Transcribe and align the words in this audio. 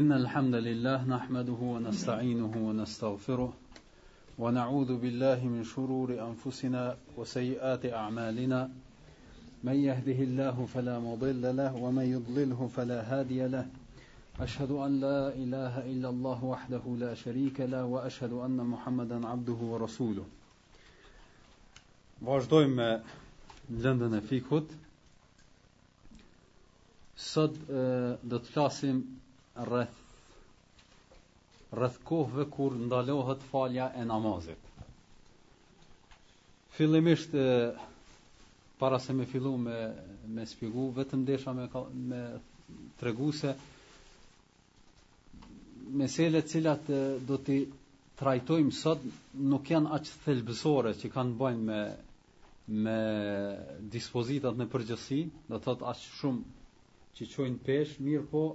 إن 0.00 0.12
الحمد 0.12 0.54
لله 0.54 1.04
نحمده 1.04 1.52
ونستعينه 1.52 2.52
ونستغفره 2.56 3.52
ونعوذ 4.38 4.96
بالله 4.96 5.44
من 5.48 5.64
شرور 5.64 6.12
أنفسنا 6.28 6.96
وسيئات 7.16 7.84
أعمالنا 7.86 8.70
من 9.64 9.72
يهده 9.72 10.22
الله 10.24 10.66
فلا 10.74 10.98
مضل 10.98 11.56
له 11.56 11.74
ومن 11.76 12.02
يضلله 12.04 12.70
فلا 12.76 13.00
هادي 13.02 13.46
له 13.46 13.66
أشهد 14.40 14.70
أن 14.70 15.00
لا 15.00 15.28
إله 15.28 15.84
إلا 15.92 16.08
الله 16.08 16.44
وحده 16.44 16.82
لا 16.98 17.14
شريك 17.14 17.60
له 17.60 17.84
وأشهد 17.84 18.32
أن 18.32 18.56
محمدا 18.56 19.26
عبده 19.28 19.60
ورسوله 19.72 20.24
واجدوهم 22.22 22.80
لندن 22.80 23.02
lëndën 23.82 24.14
e 24.18 24.26
fikut. 24.28 24.72
Sot 27.16 27.56
e, 27.68 27.84
të 28.28 28.40
flasim 28.52 29.04
rreth 29.54 29.96
rreth 31.74 31.98
kohëve 32.04 32.46
kur 32.50 32.74
ndalohet 32.78 33.42
falja 33.50 33.90
e 33.96 34.04
namazit. 34.04 34.60
Fillimisht 36.72 37.34
para 38.78 38.98
se 38.98 39.12
më 39.12 39.26
fillu 39.30 39.56
me 39.58 39.76
me 40.26 40.46
sqaru 40.46 40.84
vetëm 40.96 41.24
desha 41.26 41.52
me 41.52 41.66
me 42.08 42.20
treguese 43.00 43.52
mesela 45.98 46.40
të 46.42 46.48
cilat 46.48 46.84
do 47.26 47.36
ti 47.46 47.58
trajtojmë 48.18 48.72
sot 48.80 48.98
nuk 49.52 49.70
janë 49.70 49.92
aq 49.96 50.08
thelbësore 50.24 50.94
që 51.00 51.12
kanë 51.14 51.36
bënë 51.36 51.38
bëjnë 51.38 51.64
me 51.64 51.84
me 52.82 52.96
dispozitat 53.90 54.54
në 54.56 54.66
përgjithësi, 54.72 55.20
do 55.48 55.58
thot 55.64 55.82
as 55.92 55.98
shumë 55.98 56.42
që 57.16 57.26
çojnë 57.32 57.58
pesh, 57.66 57.96
mirë 58.00 58.24
po 58.30 58.46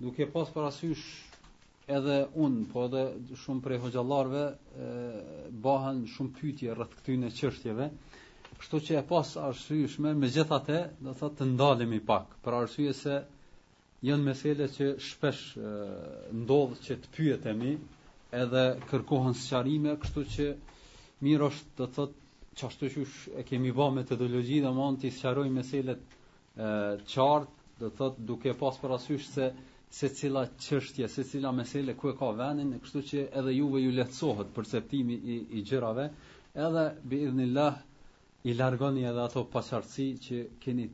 duke 0.00 0.26
pas 0.32 0.48
parasysh 0.50 1.04
edhe 1.90 2.16
unë, 2.40 2.64
po 2.72 2.86
edhe 2.88 3.02
shumë 3.42 3.62
prej 3.66 3.78
hoxallarve, 3.84 4.44
bahen 5.64 6.04
shumë 6.10 6.32
pytje 6.38 6.74
rrëtë 6.74 6.98
këtyne 7.02 7.30
qështjeve, 7.36 7.88
kështu 8.62 8.80
që 8.88 8.96
e 9.00 9.04
pas 9.08 9.34
arsyshme, 9.44 10.14
me 10.16 10.30
gjitha 10.32 10.58
te, 10.66 10.80
do 11.04 11.14
të 11.18 11.30
të 11.38 11.48
ndalemi 11.52 12.00
pak, 12.08 12.34
për 12.44 12.58
arsye 12.62 12.94
se 12.96 13.18
jënë 14.04 14.26
mesele 14.30 14.66
që 14.74 14.88
shpesh 15.10 15.42
ndodhë 16.42 16.80
që 16.86 16.96
të 17.04 17.12
pyetemi, 17.16 17.74
edhe 18.34 18.64
kërkohën 18.90 19.36
së 19.38 19.48
qarime, 19.52 19.94
kështu 20.02 20.24
që 20.36 20.48
mirë 21.24 21.50
është 21.52 21.70
të 21.78 21.88
të 21.94 22.06
të 22.08 22.22
qashtu 22.54 22.88
që 22.94 23.04
e 23.40 23.42
kemi 23.42 23.72
ba 23.74 23.88
metodologi 23.90 24.60
dhe 24.62 24.70
mund 24.76 25.00
të 25.02 25.10
qaroj 25.16 25.48
meselet 25.50 26.02
qartë, 27.10 27.52
dhe 27.80 27.88
të 27.98 28.08
të 28.14 28.26
duke 28.28 28.52
pas 28.60 28.76
për 28.78 28.92
asysh 28.96 29.24
se 29.34 29.48
se 29.94 30.08
cila 30.10 30.42
çështje, 30.58 31.06
se 31.08 31.22
cila 31.24 31.52
mesele 31.54 31.94
ku 31.94 32.10
e 32.10 32.16
ka 32.18 32.30
vendin, 32.34 32.72
kështu 32.82 33.00
që 33.10 33.20
edhe 33.38 33.52
juve 33.60 33.82
ju 33.84 33.92
lehtësohet 33.94 34.50
perceptimi 34.56 35.14
i, 35.14 35.36
i 35.58 35.62
gjërave, 35.68 36.08
edhe 36.66 36.84
bi 37.06 37.20
idhnillah 37.28 37.76
i 38.50 38.54
largoni 38.58 39.04
edhe 39.06 39.22
ato 39.28 39.44
pasartësi 39.52 40.06
që 40.24 40.38
keni 40.64 40.88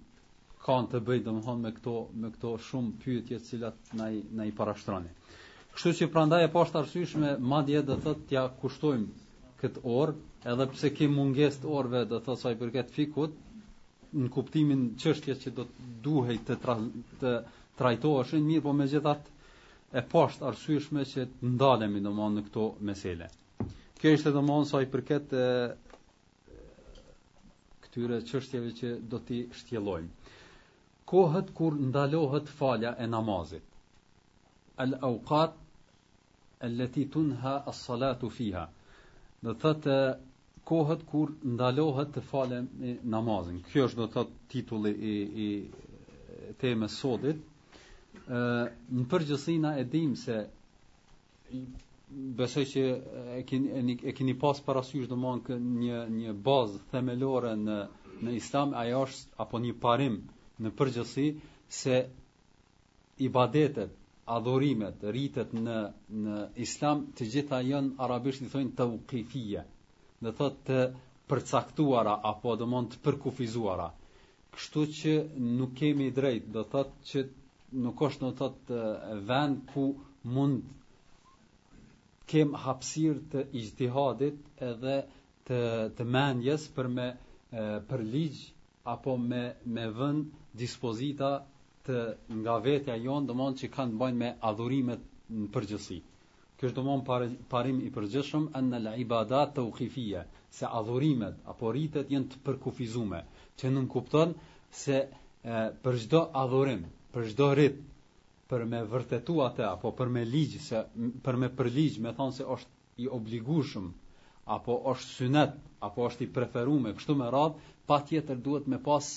kanë 0.67 0.91
të 0.93 1.01
bëjë 1.09 1.25
domethënë 1.31 1.65
me 1.65 1.73
këto 1.79 1.95
me 2.21 2.29
këto 2.35 2.53
shumë 2.69 2.93
pyetje 3.05 3.39
të 3.41 3.49
cilat 3.49 3.95
na 3.97 4.11
i 4.13 4.21
na 4.39 4.45
i 4.49 4.53
parashtroni. 4.61 5.09
Kështu 5.77 5.95
që 6.01 6.09
prandaj 6.13 6.45
e 6.45 6.51
pashtë 6.53 6.83
arsyeshme 6.83 7.31
madje 7.55 7.81
do 7.89 7.97
thotë 8.05 8.29
tja 8.35 8.43
kushtojmë 8.61 9.31
këtë 9.63 9.85
orë, 9.97 10.19
edhe 10.53 10.67
pse 10.75 10.91
ke 10.99 11.09
mungesë 11.15 11.63
të 11.65 11.71
orëve 11.81 12.05
do 12.13 12.21
të 12.27 12.37
sa 12.43 12.53
përket 12.63 12.93
fikut 12.99 13.33
në 14.21 14.29
kuptimin 14.37 14.85
çështjes 15.01 15.41
që 15.47 15.55
do 15.57 15.67
të 15.73 15.89
duhej 16.09 16.39
të 16.49 16.59
tra, 16.63 16.77
të 17.23 17.33
trajtoheshin 17.81 18.45
mirë, 18.47 18.61
por 18.67 18.75
megjithatë 18.77 19.95
e 19.97 20.03
poshtë 20.13 20.45
arsyeshme 20.51 21.05
që 21.13 21.25
ndalemi 21.57 22.03
domon 22.05 22.35
në 22.37 22.43
këto 22.49 22.65
mesele. 22.89 23.31
Kjo 24.01 24.13
ishte 24.19 24.33
domon 24.37 24.67
sa 24.69 24.83
i 24.85 24.89
përket 24.93 25.33
e 25.39 25.47
këtyre 27.87 28.19
çështjeve 28.29 28.73
që 28.81 28.93
do 29.15 29.21
ti 29.29 29.41
shtjellojmë. 29.55 30.15
Kohët 31.11 31.51
kur 31.59 31.75
ndalohet 31.89 32.49
falja 32.61 32.93
e 33.05 33.09
namazit. 33.11 33.65
Al 34.85 34.93
awqat 35.09 35.57
allati 36.69 37.09
tunha 37.13 37.57
as-salatu 37.73 38.31
fiha. 38.37 38.67
Do 39.43 39.57
thotë 39.63 39.97
kohët 40.69 41.03
kur 41.11 41.33
ndalohet 41.57 42.13
të 42.15 42.23
falem 42.29 42.69
namazin. 43.15 43.59
Kjo 43.73 43.89
është 43.89 44.03
do 44.05 44.11
thotë 44.19 44.39
titulli 44.53 44.93
i 45.15 45.17
i 45.41 46.55
temës 46.61 46.95
së 46.97 47.03
sotit 47.07 47.47
në 48.31 49.05
përgjithësi 49.13 49.55
na 49.61 49.71
e 49.81 49.85
dim 49.93 50.13
se 50.19 50.37
besoj 52.41 52.63
që 52.73 52.83
e 53.41 53.41
keni 53.49 53.95
e 54.07 54.13
keni 54.19 54.35
pas 54.43 54.61
parasysh 54.67 55.09
domon 55.11 55.41
një 55.83 56.03
një 56.19 56.35
bazë 56.47 56.83
themelore 56.93 57.55
në 57.65 57.79
në 58.21 58.35
Islam 58.39 58.75
ajo 58.83 59.03
është 59.07 59.41
apo 59.45 59.59
një 59.65 59.75
parim 59.83 60.19
në 60.63 60.71
përgjithësi 60.79 61.27
se 61.81 61.99
ibadetet 63.27 63.97
adhurimet 64.37 65.03
rritet 65.15 65.55
në 65.57 65.79
në 66.27 66.41
Islam 66.67 67.03
të 67.19 67.31
gjitha 67.35 67.63
janë 67.73 67.97
arabisht 68.07 68.45
i 68.47 68.51
thonë 68.53 68.75
tawqifia 68.81 69.65
do 70.27 70.35
thotë 70.41 70.61
të 70.69 70.81
përcaktuara 71.33 72.15
apo 72.33 72.55
domon 72.63 72.91
të 72.93 73.03
përkufizuara 73.07 73.89
kështu 74.55 74.87
që 75.01 75.17
nuk 75.61 75.75
kemi 75.83 76.11
drejt 76.21 76.51
do 76.59 76.67
thotë 76.73 77.11
që 77.13 77.27
nuk 77.79 78.01
është 78.03 78.25
në 78.27 78.31
tëtë 78.39 78.79
vend 79.27 79.59
ku 79.73 79.83
mund 80.27 80.67
kem 82.31 82.55
hapsir 82.65 83.21
të 83.31 83.45
ijtihadit 83.63 84.63
edhe 84.71 84.95
të, 85.47 85.61
të 85.99 86.07
mendjes 86.17 86.65
për 86.79 86.89
me 86.97 87.07
për 87.91 88.05
ligj 88.15 88.41
apo 88.95 89.15
me, 89.29 89.43
me 89.77 89.87
vën 89.99 90.19
dispozita 90.63 91.31
të 91.87 91.99
nga 92.43 92.57
vetja 92.67 92.97
jonë 93.05 93.31
dhe 93.33 93.49
që 93.63 93.71
kanë 93.77 93.99
bëjnë 94.01 94.19
me 94.23 94.31
adhurimet 94.51 95.03
në 95.31 95.47
përgjësi. 95.55 96.01
Kështë 96.61 96.85
dhe 96.89 97.31
parim 97.55 97.79
i 97.87 97.91
përgjëshëm 97.97 98.51
e 98.55 98.61
në 98.69 98.95
ibadat 99.05 99.55
të 99.57 99.65
ukhifije, 99.71 100.25
se 100.59 100.67
adhurimet 100.81 101.39
apo 101.53 101.73
ritet 101.73 102.11
jenë 102.13 102.29
të 102.33 102.43
përkufizume, 102.47 103.23
që 103.59 103.71
nëmë 103.73 103.89
kupton 103.95 104.35
se 104.83 104.99
e, 105.01 105.09
për 105.83 105.99
gjdo 106.05 106.21
adhurim, 106.43 106.85
për 107.15 107.25
çdo 107.35 107.47
rrit 107.57 107.79
për 108.51 108.63
me 108.73 108.81
vërtetu 108.91 109.35
atë 109.47 109.65
apo 109.71 109.91
për 110.01 110.11
me 110.17 110.23
ligj 110.33 110.53
se 110.67 110.81
për 111.25 111.39
me 111.43 111.49
për 111.61 111.71
ligj 111.77 111.97
me 112.05 112.13
thonë 112.19 112.35
se 112.39 112.45
është 112.57 113.05
i 113.05 113.09
obligueshëm 113.19 113.89
apo 114.57 114.77
është 114.93 115.11
synet 115.17 115.57
apo 115.89 116.07
është 116.11 116.25
i 116.27 116.33
preferuar 116.39 116.85
me 116.87 116.93
kështu 116.99 117.17
me 117.23 117.31
radh 117.37 117.59
patjetër 117.93 118.41
duhet 118.47 118.67
me 118.75 118.81
pas 118.91 119.09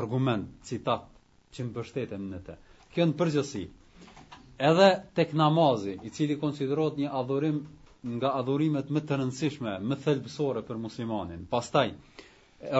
argument 0.00 0.48
citat 0.70 1.06
që 1.56 1.66
mbështeten 1.68 2.26
në 2.32 2.40
të 2.48 2.56
kjo 2.96 3.06
në 3.10 3.16
përgjësi 3.20 3.62
edhe 4.70 4.90
tek 5.20 5.34
namazi 5.42 5.94
i 6.02 6.10
cili 6.18 6.38
konsiderohet 6.42 6.98
një 7.04 7.12
adhurim 7.22 7.62
nga 8.18 8.34
adhurimet 8.42 8.90
më 8.96 9.00
të 9.08 9.18
rëndësishme 9.22 9.76
më 9.92 10.00
thelbësore 10.08 10.62
për 10.70 10.78
muslimanin 10.86 11.46
pastaj 11.54 11.90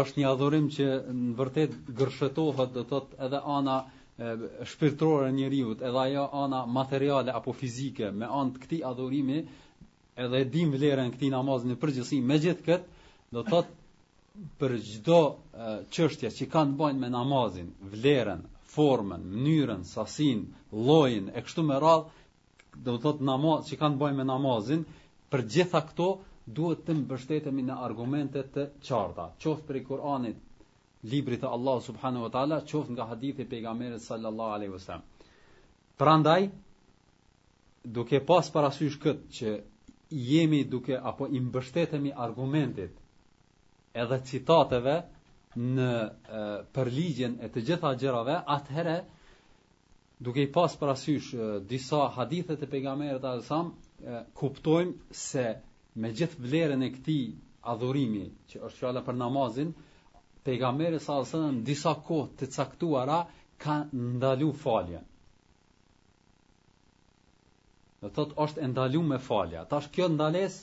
është 0.02 0.22
një 0.24 0.30
adhurim 0.34 0.68
që 0.78 0.88
në 1.20 1.34
vërtet 1.42 1.74
gërshëtohet 2.02 2.72
do 2.78 2.84
të 2.86 2.88
thotë 2.94 3.20
edhe 3.28 3.42
ana 3.58 3.78
shpirtërore 4.18 5.28
e 5.28 5.32
njeriu, 5.32 5.70
edhe 5.72 5.86
ajo 5.98 6.26
ana 6.32 6.66
materiale 6.66 7.32
apo 7.32 7.52
fizike 7.56 8.10
me 8.12 8.26
anë 8.26 8.54
të 8.54 8.60
këtij 8.64 8.82
adhurimi, 8.88 9.38
edhe 10.24 10.40
e 10.40 10.44
dim 10.52 10.72
vlerën 10.76 11.12
këtij 11.14 11.30
namazi 11.32 11.68
në 11.70 11.76
përgjithësi. 11.80 12.18
gjithë 12.22 12.62
këtë, 12.62 12.86
do 13.32 13.42
të 13.46 13.50
thotë 13.50 13.68
për 14.60 14.72
çdo 14.90 15.20
çështje 15.96 16.30
që 16.36 16.48
kanë 16.52 16.72
të 16.74 16.78
bëjnë 16.82 16.98
me 17.04 17.08
namazin, 17.14 17.70
vlerën, 17.94 18.42
formën, 18.74 19.22
mënyrën, 19.32 19.82
sasin 19.94 20.44
llojin 20.84 21.26
e 21.34 21.40
kështu 21.46 21.62
me 21.70 21.80
radhë, 21.80 22.10
do 22.84 22.92
të 22.96 23.00
thotë 23.04 23.64
që 23.68 23.74
kanë 23.80 23.94
të 23.94 24.00
bëjnë 24.02 24.16
me 24.20 24.24
namazin, 24.32 24.84
për 25.30 25.40
gjitha 25.52 25.80
këto 25.88 26.06
duhet 26.56 26.84
të 26.86 26.92
mbështetemi 27.00 27.62
në 27.64 27.74
argumente 27.86 28.40
të 28.54 28.62
qarta, 28.86 29.24
qoftë 29.42 29.66
për 29.66 29.76
Kur'anin, 29.88 30.36
librit 31.06 31.40
të 31.42 31.48
Allah 31.54 31.78
subhanahu 31.84 32.24
wa 32.28 32.30
ta'ala, 32.30 32.58
qoft 32.70 32.90
nga 32.94 33.06
hadith 33.12 33.40
e 33.42 33.48
pejgamerit 33.48 34.02
sallallahu 34.02 34.52
alaihi 34.56 34.70
wasallam. 34.72 35.02
Prandaj, 35.98 36.44
duke 37.82 38.20
pas 38.26 38.50
parasysh 38.54 38.98
këtë 39.02 39.32
që 39.36 39.56
jemi 40.28 40.60
duke 40.70 40.96
apo 41.10 41.26
i 41.34 41.40
mbështetemi 41.42 42.12
argumentit 42.26 42.92
edhe 44.02 44.18
citateve 44.30 44.94
në 45.56 45.88
përligjen 46.74 47.34
e 47.42 47.48
të 47.52 47.64
gjitha 47.68 47.94
gjërave, 48.02 48.36
atëherë 48.56 48.96
duke 50.26 50.44
i 50.46 50.50
pas 50.54 50.74
parasysh 50.82 51.32
e, 51.34 51.42
disa 51.70 52.04
hadithe 52.14 52.56
të 52.60 52.68
pejgamberit 52.76 53.22
sallallahu 53.22 54.28
kuptojmë 54.38 55.10
se 55.24 55.46
me 56.02 56.12
gjithë 56.20 56.42
vlerën 56.46 56.82
e 56.86 56.92
këtij 56.94 57.24
adhurimi 57.74 58.24
që 58.52 58.62
është 58.68 58.78
fjala 58.78 59.02
për 59.08 59.18
namazin, 59.24 59.74
pejgamberi 60.44 60.98
sa 61.00 61.22
sallallahu 61.24 61.62
disa 61.70 61.92
kohë 62.06 62.28
të 62.40 62.46
caktuara 62.56 63.18
ka 63.64 63.76
ndalu 64.14 64.48
faljen. 64.62 65.04
Do 68.02 68.08
thot 68.16 68.32
është 68.44 68.62
e 68.64 68.68
ndalu 68.72 69.02
me 69.12 69.18
falja. 69.26 69.60
Tash 69.70 69.86
kjo 69.94 70.08
ndales 70.10 70.56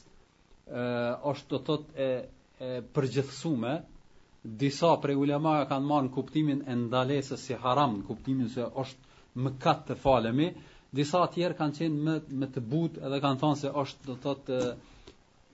ë 0.68 1.20
është 1.32 1.52
do 1.54 1.60
thot 1.68 1.96
e, 2.08 2.28
e 2.60 3.78
Disa 4.44 4.90
prej 5.04 5.18
ulemave 5.20 5.66
kanë 5.68 5.86
marrë 5.88 6.10
kuptimin 6.16 6.62
e 6.72 6.76
ndalesës 6.86 7.42
si 7.44 7.56
haram, 7.64 7.98
në 8.00 8.06
kuptimin 8.08 8.48
se 8.54 8.64
është 8.84 9.34
mëkat 9.44 9.82
të 9.90 9.98
falemi. 10.00 10.46
Disa 10.96 11.26
tjerë 11.34 11.58
kanë 11.60 11.76
qenë 11.80 12.04
me, 12.06 12.14
më 12.44 12.48
të 12.56 12.64
butë 12.72 13.04
edhe 13.08 13.20
kanë 13.26 13.40
thonë 13.42 13.60
se 13.64 13.72
është 13.82 14.06
do 14.08 14.16
thot 14.26 14.52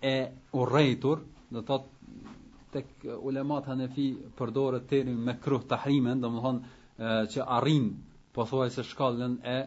e 0.06 0.14
urrejtur, 0.62 1.26
do 1.50 1.64
thot 1.72 1.90
tek 2.76 3.08
ulemat 3.24 3.68
hanefi 3.72 4.06
përdore 4.40 4.80
të 4.92 5.00
me 5.26 5.34
kruh 5.44 5.64
të 5.70 5.78
hrimen, 5.86 6.24
dhe 6.24 6.32
thonë 6.46 7.28
që 7.36 7.46
arrin 7.58 7.86
po 8.36 8.46
se 8.76 8.84
shkallën 8.92 9.38
e 9.52 9.58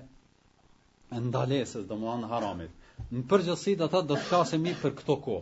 ndalesës, 1.28 1.87
dhe 1.88 1.99
thonë 2.05 2.31
haramit. 2.32 2.72
Në 3.14 3.22
përgjësit 3.31 3.78
dhe 3.81 3.88
do 3.96 4.02
të 4.12 4.19
kasemi 4.31 4.75
për 4.82 4.96
këto 5.00 5.16
ko, 5.26 5.37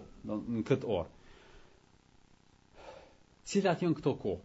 në 0.57 0.63
këtë 0.69 0.93
orë. 0.99 1.13
Cilat 3.51 3.83
janë 3.83 3.97
këto 4.01 4.13
ko? 4.23 4.37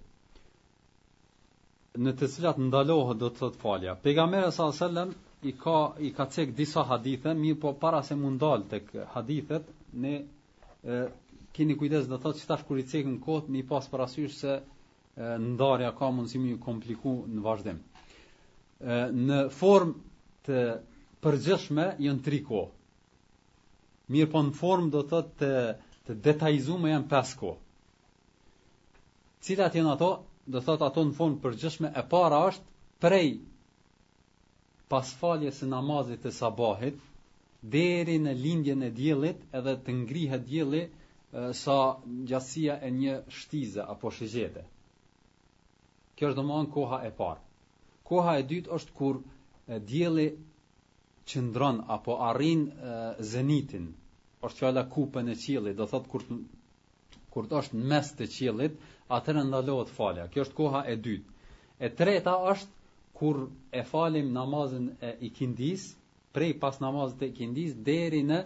Në 2.06 2.12
të 2.20 2.30
cilat 2.32 2.58
ndalohë 2.62 3.16
do 3.22 3.30
të 3.32 3.40
thotë 3.42 3.60
falja. 3.66 3.96
Pejgamberi 4.06 4.52
sa 4.58 4.68
selam 4.78 5.14
i 5.42 5.54
ka, 5.64 5.78
i 5.98 6.12
ka 6.18 6.28
cek 6.34 6.54
disa 6.58 6.84
hadithe, 6.90 7.34
mi 7.44 7.54
po 7.64 7.74
para 7.82 8.02
se 8.10 8.16
mundal 8.26 8.66
të 8.72 8.86
hadithet, 9.14 9.70
ne 10.06 10.14
keni 11.58 11.76
kujdes 11.80 12.08
do 12.10 12.18
thotë 12.24 12.42
çfarë 12.44 12.66
kur 12.68 12.80
i 12.80 12.84
cekën 12.92 13.18
kohë 13.24 13.52
me 13.52 13.62
pas 13.70 13.88
parasysh 13.92 14.36
se 14.42 14.54
ndarja 15.52 15.90
ka 15.98 16.08
mundësi 16.16 16.40
më 16.40 16.54
kompliku 16.64 17.14
në 17.34 17.42
vazhdim. 17.46 17.82
Ë 18.92 19.00
në 19.26 19.40
formë 19.56 19.96
të 20.46 20.62
përgjithshme 21.24 21.86
janë 22.06 22.24
tri 22.26 22.40
kohë. 22.48 22.72
Mirë 24.12 24.32
po 24.34 24.42
në 24.48 24.56
formë 24.62 24.92
do 24.96 25.02
thotë 25.08 25.38
të, 25.42 25.52
të 26.08 26.16
detajzuar 26.28 26.90
janë 26.94 27.10
pesë 27.12 27.36
kohë. 27.44 27.60
Cilat 29.46 29.78
janë 29.80 29.92
ato? 29.96 30.12
Do 30.52 30.60
thotë 30.66 30.88
ato 30.88 31.04
në 31.08 31.16
formë 31.20 31.40
përgjithshme 31.44 31.92
e 31.92 32.04
para 32.14 32.42
është 32.48 32.72
prej 33.04 33.30
pas 34.92 35.08
faljes 35.22 35.62
e 35.64 35.68
namazit 35.72 36.24
të 36.26 36.32
sabahit, 36.36 36.98
deri 37.74 38.18
në 38.20 38.34
lindjen 38.42 38.82
e 38.84 38.90
djelit, 38.92 39.38
edhe 39.56 39.76
të 39.86 39.92
ngrihet 40.02 40.44
djelit, 40.52 40.98
sa 41.32 41.78
gjatësia 42.28 42.76
e 42.84 42.90
një 42.92 43.14
shtize 43.38 43.84
apo 43.94 44.10
shigjete. 44.16 44.64
Kjo 46.16 46.30
është 46.32 46.38
domosdoshmë 46.42 46.74
koha 46.76 46.98
e 47.08 47.12
parë. 47.20 47.40
Koha 48.10 48.34
e 48.42 48.48
dytë 48.50 48.72
është 48.78 48.96
kur 48.98 49.22
dielli 49.92 50.26
qëndron 51.32 51.80
apo 51.96 52.18
arrin 52.30 52.66
zenitin, 53.32 53.86
është 54.44 54.60
fjala 54.66 54.84
kupën 54.96 55.32
e 55.34 55.38
qiellit, 55.44 55.78
do 55.80 55.88
thotë 55.94 56.12
kur 56.12 56.26
kur 57.32 57.46
të 57.48 57.56
është 57.62 57.78
në 57.80 57.86
mes 57.92 58.08
të 58.20 58.26
qiellit, 58.34 58.74
atëherë 59.18 59.44
ndalohet 59.48 59.92
falja. 59.96 60.26
Kjo 60.34 60.44
është 60.44 60.56
koha 60.58 60.82
e 60.92 60.98
dytë. 61.06 61.30
E 61.80 61.88
treta 62.00 62.34
është 62.52 62.80
kur 63.20 63.46
e 63.80 63.84
falim 63.88 64.34
namazin 64.36 64.90
e 65.10 65.14
ikindis, 65.30 65.88
prej 66.36 66.52
pas 66.62 66.82
namazit 66.84 67.24
e 67.24 67.30
ikindis 67.32 67.72
deri 67.88 68.20
në 68.28 68.42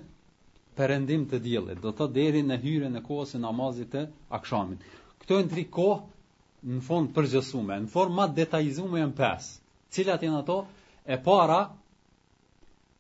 perëndim 0.77 1.21
të 1.31 1.37
diellit, 1.43 1.77
do 1.83 1.91
të 1.99 2.05
deri 2.15 2.39
në 2.45 2.55
hyrjen 2.61 2.99
e 2.99 3.03
kohës 3.05 3.29
së 3.35 3.39
namazit 3.43 3.91
të 3.93 3.99
akshamit. 4.37 4.83
Këto 5.21 5.37
janë 5.39 5.51
tri 5.53 5.63
kohë 5.71 6.75
në 6.75 6.81
fond 6.87 7.11
përgjësume, 7.15 7.77
në 7.85 7.89
formë 7.93 8.17
ma 8.17 8.25
detajzuar 8.41 8.99
janë 9.01 9.15
pes. 9.19 9.47
Cilat 9.97 10.23
janë 10.27 10.39
ato? 10.43 10.57
E 11.05 11.17
para, 11.27 11.59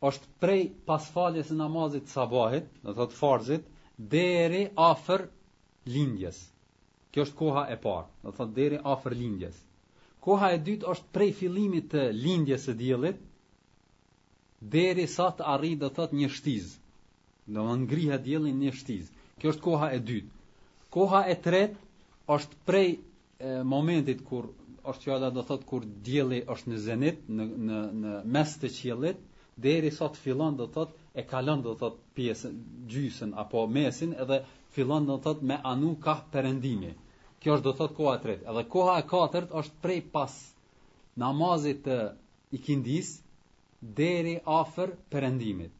është 0.09 0.31
prej 0.43 0.61
pas 0.91 1.05
faljes 1.17 1.51
e 1.51 1.57
namazit 1.63 2.11
sabahit, 2.13 2.67
dhe 2.85 2.93
të 2.99 3.07
të 3.11 3.19
farzit, 3.19 3.67
deri 4.15 4.63
afer 4.87 5.25
lindjes. 5.95 6.39
Kjo 7.11 7.27
është 7.27 7.37
koha 7.41 7.65
e 7.71 7.77
parë, 7.87 8.07
dhe 8.23 8.33
të 8.37 8.47
deri 8.61 8.79
afer 8.95 9.15
lindjes. 9.19 9.59
Koha 10.25 10.53
e 10.55 10.61
dytë 10.67 10.87
është 10.93 11.11
prej 11.17 11.31
filimit 11.41 11.89
të 11.91 12.07
lindjes 12.23 12.69
e 12.71 12.75
djelit, 12.79 13.19
deri 14.77 15.07
sa 15.17 15.27
të 15.35 15.45
arri 15.57 15.75
dhe 15.83 15.91
të 15.97 16.09
të 16.11 16.21
një 16.21 16.31
shtizë 16.37 16.73
do 17.47 17.61
më 17.63 17.73
ngriha 17.83 18.17
djeli 18.25 18.51
një 18.61 18.71
shtiz. 18.79 19.05
Kjo 19.39 19.51
është 19.53 19.63
koha 19.65 19.87
e 19.93 19.99
dytë. 20.07 20.31
Koha 20.93 21.19
e 21.29 21.35
tretë 21.45 21.77
është 22.35 22.57
prej 22.67 22.87
e, 22.91 22.97
momentit 23.73 24.23
kur 24.29 24.47
është 24.89 25.01
që 25.05 25.13
ala 25.15 25.29
do 25.35 25.43
thot 25.45 25.65
kur 25.69 25.85
djeli 26.07 26.39
është 26.53 26.71
në 26.71 26.79
zenit, 26.87 27.19
në, 27.37 27.43
në, 27.67 27.79
në 28.01 28.13
mes 28.33 28.55
të 28.61 28.71
qjelit, 28.79 29.21
deri 29.65 29.91
sot 29.93 30.17
filon 30.23 30.57
do 30.57 30.65
thotë 30.73 30.97
e 31.21 31.23
kalon 31.31 31.61
do 31.65 31.75
thotë 31.81 32.01
pjesën, 32.17 32.55
gjysën 32.91 33.31
apo 33.43 33.65
mesin 33.75 34.13
edhe 34.23 34.39
filon 34.75 35.05
do 35.07 35.19
thotë 35.25 35.45
me 35.51 35.59
anu 35.73 35.93
ka 36.05 36.15
përendimi. 36.33 36.93
Kjo 37.41 37.59
është 37.59 37.67
do 37.69 37.75
thotë 37.81 37.97
koha 37.99 38.17
e 38.17 38.23
tretë. 38.25 38.45
Edhe 38.49 38.65
koha 38.73 38.97
e 38.99 39.05
katërt 39.13 39.53
është 39.61 39.79
prej 39.85 40.01
pas 40.15 40.33
namazit 41.25 41.85
të 41.85 41.99
ikindis 42.57 43.13
deri 44.01 44.39
afer 44.57 44.95
përendimit. 45.13 45.71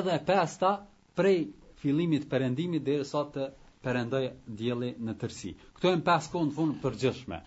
Edhe 0.00 0.12
e 0.18 0.24
pesta 0.32 0.74
prej 1.18 1.38
fillimit 1.80 2.28
perëndimit 2.30 2.84
derisa 2.84 3.24
të 3.34 3.48
perëndoj 3.86 4.22
dielli 4.60 4.92
në 5.06 5.14
tërësi. 5.22 5.50
Këto 5.76 5.90
janë 5.92 6.04
pas 6.08 6.28
kohë 6.32 6.48
në 6.50 6.56
fund 6.56 6.76
përgjithshme. 6.82 7.38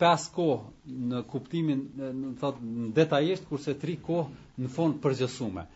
pas 0.00 0.24
kohë 0.30 0.96
në 1.12 1.20
kuptimin, 1.30 1.84
do 2.02 2.32
thot 2.42 2.58
detajisht 2.98 3.46
kurse 3.50 3.76
tri 3.82 3.96
kohë 4.08 4.62
në 4.62 4.72
fund 4.76 5.00
përgjithësuar. 5.04 5.68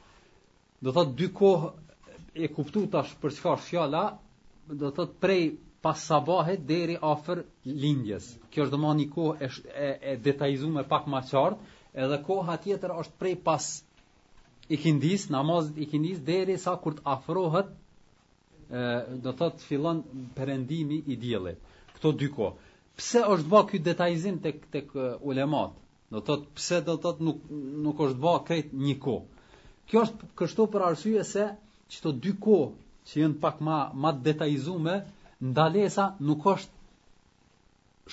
Do 0.84 0.94
thot 0.96 1.14
dy 1.18 1.30
kohë 1.34 1.74
e 2.44 2.50
kuptu 2.54 2.84
tash 2.92 3.14
për 3.22 3.34
çfarë 3.38 3.66
fjala, 3.68 4.04
do 4.80 4.92
thot 4.98 5.16
prej 5.22 5.52
pas 5.82 5.98
sabahet 6.06 6.60
deri 6.68 6.96
afër 7.12 7.38
lindjes. 7.64 8.24
Kjo 8.52 8.64
është 8.68 8.74
domani 8.74 9.06
kohë 9.14 9.46
e, 9.46 9.50
e, 9.84 9.88
e 10.12 10.16
detajzuar 10.26 10.84
pak 10.92 11.06
më 11.12 11.20
qartë, 11.30 11.60
edhe 12.04 12.18
koha 12.26 12.56
tjetër 12.64 12.92
është 13.00 13.16
prej 13.20 13.36
pas 13.46 13.64
ikindis, 14.76 15.24
namazit 15.32 15.78
ikindis, 15.84 16.18
deri 16.28 16.58
sa 16.64 16.74
kur 16.82 16.98
të 16.98 17.04
afrohet, 17.14 17.70
ë 18.80 19.20
do 19.24 19.32
të 19.34 19.48
të 19.56 19.68
fillon 19.70 20.02
përendimi 20.36 21.00
i 21.12 21.16
djelit. 21.24 21.58
Këto 21.94 22.12
dy 22.20 22.28
ko. 22.36 22.52
Pse 23.00 23.22
është 23.32 23.48
bë 23.52 23.62
kjo 23.70 23.80
detajzim 23.86 24.36
të, 24.44 24.52
tek 24.76 24.92
ulemat? 25.30 25.72
Do 26.12 26.20
të 26.26 26.36
të 26.42 26.58
pse 26.58 26.80
do 26.88 26.98
të 27.02 27.14
nuk, 27.24 27.40
nuk 27.86 28.04
është 28.06 28.20
bë 28.24 28.34
krejt 28.48 28.74
një 28.84 28.98
ko? 29.04 29.16
Kjo 29.90 30.04
është 30.06 30.28
kështu 30.38 30.68
për 30.74 30.84
arsye 30.90 31.24
se 31.32 31.48
që 31.94 32.04
të 32.04 32.12
dy 32.24 32.34
ko 32.44 32.60
që 33.08 33.22
janë 33.24 33.40
pak 33.42 33.62
ma, 33.66 33.78
më 34.02 34.12
detajzume, 34.28 34.98
ndalesa 35.40 36.14
nuk 36.20 36.44
është 36.54 36.78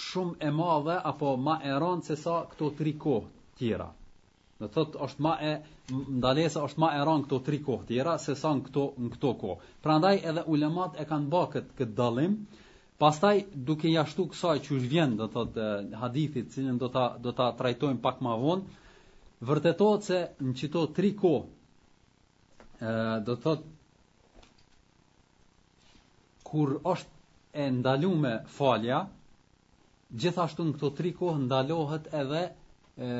shumë 0.08 0.36
e 0.48 0.52
madhe 0.54 0.96
apo 1.12 1.32
ma 1.44 1.56
e 1.64 1.72
rëndë 1.82 2.06
se 2.10 2.16
sa 2.24 2.36
këto 2.52 2.70
tri 2.78 2.92
kohë 3.02 3.28
tjera. 3.60 3.88
Në 4.62 4.68
thot 4.76 4.96
është 5.06 5.22
ma 5.26 5.34
e 5.44 5.52
ndalesa 6.22 6.64
është 6.68 6.82
ma 6.82 6.90
e 6.98 7.02
rëndë 7.06 7.28
këto 7.28 7.40
tri 7.48 7.60
kohë 7.66 7.88
tjera 7.90 8.16
se 8.26 8.36
sa 8.40 8.52
në 8.58 8.66
këto 8.70 8.84
në 9.04 9.10
këto 9.18 9.32
kohë. 9.44 9.60
Prandaj 9.86 10.16
edhe 10.32 10.44
ulemat 10.56 11.00
e 11.04 11.08
kanë 11.10 11.30
bërë 11.34 11.52
këtë, 11.56 11.72
këtë 11.82 11.96
dallim. 12.00 12.38
Pastaj 13.02 13.36
duke 13.70 13.92
jashtu 13.94 14.24
kësaj 14.32 14.56
që 14.66 14.76
është 14.78 14.92
vjen 14.94 15.18
do 15.20 15.28
thot 15.34 15.60
hadithit, 16.04 16.48
cilën 16.56 16.80
do 16.82 16.88
ta 16.96 17.04
do 17.22 17.34
ta 17.40 17.52
trajtojmë 17.60 18.02
pak 18.02 18.24
më 18.26 18.38
vonë, 18.42 18.80
vërtetohet 19.50 20.08
se 20.08 20.22
në 20.42 20.56
çito 20.62 20.86
tri 20.98 21.12
kohë 21.20 22.82
ë 22.82 23.20
do 23.28 23.36
thot 23.44 23.68
kur 26.48 26.78
është 26.96 27.16
e 27.58 27.66
ndalume 27.74 28.34
falja, 28.60 28.98
gjithashtu 30.24 30.64
në 30.68 30.74
këto 30.78 30.90
tri 31.00 31.12
kohë 31.18 31.40
ndalohet 31.48 32.10
edhe 32.20 32.42
e, 32.46 33.12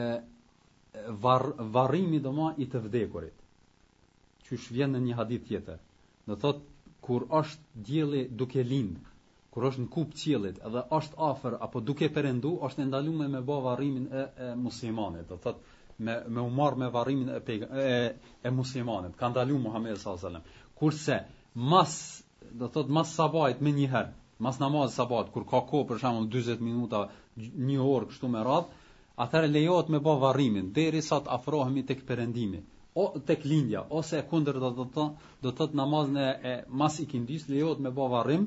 var, 1.24 1.46
dhe 1.74 2.34
ma 2.40 2.52
i 2.58 2.68
të 2.74 2.82
vdekurit. 2.86 3.40
Qysh 4.48 4.70
vjen 4.76 4.94
në 4.96 5.02
një 5.08 5.16
hadit 5.22 5.48
tjetër. 5.50 5.80
Në 6.30 6.38
thot, 6.44 6.62
kur 7.08 7.26
është 7.40 7.82
djeli 7.90 8.22
duke 8.42 8.62
lindë, 8.70 9.00
kur 9.56 9.66
është 9.72 9.86
në 9.86 9.90
kupë 9.98 10.20
qilit 10.22 10.62
edhe 10.70 10.84
është 11.00 11.20
afer 11.32 11.58
apo 11.68 11.82
duke 11.90 12.12
përëndu, 12.18 12.54
është 12.70 12.86
ndalume 12.92 13.28
me 13.34 13.42
bo 13.50 13.58
varimin 13.66 14.06
e, 14.22 14.28
e 14.46 14.52
muslimanit. 14.68 15.26
Dhe 15.34 15.40
thot, 15.48 15.66
me, 16.06 16.20
me 16.36 16.44
umar 16.52 16.78
me 16.84 16.92
varimin 16.98 17.34
e, 17.40 17.42
e, 17.88 18.38
e 18.48 18.54
muslimanit. 18.60 19.18
Ka 19.20 19.32
ndalume 19.34 19.66
Muhammed 19.72 19.98
s.a.s. 19.98 20.64
Kurse, 20.78 21.24
mas, 21.74 21.98
do 22.60 22.70
thot, 22.76 22.94
mas 22.98 23.12
sabajt 23.18 23.66
me 23.66 23.74
njëherë, 23.80 24.14
mas 24.40 24.58
namaz 24.62 24.94
sabat, 24.94 25.32
kur 25.34 25.46
ka 25.50 25.62
ko 25.70 25.80
për 25.90 26.00
shemë 26.02 26.26
20 26.34 26.60
minuta, 26.66 26.98
një 27.70 27.78
orë 27.94 28.10
kështu 28.12 28.28
me 28.34 28.44
radhë, 28.46 28.74
atëherë 29.26 29.48
lejohet 29.52 29.88
me 29.94 30.02
bë 30.08 30.14
varrimin 30.24 30.68
deri 30.76 31.00
sa 31.06 31.18
të 31.26 31.32
afrohemi 31.40 31.84
tek 31.90 32.04
perëndimi 32.10 32.60
o 32.98 33.06
tek 33.30 33.46
lindja 33.50 33.82
ose 34.00 34.20
kundër 34.30 34.60
do 34.66 34.70
të 34.74 34.86
thotë 34.94 35.08
do 35.46 35.50
të 35.52 35.58
thotë 35.62 35.78
namazin 35.80 36.20
e, 36.52 36.54
mas 36.70 36.94
mas 36.94 37.00
ikindis 37.06 37.48
lejohet 37.54 37.82
me 37.86 37.90
bë 38.00 38.08
varrim 38.14 38.44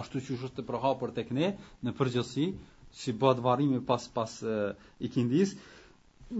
ashtu 0.00 0.20
siç 0.26 0.44
është 0.50 0.64
e 0.64 0.68
përhapur 0.72 1.14
tek 1.20 1.32
ne 1.38 1.48
në 1.86 1.96
përgjithësi 1.98 2.46
si 3.00 3.16
bëhet 3.22 3.40
varrimi 3.48 3.80
pas 3.92 4.04
pas 4.18 4.36
e, 4.44 4.58
ikindis 5.08 5.56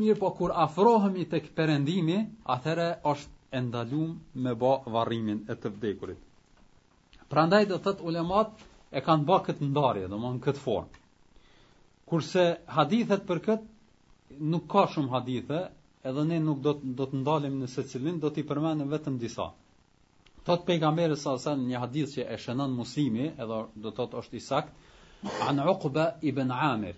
mirë 0.02 0.20
po 0.20 0.34
kur 0.40 0.52
afrohemi 0.68 1.24
tek 1.32 1.48
perëndimi 1.60 2.20
atëherë 2.56 2.90
është 3.08 3.34
e 3.56 3.64
ndaluar 3.70 4.14
me 4.44 4.52
bë 4.64 4.76
varrimin 4.98 5.44
e 5.52 5.56
të 5.62 5.72
vdekurit 5.78 6.20
Pra 7.32 7.42
do 7.50 7.58
dhe 7.70 7.78
tëtë 7.84 8.04
ulemat 8.08 8.52
e 8.94 9.00
kanë 9.06 9.26
ba 9.28 9.36
këtë 9.46 9.66
ndarje, 9.68 10.06
dhe 10.10 10.18
më 10.24 10.28
në 10.36 10.42
këtë 10.44 10.60
formë. 10.64 11.00
Kurse 12.10 12.44
hadithet 12.74 13.24
për 13.30 13.40
këtë, 13.46 13.70
nuk 14.52 14.68
ka 14.74 14.84
shumë 14.92 15.10
hadithet, 15.14 15.72
edhe 16.10 16.24
ne 16.28 16.38
nuk 16.44 16.60
do 16.66 16.74
të, 16.78 16.92
do 17.00 17.06
të 17.12 17.22
ndalim 17.22 17.56
në 17.62 17.70
secilin, 17.70 17.92
cilin, 17.94 18.20
do 18.24 18.30
t'i 18.36 18.44
përmenim 18.50 18.92
vetëm 18.94 19.16
disa. 19.22 19.48
Tëtë 20.46 20.68
pejgamberës 20.68 21.24
asen 21.32 21.64
një 21.70 21.80
hadith 21.86 22.12
që 22.14 22.28
e 22.30 22.38
shënon 22.44 22.76
musimi, 22.78 23.26
edhe 23.44 23.58
do 23.86 23.90
thot 23.98 24.14
është 24.22 24.36
i 24.38 24.46
anë 25.50 25.64
uqba 25.72 26.04
ibn 26.30 26.52
amir, 26.56 26.94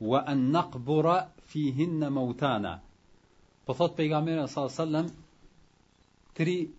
wa 0.00 0.22
an 0.26 0.50
naqbura 0.50 1.26
fihin 1.48 1.98
mautana. 2.12 2.80
Po 3.66 3.74
thot 3.74 3.96
pejgamberi 3.96 4.46
sallallahu 4.46 4.74
alaihi 4.74 4.82
wasallam 4.84 5.08
tri 6.34 6.70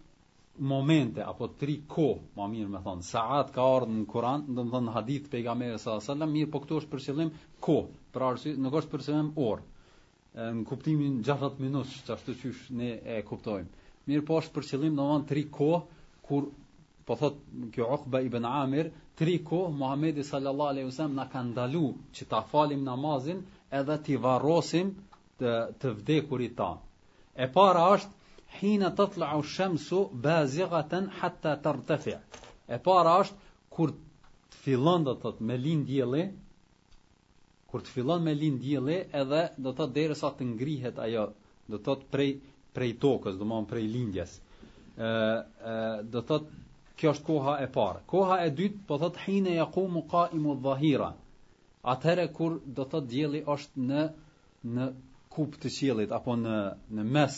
momente 0.59 1.21
apo 1.25 1.47
tri 1.59 1.81
kohë, 1.89 2.19
më 2.35 2.47
mirë 2.53 2.69
me 2.69 2.79
thon, 2.83 3.01
saat 3.03 3.51
ka 3.53 3.61
ardhur 3.61 3.87
në 3.93 4.05
Kur'an, 4.09 4.45
do 4.55 4.63
të 4.63 4.71
thon 4.73 4.87
hadith 4.93 5.29
pejgamberi 5.33 5.77
sallallahu 5.77 5.99
alaihi 5.99 6.11
wasallam, 6.11 6.31
mirë, 6.37 6.51
po 6.51 6.59
këtu 6.63 6.77
është 6.81 6.91
për 6.93 7.03
qëllim 7.07 7.31
kohë, 7.65 7.89
për 8.13 8.25
arsye 8.29 8.53
nuk 8.61 8.77
është 8.79 8.91
për 8.93 9.03
qëllim 9.07 9.31
orë. 9.49 9.65
Në 10.37 10.63
kuptimin 10.69 11.17
60 11.27 11.61
minutë, 11.65 11.99
ashtu 12.13 12.35
siç 12.41 12.63
ne 12.77 12.91
e 13.01 13.19
kuptojmë. 13.25 13.69
Mirë, 14.07 14.25
po 14.29 14.39
është 14.43 14.55
për 14.57 14.67
qëllim 14.71 14.97
domthon 14.99 15.27
tri 15.29 15.45
kohë 15.57 15.81
kur 16.29 16.51
po 17.07 17.15
thot 17.15 17.37
kjo 17.71 17.85
Uqba 17.95 18.19
ibn 18.27 18.45
Amir, 18.45 18.89
tri 19.15 19.37
kohë 19.47 19.71
Muhamedi 19.79 20.23
sallallahu 20.27 20.69
alaihi 20.75 20.87
wasallam 20.89 21.15
na 21.19 21.25
ka 21.31 21.39
ndalu 21.43 21.85
që 22.15 22.27
ta 22.29 22.41
falim 22.51 22.81
namazin 22.83 23.39
edhe 23.79 23.95
ti 24.03 24.17
varrosim 24.25 24.89
të 25.39 25.53
të 25.79 25.91
vdekurit 25.99 26.57
ta. 26.59 26.69
E 27.43 27.47
para 27.55 27.85
është 27.95 28.43
hina 28.59 28.89
tatlau 28.99 29.39
shamsu 29.53 30.01
bazighatan 30.27 31.07
hatta 31.21 31.53
tartafi. 31.63 32.17
E 32.67 32.77
para 32.87 33.13
është 33.21 33.37
kur 33.73 33.89
fillon 34.65 35.05
do 35.07 35.13
thot 35.21 35.39
me 35.39 35.55
lind 35.63 35.87
dielli 35.87 36.25
kur 37.71 37.85
të 37.87 37.93
fillon 37.95 38.21
me 38.27 38.33
lind 38.35 38.59
dielli 38.65 38.97
edhe 39.21 39.41
do 39.63 39.71
thot 39.77 39.95
derisa 39.95 40.35
të 40.37 40.43
ngrihet 40.53 40.99
ajo 41.07 41.25
do 41.71 41.79
thot 41.85 42.03
prej 42.11 42.35
prej 42.75 42.95
tokës 43.03 43.39
do 43.39 43.47
më 43.47 43.63
prej 43.71 43.87
lindjes 43.95 44.35
E, 44.97 45.11
do 46.09 46.21
thot 46.25 46.45
Kjo 46.97 47.09
është 47.13 47.25
koha 47.29 47.51
e 47.63 47.67
parë. 47.73 47.99
Koha 48.11 48.35
e 48.43 48.49
dytë 48.59 48.85
po 48.89 48.97
thot 49.01 49.17
hine 49.27 49.51
yaqumu 49.59 50.01
qaimu 50.13 50.53
dhahira. 50.65 51.09
Atëherë 51.91 52.23
kur 52.37 52.55
do 52.77 52.85
thot 52.93 53.05
dielli 53.11 53.41
është 53.55 53.83
në 53.89 54.05
në 54.77 54.85
kup 55.35 55.53
të 55.61 55.69
qiellit 55.75 56.11
apo 56.17 56.33
në 56.39 56.55
në 56.97 57.03
mes 57.17 57.35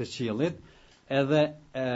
të 0.00 0.04
qiellit, 0.14 0.56
edhe 1.18 1.42
e 1.82 1.86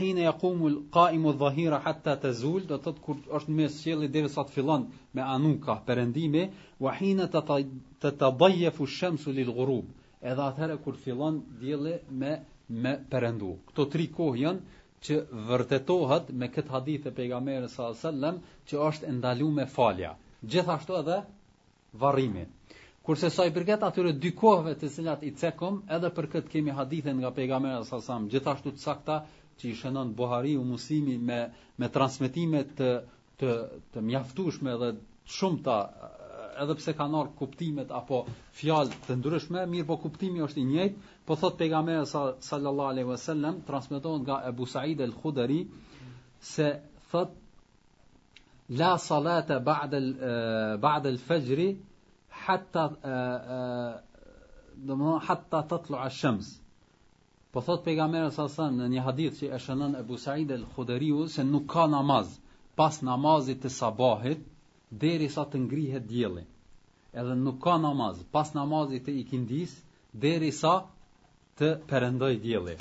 hine 0.00 0.26
yaqumu 0.26 0.72
qaimu 0.96 1.32
dhahira 1.44 1.78
hatta 1.86 2.16
tazul, 2.24 2.66
do 2.66 2.74
thot 2.88 2.98
kur 3.06 3.22
është 3.38 3.54
në 3.54 3.56
mes 3.62 3.78
qiellit 3.84 4.12
derisa 4.18 4.42
të 4.48 4.56
fillon 4.58 4.88
me 5.14 5.22
anuka 5.38 5.78
perëndimi, 5.86 6.42
wa 6.86 6.98
hine 6.98 7.30
tatadayafu 7.36 8.86
shamsu 8.86 9.30
ta, 9.30 9.46
ta, 9.46 9.46
ta, 9.46 9.54
ta, 10.50 10.54
ta, 10.74 10.74
ta, 10.74 11.82
ta, 11.86 12.26
ta, 12.26 12.36
me 12.76 12.90
perëndu. 13.10 13.54
Këto 13.70 13.84
tri 13.92 14.06
kohë 14.16 14.40
janë 14.44 14.76
që 15.08 15.16
vërtetohet 15.48 16.30
me 16.42 16.48
këtë 16.52 16.72
hadith 16.74 17.06
e 17.10 17.14
pejgamberit 17.16 17.70
sallallahu 17.72 17.94
alajhi 17.94 18.06
wasallam 18.06 18.40
që 18.68 18.78
është 18.88 19.12
ndaluar 19.18 19.54
me 19.60 19.66
falja. 19.76 20.10
Gjithashtu 20.42 20.96
edhe 20.98 21.18
varrimi. 22.02 22.44
Kurse 23.08 23.30
sa 23.32 23.46
i 23.48 23.52
përket 23.56 23.84
atyre 23.88 24.12
dy 24.20 24.32
kohëve 24.36 24.74
të 24.82 24.90
cilat 24.96 25.22
i 25.24 25.30
cekom, 25.40 25.78
edhe 25.98 26.10
për 26.18 26.26
këtë 26.34 26.52
kemi 26.56 26.74
hadithe 26.80 27.14
nga 27.16 27.30
pejgamberi 27.32 27.72
sallallahu 27.72 27.92
alajhi 27.92 28.08
wasallam, 28.08 28.28
gjithashtu 28.34 28.74
të 28.76 28.84
sakta 28.84 29.18
që 29.58 29.70
i 29.70 29.76
shënon 29.80 30.12
Buhariu 30.18 30.64
Muslimi 30.72 31.16
me 31.28 31.40
me 31.78 31.88
transmetime 31.94 32.64
të 32.78 32.90
të 33.40 33.54
të 33.94 34.02
mjaftueshme 34.10 34.74
edhe 34.74 34.92
shumëta 35.38 35.78
edhe 36.62 36.74
pse 36.78 36.92
kanë 36.96 37.16
ardhur 37.18 37.34
kuptimet 37.38 37.90
apo 37.96 38.18
fjalë 38.58 38.96
të 39.06 39.16
ndryshme, 39.20 39.64
mirë 39.72 39.86
po 39.88 39.96
kuptimi 40.04 40.42
është 40.46 40.60
i 40.62 40.66
njëjtë. 40.72 41.08
Po 41.26 41.36
thot 41.40 41.58
pejgamberi 41.60 42.06
sallallahu 42.06 42.92
alaihi 42.94 43.08
wasallam 43.10 43.58
transmetohet 43.66 44.22
nga 44.24 44.36
Abu 44.50 44.66
Said 44.66 45.00
al-Khudri 45.06 45.58
se 46.52 46.68
thot 47.10 47.34
la 48.80 48.94
salata 49.06 49.58
ba'd 49.68 49.94
al 50.00 50.08
ba'd 50.86 51.06
al 51.12 51.18
fajr 51.26 51.60
hatta 52.44 52.84
do 54.86 54.96
mo 55.02 55.18
hatta 55.26 55.60
tatlu 55.70 55.96
al 56.04 56.10
shams 56.20 56.46
po 57.52 57.58
thot 57.66 57.84
pejgamberi 57.84 58.30
sa 58.36 58.48
sa 58.56 58.64
në 58.76 58.84
një 58.94 59.00
hadith 59.06 59.34
që 59.40 59.46
e 59.52 59.58
shënon 59.64 59.92
Abu 60.00 60.16
Said 60.24 60.50
al-Khudri 60.58 61.10
se 61.34 61.42
nuk 61.52 61.66
ka 61.72 61.84
namaz 61.94 62.28
pas 62.76 62.94
namazit 63.08 63.58
të 63.64 63.68
sabahit 63.80 64.40
deri 64.90 65.28
sa 65.28 65.44
të 65.44 65.58
ngrihet 65.66 66.06
dielli. 66.08 66.44
Edhe 67.12 67.34
nuk 67.36 67.58
ka 67.64 67.76
namaz, 67.80 68.20
pas 68.32 68.52
namazit 68.54 69.04
të 69.06 69.14
ikindis 69.22 69.74
deri 70.12 70.52
sa 70.52 70.74
të 71.58 71.72
perendoj 71.90 72.36
dielli. 72.42 72.74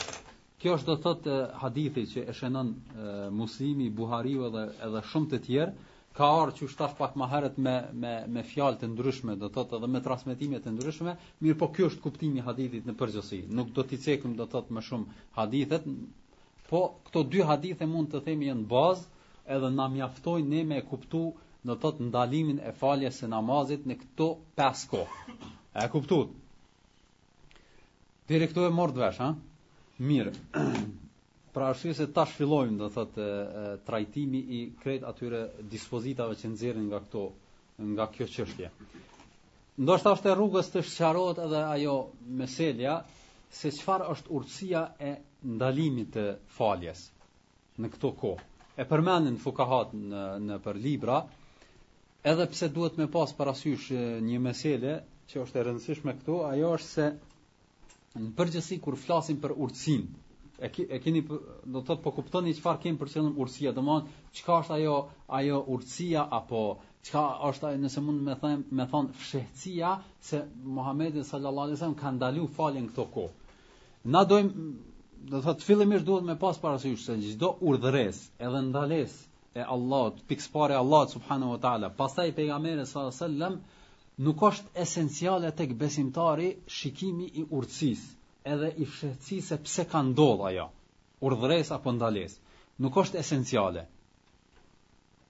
Kjo 0.58 0.76
është 0.78 0.86
do 0.90 0.96
të 0.96 1.02
thotë 1.04 1.34
eh, 1.36 1.48
hadithi 1.64 2.04
që 2.14 2.24
e 2.30 2.34
shënon 2.34 2.72
eh, 2.74 3.22
Muslimi, 3.32 3.90
Buhariu 3.94 4.46
edhe 4.50 4.64
edhe 4.88 5.02
shumë 5.12 5.30
të 5.34 5.40
tjerë 5.48 5.96
ka 6.18 6.30
ardhur 6.36 6.56
që 6.70 6.74
shtaf 6.74 6.96
pak 6.98 7.14
më 7.22 7.28
herët 7.30 7.58
me 7.62 7.76
me 7.94 8.14
me 8.38 8.44
fjalë 8.52 8.80
të 8.82 8.88
ndryshme, 8.90 9.36
do 9.38 9.50
të 9.50 9.56
thotë 9.58 9.78
edhe 9.78 9.90
me 9.96 10.02
transmetime 10.08 10.62
të 10.64 10.72
ndryshme, 10.74 11.14
mirë 11.46 11.60
po 11.62 11.68
ky 11.76 11.86
është 11.90 12.02
kuptimi 12.08 12.42
i 12.42 12.46
hadithit 12.48 12.88
në 12.90 12.96
përgjithësi. 12.98 13.42
Nuk 13.60 13.70
do 13.78 13.84
t'i 13.92 14.00
cekëm 14.08 14.34
do 14.40 14.48
të 14.48 14.56
thotë 14.56 14.78
më 14.80 14.84
shumë 14.88 15.20
hadithet, 15.38 15.86
po 16.72 16.82
këto 17.10 17.24
dy 17.36 17.44
hadithe 17.52 17.86
mund 17.92 18.10
të 18.16 18.24
themi 18.30 18.50
janë 18.50 18.66
bazë 18.72 19.06
edhe 19.58 19.70
na 19.78 19.86
mjaftojnë 19.94 20.50
ne 20.56 20.64
me 20.74 20.82
kuptuar 20.90 21.46
do 21.76 21.92
të 21.92 22.08
ndalimin 22.08 22.60
e 22.64 22.72
faljes 22.80 23.18
së 23.22 23.28
namazit 23.32 23.86
në 23.90 23.96
këto 24.02 24.28
pesë 24.56 24.90
kohë. 24.92 25.34
A 25.76 25.84
e 25.86 25.90
kuptuat? 25.92 26.30
Direkto 28.30 28.64
e 28.68 28.72
mort 28.76 28.96
vesh, 29.00 29.20
ha? 29.26 29.34
Mirë. 30.08 30.32
Pra 31.58 31.72
arsye 31.74 31.94
se 31.98 32.06
tash 32.14 32.36
fillojmë 32.38 32.78
do 32.80 32.88
të 33.08 33.28
trajtimi 33.88 34.44
i 34.58 34.64
këtyre 34.78 35.06
atyre 35.10 35.40
dispozitave 35.72 36.36
që 36.38 36.52
nxjerrin 36.54 36.88
nga 36.92 37.00
këto 37.04 37.24
nga 37.96 38.06
kjo 38.14 38.28
çështje. 38.36 38.70
Ndo 39.82 39.96
është 39.98 40.12
ashtë 40.14 40.30
e 40.32 40.36
rrugës 40.38 40.70
të 40.74 40.84
shqarot 40.92 41.40
edhe 41.48 41.62
ajo 41.72 41.96
meselja, 42.42 43.00
se 43.54 43.70
qëfar 43.74 44.06
është 44.14 44.32
urësia 44.38 44.84
e 45.00 45.12
ndalimit 45.58 46.14
të 46.16 46.28
faljes 46.60 47.02
në 47.82 47.92
këto 47.96 48.14
ko. 48.22 48.36
E 48.78 48.86
përmenin 48.86 49.38
fukahat 49.42 49.94
në, 49.98 50.24
në 50.46 50.58
për 50.66 50.80
libra, 50.84 51.20
edhe 52.24 52.46
pse 52.48 52.68
duhet 52.70 52.98
me 52.98 53.08
pas 53.12 53.34
parasysh 53.38 53.92
një 54.28 54.38
mesele 54.42 54.94
që 55.30 55.42
është 55.44 55.60
e 55.60 55.66
rëndësishme 55.68 56.14
këtu, 56.22 56.38
ajo 56.50 56.72
është 56.78 56.88
se 56.88 57.10
në 58.22 58.32
përgjithësi 58.38 58.78
kur 58.86 58.98
flasim 59.02 59.38
për 59.44 59.54
urtësinë, 59.66 60.08
e 60.66 60.70
ki, 60.76 60.86
e 60.90 61.00
keni 61.04 61.22
do 61.28 61.38
të 61.82 61.86
thotë 61.90 62.04
po 62.06 62.14
kuptoni 62.20 62.54
çfarë 62.58 62.82
kemi 62.86 63.00
për 63.02 63.12
qëllim 63.14 63.36
urtësia, 63.44 63.74
do 63.78 63.84
të 63.84 63.90
thonë 63.90 64.40
çka 64.40 64.58
është 64.64 64.78
ajo 64.80 64.96
ajo 65.40 65.60
urtësia 65.76 66.24
apo 66.40 66.62
çka 67.10 67.26
është 67.50 67.70
ajo 67.70 67.82
nëse 67.86 68.04
mund 68.08 68.24
të 68.24 68.30
më 68.32 68.38
them, 68.46 68.64
më 68.80 68.88
thon 68.94 69.12
fshehtësia 69.22 69.92
se 70.30 70.42
Muhamedi 70.80 71.24
sallallahu 71.30 71.70
alesem 71.70 71.94
wasallam 71.94 71.98
ka 72.02 72.14
ndalu 72.18 72.48
falin 72.58 72.88
këto 72.90 73.06
ko. 73.14 73.26
Na 74.14 74.24
dojmë 74.26 74.68
do 75.30 75.38
të 75.38 75.46
thotë 75.48 75.68
fillimisht 75.70 76.08
duhet 76.10 76.26
me 76.32 76.40
pas 76.46 76.58
parasysh 76.66 77.06
se 77.06 77.22
çdo 77.36 77.54
urdhëres, 77.70 78.24
edhe 78.46 78.60
ndalesë 78.72 79.20
e 79.58 79.66
Allahut, 79.66 80.20
pikës 80.30 80.48
e 80.70 80.76
Allahut 80.80 81.12
subhanahu 81.18 81.54
wa 81.56 81.60
taala. 81.66 81.90
Pastaj 82.02 82.32
pejgamberi 82.40 82.84
sallallahu 82.86 83.14
alaihi 83.14 83.24
wasallam 83.24 83.56
nuk 84.28 84.44
është 84.50 84.74
esenciale 84.84 85.50
tek 85.62 85.74
besimtari 85.82 86.50
shikimi 86.80 87.30
i 87.42 87.46
urtësisë, 87.60 88.10
edhe 88.56 88.70
i 88.78 88.86
fshehtësisë 88.92 89.58
pse 89.70 89.86
ka 89.94 90.02
ndodhur 90.12 90.48
ajo, 90.52 90.68
urdhëres 91.30 91.74
apo 91.78 91.94
ndalesë. 91.98 92.38
Nuk 92.86 92.98
është 93.04 93.22
esenciale. 93.24 93.86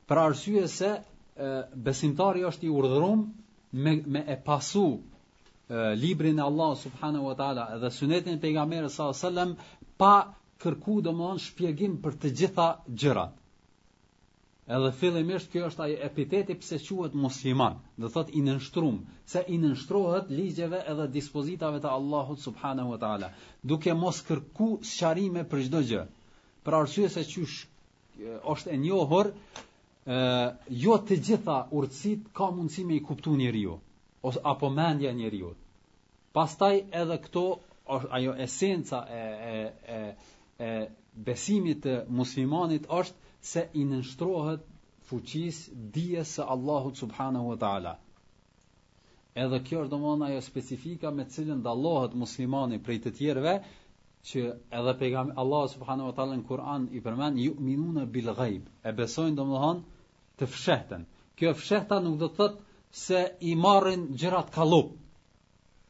Për 0.10 0.22
arsye 0.26 0.66
se 0.76 0.90
e, 0.98 1.52
besimtari 1.88 2.44
është 2.52 2.68
i 2.70 2.74
urdhëruar 2.82 3.24
me 3.86 3.94
me 4.16 4.26
e 4.28 4.36
pasu 4.50 4.86
e, 4.98 5.00
librin 6.04 6.40
e 6.40 6.46
Allah 6.50 6.74
subhanahu 6.84 7.30
wa 7.32 7.36
taala 7.44 7.66
dhe 7.86 7.92
sunetin 8.00 8.36
e 8.36 8.44
pejgamberit 8.46 8.92
sallallahu 8.92 9.18
alaihi 9.18 9.28
wasallam 9.28 9.98
pa 10.04 10.14
kërku 10.64 11.00
domthon 11.08 11.42
shpjegim 11.48 11.96
për 12.06 12.22
të 12.24 12.34
gjitha 12.42 12.68
gjërat. 13.02 13.36
Edhe 14.68 14.90
fillimisht 15.00 15.48
kjo 15.52 15.68
është 15.70 15.84
ai 15.84 15.94
epiteti 16.06 16.56
pse 16.60 16.78
quhet 16.86 17.14
musliman, 17.26 17.76
do 18.04 18.10
thot 18.16 18.32
i 18.36 18.42
nënshtruar, 18.48 18.98
se 19.34 19.40
i 19.54 19.58
nënshtrohet 19.62 20.28
ligjeve 20.40 20.82
edhe 20.94 21.06
dispozitave 21.14 21.80
të 21.80 21.88
Allahut 22.00 22.42
subhanahu 22.48 22.92
wa 22.92 22.98
taala, 23.04 23.30
duke 23.72 23.94
mos 24.02 24.20
kërku 24.32 24.68
sqarime 24.90 25.46
për 25.54 25.62
çdo 25.70 25.80
gjë. 25.92 26.04
Për 26.68 26.76
arsye 26.82 27.08
se 27.14 27.24
qysh 27.30 27.62
është 28.56 28.74
e 28.76 28.80
njohur, 28.82 29.30
ë 30.18 30.20
jo 30.84 30.98
të 31.12 31.18
gjitha 31.30 31.56
urtësit 31.82 32.26
ka 32.42 32.50
mundësi 32.58 32.84
me 32.90 32.98
i 33.00 33.06
kuptu 33.08 33.38
njeriu 33.44 33.78
ose 34.32 34.42
apo 34.54 34.68
mendja 34.82 35.14
e 35.14 35.16
njeriu. 35.22 35.54
Pastaj 36.40 36.82
edhe 37.04 37.18
këto 37.30 37.46
është 38.00 38.12
ajo 38.20 38.36
esenca 38.48 39.00
e 39.24 39.26
e 39.52 39.58
e 40.02 40.04
e 40.68 40.74
besimit 41.32 41.86
të 41.88 41.96
muslimanit 42.20 42.90
është 43.02 43.26
se 43.42 43.68
i 43.78 43.84
nështrohet 43.86 44.62
fuqis 45.10 45.60
dhije 45.96 46.24
se 46.26 46.42
Allahut 46.44 46.98
subhanahu 46.98 47.50
wa 47.52 47.56
ta'ala. 47.58 47.96
Edhe 49.36 49.60
kjo 49.64 49.82
është 49.86 49.90
domona 49.90 50.26
ajo 50.26 50.42
specifika 50.42 51.12
me 51.12 51.26
cilën 51.26 51.62
dallohet 51.68 52.16
muslimani 52.24 52.80
prej 52.84 53.00
të 53.06 53.12
tjerve, 53.18 53.54
që 54.28 54.46
edhe 54.80 54.94
pejgamberi 55.00 55.38
Allah 55.44 55.68
subhanahu 55.74 56.10
wa 56.10 56.16
taala 56.20 56.36
në 56.38 56.48
Kur'an 56.48 56.88
i 56.92 57.00
përmend 57.06 57.40
yu'minuna 57.40 58.06
bil 58.16 58.32
ghaib, 58.40 58.64
e 58.84 58.92
besojnë 58.98 59.38
domthon 59.38 59.84
të 60.42 60.46
fshehtën. 60.56 61.06
Kjo 61.38 61.54
fshehta 61.62 62.00
nuk 62.04 62.18
do 62.20 62.28
të 62.30 62.36
thotë 62.40 62.66
se 63.04 63.22
i 63.42 63.54
marrin 63.56 64.08
gjërat 64.20 64.50
kallup 64.56 64.92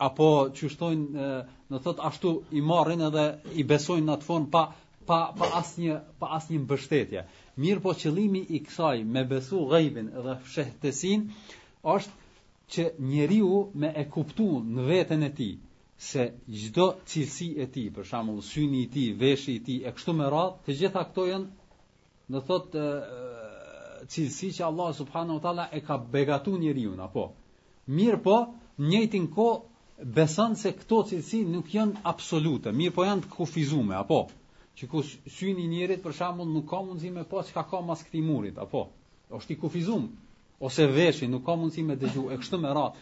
apo 0.10 0.28
që 0.58 0.70
shtojnë 0.76 1.28
do 1.72 1.80
thotë 1.88 2.06
ashtu 2.12 2.34
i 2.52 2.62
marrin 2.62 3.02
edhe 3.10 3.26
i 3.56 3.64
besojnë 3.72 4.06
në 4.06 4.18
atë 4.18 4.28
form 4.30 4.50
pa 4.54 4.66
pa 5.10 5.20
pa 5.40 5.48
asnjë 5.62 5.96
pa 6.20 6.28
asnjë 6.38 6.60
mbështetje. 6.66 7.22
Mirë 7.64 7.84
po 7.86 7.94
qëllimi 8.02 8.42
i 8.56 8.60
kësaj 8.68 8.98
me 9.14 9.24
besu 9.30 9.62
ghaibin 9.72 10.10
dhe 10.26 10.34
fshehtesin 10.46 11.22
është 11.96 12.26
që 12.76 12.84
njeriu 13.12 13.60
me 13.82 13.90
e 13.96 14.04
kuptu 14.16 14.48
në 14.74 14.82
veten 14.90 15.22
e 15.24 15.32
tij 15.38 15.54
se 16.10 16.24
çdo 16.62 16.86
cilësi 17.10 17.48
e 17.64 17.66
tij, 17.74 17.88
për 17.96 18.04
shembull 18.10 18.42
syni 18.52 18.82
i 18.86 18.90
tij, 18.94 19.10
veshit 19.22 19.54
i 19.56 19.62
tij 19.68 19.80
e 19.88 19.94
kështu 19.96 20.12
me 20.18 20.26
radhë, 20.36 20.58
të 20.66 20.72
gjitha 20.82 21.02
këto 21.10 21.22
janë 21.32 21.50
në 22.34 22.40
thotë 22.50 22.84
cilësi 24.12 24.50
që 24.58 24.62
Allah 24.70 24.90
subhanahu 25.00 25.38
wa 25.40 25.44
taala 25.46 25.66
e 25.74 25.80
ka 25.88 25.96
begatu 26.16 26.52
njeriu, 26.62 26.92
apo. 27.08 27.24
Mirë 27.98 28.20
po, 28.26 28.38
njëjtin 28.90 29.26
kohë 29.36 29.58
beson 30.20 30.52
se 30.64 30.70
këto 30.80 30.98
cilësi 31.10 31.42
nuk 31.56 31.68
janë 31.78 31.98
absolute, 32.12 32.70
mirë 32.82 32.94
po 32.98 33.08
janë 33.10 33.22
të 33.26 33.30
kufizume, 33.38 33.96
apo 34.04 34.20
që 34.78 34.86
ku 34.92 35.02
syni 35.36 35.64
njerit 35.68 36.04
për 36.06 36.14
shambull 36.14 36.50
nuk 36.54 36.68
ka 36.70 36.80
mundësi 36.86 37.10
me 37.14 37.24
po 37.30 37.42
që 37.48 37.54
ka 37.56 37.64
ka 37.72 37.80
mas 37.86 38.04
këti 38.06 38.20
murit, 38.26 38.58
apo, 38.62 38.84
është 39.38 39.56
i 39.56 39.60
kufizum, 39.64 40.04
ose 40.68 40.86
veshi, 40.94 41.30
nuk 41.34 41.46
ka 41.48 41.56
mundësi 41.58 41.86
me 41.88 41.96
dëgju, 42.02 42.26
e 42.34 42.38
kështu 42.44 42.60
me 42.66 42.74
ratë. 42.78 43.00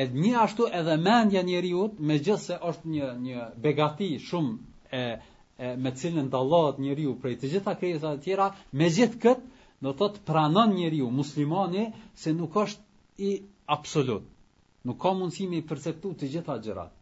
E 0.00 0.06
një 0.22 0.32
ashtu 0.44 0.68
edhe 0.80 0.94
mendja 1.04 1.42
njeri 1.48 1.74
ut, 1.82 2.00
me 2.08 2.16
gjithë 2.24 2.44
se 2.46 2.58
është 2.70 2.92
një, 2.94 3.10
një 3.26 3.44
begati 3.64 4.08
shumë 4.24 4.56
e, 4.90 5.04
e, 5.64 5.68
me 5.82 5.92
cilën 6.00 6.28
dalot 6.32 6.80
njeri 6.84 7.06
ut 7.10 7.20
prej 7.22 7.36
të 7.40 7.50
gjitha 7.54 7.74
krejtës 7.80 8.04
të 8.06 8.16
tjera, 8.24 8.46
me 8.78 8.88
gjithë 8.96 9.20
këtë, 9.26 9.64
në 9.84 9.92
të 10.00 10.10
të 10.14 10.24
pranon 10.28 10.72
njeri 10.80 11.02
ut, 11.04 11.12
muslimani, 11.22 11.88
se 12.22 12.32
nuk 12.40 12.56
është 12.64 12.86
i 13.28 13.38
absolut, 13.76 14.24
nuk 14.88 15.00
ka 15.02 15.12
mundësi 15.20 15.50
me 15.50 15.60
i 15.60 15.66
përceptu 15.70 16.14
të 16.20 16.32
gjitha 16.38 16.56
gjërat 16.66 16.96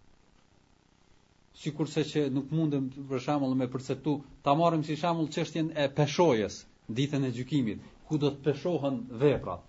sikurse 1.63 2.03
që 2.05 2.23
nuk 2.37 2.51
mundem 2.53 2.87
për 3.11 3.21
shembull 3.27 3.55
me 3.59 3.67
perceptu 3.75 4.13
ta 4.47 4.55
marrim 4.61 4.83
si 4.89 4.97
shembull 5.03 5.29
çështjen 5.37 5.71
e 5.85 5.87
peshojes 6.01 6.59
ditën 6.99 7.23
e 7.29 7.31
gjykimit 7.39 7.87
ku 8.09 8.19
do 8.25 8.31
të 8.35 8.43
peshohen 8.49 8.99
veprat 9.23 9.63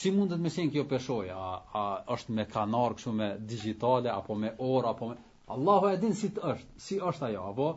si 0.00 0.10
mundet 0.14 0.40
mese 0.46 0.64
kjo 0.72 0.84
peshoja 0.92 1.36
a 1.82 1.84
është 2.16 2.38
me 2.38 2.46
kanar 2.54 2.96
kështu 2.96 3.12
me 3.20 3.28
digjitale 3.52 4.12
apo 4.14 4.38
me 4.44 4.54
orë 4.70 4.90
apo 4.94 5.10
me 5.12 5.20
Allahu 5.56 5.90
e 5.92 6.00
din 6.02 6.14
si 6.20 6.32
të 6.36 6.40
është 6.54 6.80
si 6.86 6.96
është 7.12 7.26
ajo 7.30 7.44
apo 7.50 7.68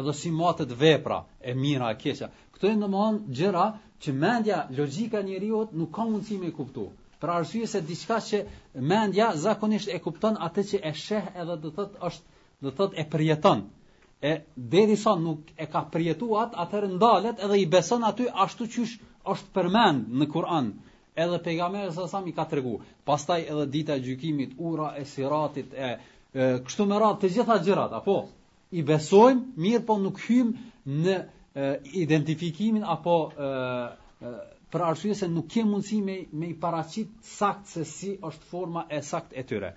edhe 0.00 0.14
si 0.20 0.30
matet 0.38 0.70
vepra 0.84 1.18
e 1.50 1.56
mira 1.66 1.90
e 1.94 1.98
keqja 2.06 2.30
këto 2.54 2.70
janë 2.72 2.84
domoshem 2.86 3.18
gjëra 3.40 3.66
që 4.06 4.14
mendja 4.22 4.62
logjika 4.78 5.24
njerëzit 5.28 5.74
nuk 5.80 5.90
ka 5.98 6.06
mundësi 6.14 6.40
me 6.46 6.54
kuptu 6.62 6.86
për 7.20 7.34
arsye 7.40 7.66
se 7.74 7.82
diçka 7.92 8.22
që 8.30 8.44
mendja 8.94 9.32
zakonisht 9.46 9.90
e 9.96 10.02
kupton 10.06 10.38
atë 10.48 10.68
që 10.70 10.84
e 10.92 10.98
sheh 11.06 11.26
edhe 11.42 11.62
do 11.66 11.74
thotë 11.80 12.04
është 12.10 12.36
dhe 12.62 12.72
thot 12.76 12.92
e 12.98 13.04
përjeton. 13.12 13.60
E 14.20 14.30
deri 14.74 14.96
sa 15.04 15.12
nuk 15.24 15.42
e 15.54 15.66
ka 15.72 15.82
përjetuat, 15.92 16.56
atëherë 16.64 16.88
ndalet 16.96 17.38
edhe 17.46 17.58
i 17.62 17.66
beson 17.74 18.02
aty 18.08 18.24
ashtu 18.44 18.66
qysh 18.74 18.94
është 19.32 19.52
përmend 19.56 20.08
në 20.20 20.26
Kur'an. 20.32 20.72
Edhe 21.24 21.38
pejgamberi 21.46 21.92
sa 21.94 22.08
sa 22.12 22.20
mi 22.24 22.32
ka 22.34 22.44
tregu. 22.50 22.74
Pastaj 23.06 23.40
edhe 23.52 23.66
dita 23.76 23.94
e 23.98 24.02
gjykimit, 24.06 24.56
ura 24.68 24.88
e 25.00 25.04
siratit 25.12 25.74
e, 25.74 25.90
e 26.34 26.44
kështu 26.66 26.86
me 26.90 26.98
radhë 27.02 27.20
të 27.22 27.30
gjitha 27.36 27.56
gjërat, 27.66 27.94
apo 28.00 28.16
i 28.78 28.82
besojmë, 28.90 29.52
mirë 29.64 29.84
po 29.88 29.98
nuk 30.02 30.18
hym 30.26 30.50
në 31.06 31.14
e, 31.14 31.72
identifikimin 32.02 32.82
apo 32.96 33.16
e, 33.46 33.50
e, 34.28 34.34
për 34.72 34.86
arsye 34.90 35.14
se 35.22 35.30
nuk 35.36 35.46
ke 35.54 35.62
mundësi 35.64 36.02
me, 36.08 36.18
me 36.40 36.50
i 36.54 36.58
paracit 36.66 37.14
sakt 37.34 37.70
se 37.76 37.84
si 37.92 38.16
është 38.30 38.50
forma 38.54 38.86
e 38.90 38.98
sakt 39.12 39.30
e 39.42 39.46
tyre. 39.50 39.72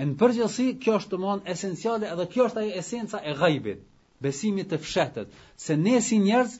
E 0.00 0.04
në 0.08 0.14
përgjësi, 0.20 0.64
kjo 0.82 0.92
është 0.98 1.10
të 1.12 1.18
monë 1.22 1.50
esenciale 1.52 2.06
edhe 2.10 2.24
kjo 2.34 2.44
është 2.50 2.60
ajo 2.62 2.76
esenca 2.82 3.18
e 3.28 3.32
gajbit, 3.40 3.80
besimit 4.26 4.70
të 4.72 4.78
fshetet, 4.84 5.32
se 5.64 5.76
ne 5.80 5.98
si 6.06 6.20
njerëz 6.22 6.54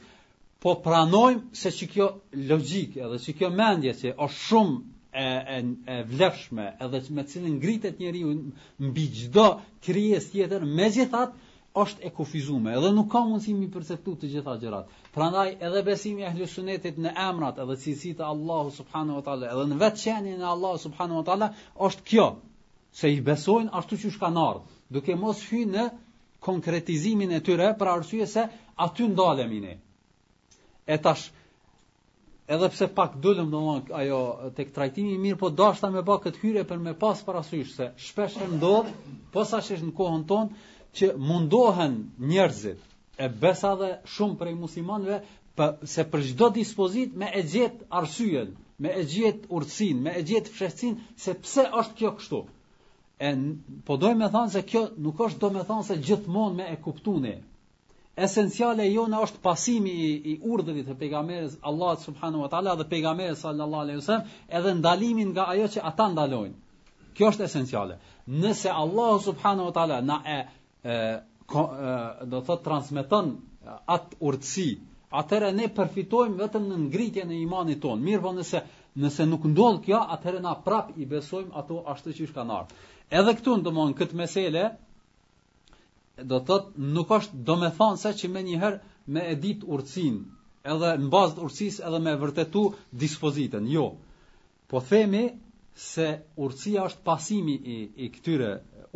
po 0.65 0.75
pranojmë 0.87 1.57
se 1.61 1.73
që 1.77 1.89
kjo 1.95 2.09
logik, 2.51 2.99
edhe 3.07 3.21
që 3.27 3.35
kjo 3.39 3.49
mendje 3.61 3.95
që 4.03 4.13
është 4.27 4.41
shumë 4.43 4.77
e, 4.77 5.25
e, 5.55 5.57
e 5.95 5.97
vlefshme 6.13 6.67
edhe 6.89 7.01
që 7.07 7.17
me 7.19 7.25
cilin 7.33 7.57
ngritet 7.63 8.05
njeri 8.05 8.21
u 8.29 8.35
mbi 8.91 9.07
gjdo 9.23 9.47
kryes 9.87 10.29
tjetër, 10.35 10.69
me 10.77 10.91
gjithat 10.99 11.41
është 11.85 12.05
e 12.05 12.13
kufizume 12.19 12.77
edhe 12.77 12.93
nuk 12.99 13.09
ka 13.15 13.25
mundësi 13.31 13.57
mi 13.63 13.71
përceptu 13.79 14.13
të 14.21 14.33
gjitha 14.37 14.59
gjërat. 14.67 14.93
Prandaj 15.17 15.49
edhe 15.71 15.83
besimi 15.89 16.29
e 16.29 16.35
hlusunetit 16.37 17.01
në 17.07 17.17
emrat 17.31 17.65
edhe 17.65 17.81
cilësit 17.87 18.21
e 18.21 18.29
Allahu 18.29 18.77
subhanu 18.83 19.17
wa 19.17 19.25
ta'la 19.31 19.53
edhe 19.57 19.67
në 19.73 19.81
vetë 19.87 20.05
qenjën 20.05 20.47
e 20.49 20.51
Allahu 20.53 20.85
subhanu 20.85 21.23
wa 21.23 21.29
ta'la 21.33 21.55
është 21.89 22.07
kjo, 22.13 22.29
se 22.93 23.09
i 23.15 23.21
besojnë 23.25 23.73
ashtu 23.81 23.97
që 24.03 24.11
shka 24.15 24.29
nardë, 24.33 24.65
duke 24.95 25.15
mos 25.17 25.39
hy 25.51 25.63
në 25.75 25.85
konkretizimin 26.47 27.33
e 27.33 27.41
tyre, 27.47 27.71
pra 27.81 27.95
arsye 27.99 28.27
se 28.33 28.43
aty 28.87 29.07
ndalemi 29.15 29.61
ne. 29.65 29.75
E 30.85 30.99
tash, 31.05 31.29
edhe 32.53 32.69
pse 32.75 32.89
pak 32.99 33.17
dullëm 33.25 33.51
do 33.55 33.61
më 33.67 33.75
ajo 34.03 34.19
të 34.57 34.67
këtrajtimi 34.69 35.17
mirë, 35.25 35.41
po 35.45 35.49
dashta 35.63 35.89
me 35.95 36.03
ba 36.09 36.19
këtë 36.25 36.43
hyre 36.43 36.67
për 36.73 36.83
me 36.87 36.95
pas 37.05 37.23
parasysh 37.29 37.73
se 37.79 37.89
shpesh 38.09 38.37
e 38.45 38.51
ndodhë, 38.59 38.93
po 39.33 39.47
sa 39.53 39.63
shesh 39.69 39.85
në 39.87 39.95
kohën 40.01 40.27
tonë, 40.29 40.65
që 40.97 41.13
mundohen 41.31 41.97
njerëzit 42.29 42.83
e 43.17 43.29
besa 43.43 43.73
dhe 43.81 43.95
shumë 44.17 44.37
prej 44.43 44.57
muslimanve 44.61 45.23
për, 45.57 45.73
se 45.95 46.03
për 46.13 46.27
gjdo 46.33 46.51
dispozit 46.59 47.15
me 47.21 47.31
e 47.33 47.41
gjetë 47.55 47.87
arsyen, 48.03 48.51
me 48.83 48.93
e 49.01 49.07
gjetë 49.15 49.49
urësin, 49.55 50.01
me 50.05 50.13
e 50.21 50.25
gjetë 50.31 50.53
fshesin, 50.59 50.99
se 51.25 51.33
pse 51.41 51.65
është 51.81 51.99
kjo 52.01 52.11
kështu. 52.19 52.41
E, 53.23 53.31
po 53.87 53.97
dojmë 54.03 54.19
me 54.25 54.29
thanë 54.35 54.51
se 54.53 54.61
kjo 54.67 54.81
nuk 55.05 55.21
është 55.23 55.41
domethënë 55.45 55.79
me 55.83 55.87
se 55.89 55.97
gjithmonë 56.09 56.57
me 56.59 56.65
e 56.75 56.79
kuptune. 56.85 57.35
Esenciale 58.27 58.87
jona 58.91 59.21
është 59.27 59.41
pasimi 59.45 59.93
i, 59.93 60.09
i 60.33 60.35
urdhërit 60.57 60.89
e 60.91 60.97
pejgamberit 61.03 61.55
Allah 61.71 61.93
subhanahu 62.07 62.43
wa 62.45 62.51
taala 62.55 62.75
dhe 62.81 62.87
pejgamberit 62.95 63.39
sallallahu 63.43 63.85
alaihi 63.87 64.01
wasallam 64.01 64.33
edhe 64.61 64.73
ndalimin 64.81 65.31
nga 65.37 65.47
ajo 65.55 65.69
që 65.77 65.85
ata 65.91 66.09
ndalojnë. 66.17 66.59
Kjo 67.15 67.31
është 67.31 67.47
esenciale. 67.47 68.01
Nëse 68.43 68.75
Allah 68.83 69.15
subhanahu 69.29 69.71
wa 69.71 69.77
taala 69.79 70.01
na 70.11 70.19
e, 70.27 70.39
e, 70.83 70.97
ko, 71.53 71.67
e 71.71 71.97
do 72.27 72.41
të 72.41 72.45
thotë 72.51 72.67
transmeton 72.67 73.31
atë 73.97 74.19
urtësi, 74.31 74.69
atëherë 75.23 75.53
ne 75.61 75.69
përfitojmë 75.79 76.41
vetëm 76.47 76.69
në 76.73 76.83
ngritjen 76.89 77.31
e 77.31 77.41
imanit 77.47 77.85
ton. 77.87 78.03
Mirë, 78.09 78.23
po 78.27 78.35
nëse 78.41 78.67
nëse 79.03 79.25
nuk 79.31 79.45
ndodh 79.55 79.79
kjo, 79.87 80.01
atëherë 80.17 80.41
na 80.45 80.57
prap 80.67 80.91
i 81.01 81.07
besojmë 81.09 81.55
ato 81.63 81.85
ashtu 81.95 82.13
siç 82.19 82.35
kanë 82.37 82.59
ardhur 82.63 82.89
edhe 83.21 83.33
këtu 83.39 83.55
në 83.59 83.63
dëmonë 83.67 83.95
këtë 83.99 84.19
mesele, 84.19 84.61
do 86.31 86.39
të 86.49 86.57
nuk 86.93 87.11
është 87.17 87.41
do 87.49 87.57
me 87.63 87.69
thonë 87.81 88.01
se 88.03 88.13
që 88.23 88.31
me 88.37 88.43
njëherë 88.47 89.17
me 89.17 89.25
edit 89.35 89.67
urcin, 89.77 90.15
edhe 90.75 90.93
në 91.05 91.11
bazë 91.15 91.37
të 91.39 91.45
urcis 91.49 91.79
edhe 91.89 92.01
me 92.07 92.15
vërtetu 92.23 92.63
dispozitën, 93.05 93.69
jo. 93.77 93.85
Po 94.71 94.81
themi 94.91 95.23
se 95.89 96.09
urcia 96.47 96.87
është 96.89 97.05
pasimi 97.11 97.55
i, 97.55 97.77
i 98.07 98.11
këtyre 98.15 98.51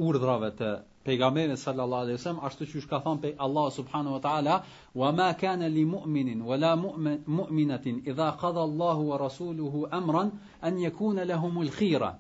urdhrave 0.06 0.50
të 0.60 0.70
pejgamberit 1.06 1.60
sallallahu 1.62 2.06
alaihi 2.06 2.18
wasallam 2.18 2.44
ashtu 2.48 2.66
siç 2.72 2.86
ka 2.90 2.98
thënë 3.04 3.22
pe 3.22 3.30
Allah 3.46 3.66
subhanahu 3.76 4.16
wa 4.16 4.22
taala 4.24 4.54
wa 5.02 5.10
ma 5.18 5.28
kana 5.42 5.68
li 5.76 5.84
mu'minin 5.92 6.40
wa 6.48 6.56
la 6.62 6.72
mu'minatin 6.80 8.00
idha 8.10 8.30
qada 8.40 8.60
Allahu 8.68 9.08
wa 9.10 9.20
rasuluhu 9.26 9.86
amran 10.00 10.32
an 10.68 10.78
yakuna 10.82 11.24
lahumul 11.30 11.70
khiyara 11.78 12.10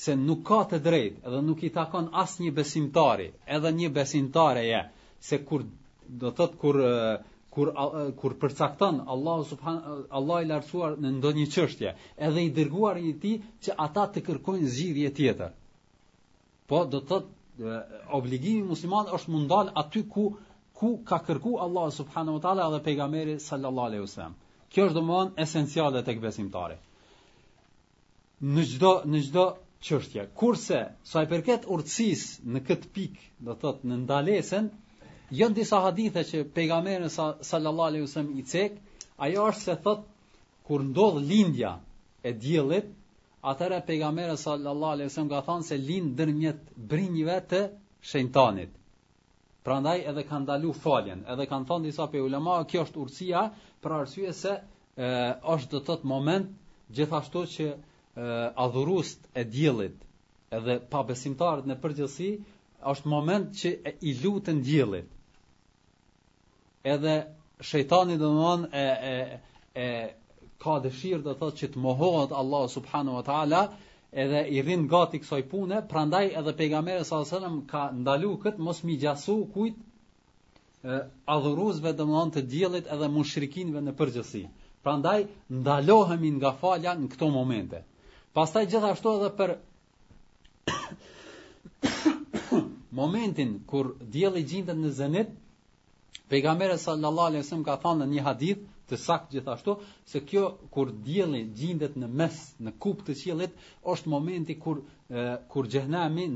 se 0.00 0.14
nuk 0.20 0.42
ka 0.48 0.56
të 0.70 0.78
drejtë 0.86 1.24
edhe 1.28 1.38
nuk 1.44 1.62
i 1.64 1.70
takon 1.74 2.08
një 2.44 2.50
besimtari, 2.58 3.28
edhe 3.56 3.70
një 3.76 3.88
besimtare 3.98 4.64
je, 4.66 4.80
se 5.28 5.38
kur 5.48 5.64
do 6.22 6.30
të 6.30 6.36
thotë 6.40 6.56
kur 6.62 6.76
kur 7.56 7.70
kur 8.20 8.34
përcakton 8.42 8.98
Allah, 9.14 9.38
subhan 9.50 9.78
Allah 10.18 10.42
i 10.42 10.46
lartësuar 10.50 10.98
në 11.04 11.12
ndonjë 11.18 11.46
çështje, 11.54 11.94
edhe 12.26 12.42
i 12.42 12.50
dërguar 12.58 12.96
i 12.98 13.14
tij 13.22 13.38
që 13.64 13.76
ata 13.86 14.04
të 14.12 14.22
kërkojnë 14.28 14.68
zgjidhje 14.74 15.10
tjetër. 15.16 15.54
Po 16.68 16.82
do 16.92 17.00
të 17.00 17.06
thotë 17.12 17.72
obligimi 18.18 18.68
musliman 18.68 19.08
është 19.16 19.32
mundal 19.32 19.72
aty 19.82 20.02
ku 20.12 20.26
ku 20.76 20.90
ka 21.08 21.22
kërku 21.24 21.56
Allah 21.64 21.88
subhanahu 22.00 22.36
wa 22.36 22.42
taala 22.48 22.68
dhe 22.74 22.82
pejgamberi 22.90 23.38
sallallahu 23.46 23.88
alaihi 23.90 24.04
wasallam. 24.04 24.34
Kjo 24.70 24.84
është 24.90 24.96
domthon 25.00 25.32
esenciale 25.44 26.02
tek 26.10 26.20
besimtari. 26.20 26.76
Në 28.52 28.66
gjdo, 28.74 28.90
në 29.08 29.20
gjdo, 29.26 29.44
çështja. 29.86 30.22
Kurse 30.40 30.78
sa 31.10 31.22
i 31.22 31.28
përket 31.30 31.66
urtësisë 31.74 32.50
në 32.54 32.60
këtë 32.68 32.88
pikë, 32.94 33.24
do 33.48 33.54
thotë 33.64 33.86
në 33.90 33.98
ndalesën, 34.02 34.68
jënë 35.40 35.56
disa 35.60 35.78
hadithe 35.84 36.24
që 36.30 36.40
pejgamberi 36.56 37.10
sallallahu 37.10 37.86
alaihi 37.90 38.04
wasallam 38.06 38.34
i 38.36 38.44
cek, 38.54 38.78
ajo 39.26 39.44
është 39.52 39.64
se 39.68 39.76
thotë 39.86 40.64
kur 40.68 40.84
ndodh 40.88 41.20
lindja 41.30 41.72
e 42.26 42.32
diellit, 42.44 42.88
atëra 43.52 43.78
pejgamberi 43.90 44.34
sallallahu 44.42 44.96
alaihi 44.96 45.10
wasallam 45.10 45.30
ka 45.36 45.44
thënë 45.50 45.68
se 45.70 45.78
lind 45.88 46.16
dërmjet 46.20 46.66
brinjive 46.92 47.40
të 47.52 47.64
Pra 48.34 48.52
Prandaj 49.72 49.96
edhe 50.10 50.22
kanë 50.28 50.44
ndalu 50.46 50.68
faljen, 50.82 51.24
edhe 51.32 51.46
kanë 51.50 51.66
thënë 51.70 51.82
disa 51.88 52.04
pe 52.10 52.20
ulema, 52.22 52.52
kjo 52.70 52.84
është 52.86 53.00
urtësia 53.02 53.40
për 53.82 53.94
arsyesë 53.98 54.34
se 54.38 54.52
është 55.54 55.70
do 55.74 55.80
thotë 55.88 56.06
moment 56.10 56.52
gjithashtu 56.98 57.42
që 57.54 57.66
adhurust 58.54 59.18
e 59.34 59.44
djelit 59.44 59.98
edhe 60.56 60.78
pa 60.90 61.02
besimtarët 61.08 61.66
në 61.68 61.76
përgjësi, 61.82 62.28
është 62.92 63.10
moment 63.12 63.48
që 63.60 63.72
e 63.90 63.94
i 64.08 64.12
lutën 64.22 64.60
djelit. 64.68 65.08
Edhe 66.94 67.16
shejtani 67.70 68.16
dhe 68.20 68.30
në 68.36 68.68
e, 68.72 68.84
e, 69.12 69.16
e 69.84 69.88
ka 70.64 70.78
dëshirë 70.86 71.22
dhe 71.26 71.34
thotë 71.40 71.56
që 71.60 71.68
të 71.74 71.82
mohohet 71.88 72.32
Allah 72.42 72.64
subhanu 72.76 73.16
wa 73.18 73.24
ta'ala, 73.28 73.62
edhe 74.24 74.44
i 74.56 74.62
rinë 74.68 74.88
gati 74.92 75.20
kësoj 75.24 75.42
pune, 75.50 75.82
prandaj 75.92 76.24
edhe 76.40 76.54
pejgamere 76.60 77.04
s.a.s. 77.08 77.34
ka 77.72 77.82
ndalu 78.00 78.32
këtë, 78.46 78.62
mos 78.68 78.80
mi 78.86 78.96
gjasu 79.02 79.36
kujtë 79.56 80.96
adhuruzve 81.36 81.92
dhe 81.98 82.06
më 82.12 82.22
të 82.36 82.44
djelit 82.54 82.86
edhe 82.96 83.08
mushrikinve 83.18 83.82
në 83.88 83.96
përgjësi. 83.98 84.44
Prandaj, 84.86 85.26
ndalohemi 85.58 86.30
nga 86.38 86.52
falja 86.60 86.94
në 87.00 87.10
këto 87.14 87.30
momente. 87.34 87.82
Pastaj 88.36 88.66
gjithashtu 88.68 89.12
edhe 89.16 89.28
për 89.36 89.50
momentin 92.98 93.54
kur 93.70 93.88
djeli 94.16 94.42
gjindet 94.50 94.76
në 94.80 94.90
zenit, 94.98 95.28
pejgamberi 96.32 96.76
sallallahu 96.82 97.30
alaihi 97.32 97.44
wasallam 97.46 97.62
ka 97.70 97.78
thënë 97.84 98.02
në 98.02 98.08
një 98.10 98.24
hadith 98.26 98.66
të 98.90 98.98
sakt 99.04 99.32
gjithashtu 99.36 99.78
se 100.12 100.20
kjo 100.28 100.42
kur 100.76 100.92
dielli 101.08 101.40
gjendet 101.62 101.96
në 102.02 102.10
mes 102.20 102.42
në 102.66 102.74
kup 102.84 103.00
të 103.06 103.16
qiellit 103.22 103.56
është 103.94 104.12
momenti 104.16 104.58
kur 104.66 104.82
e, 104.82 105.24
kur 105.52 105.70
xhehenami 105.72 106.26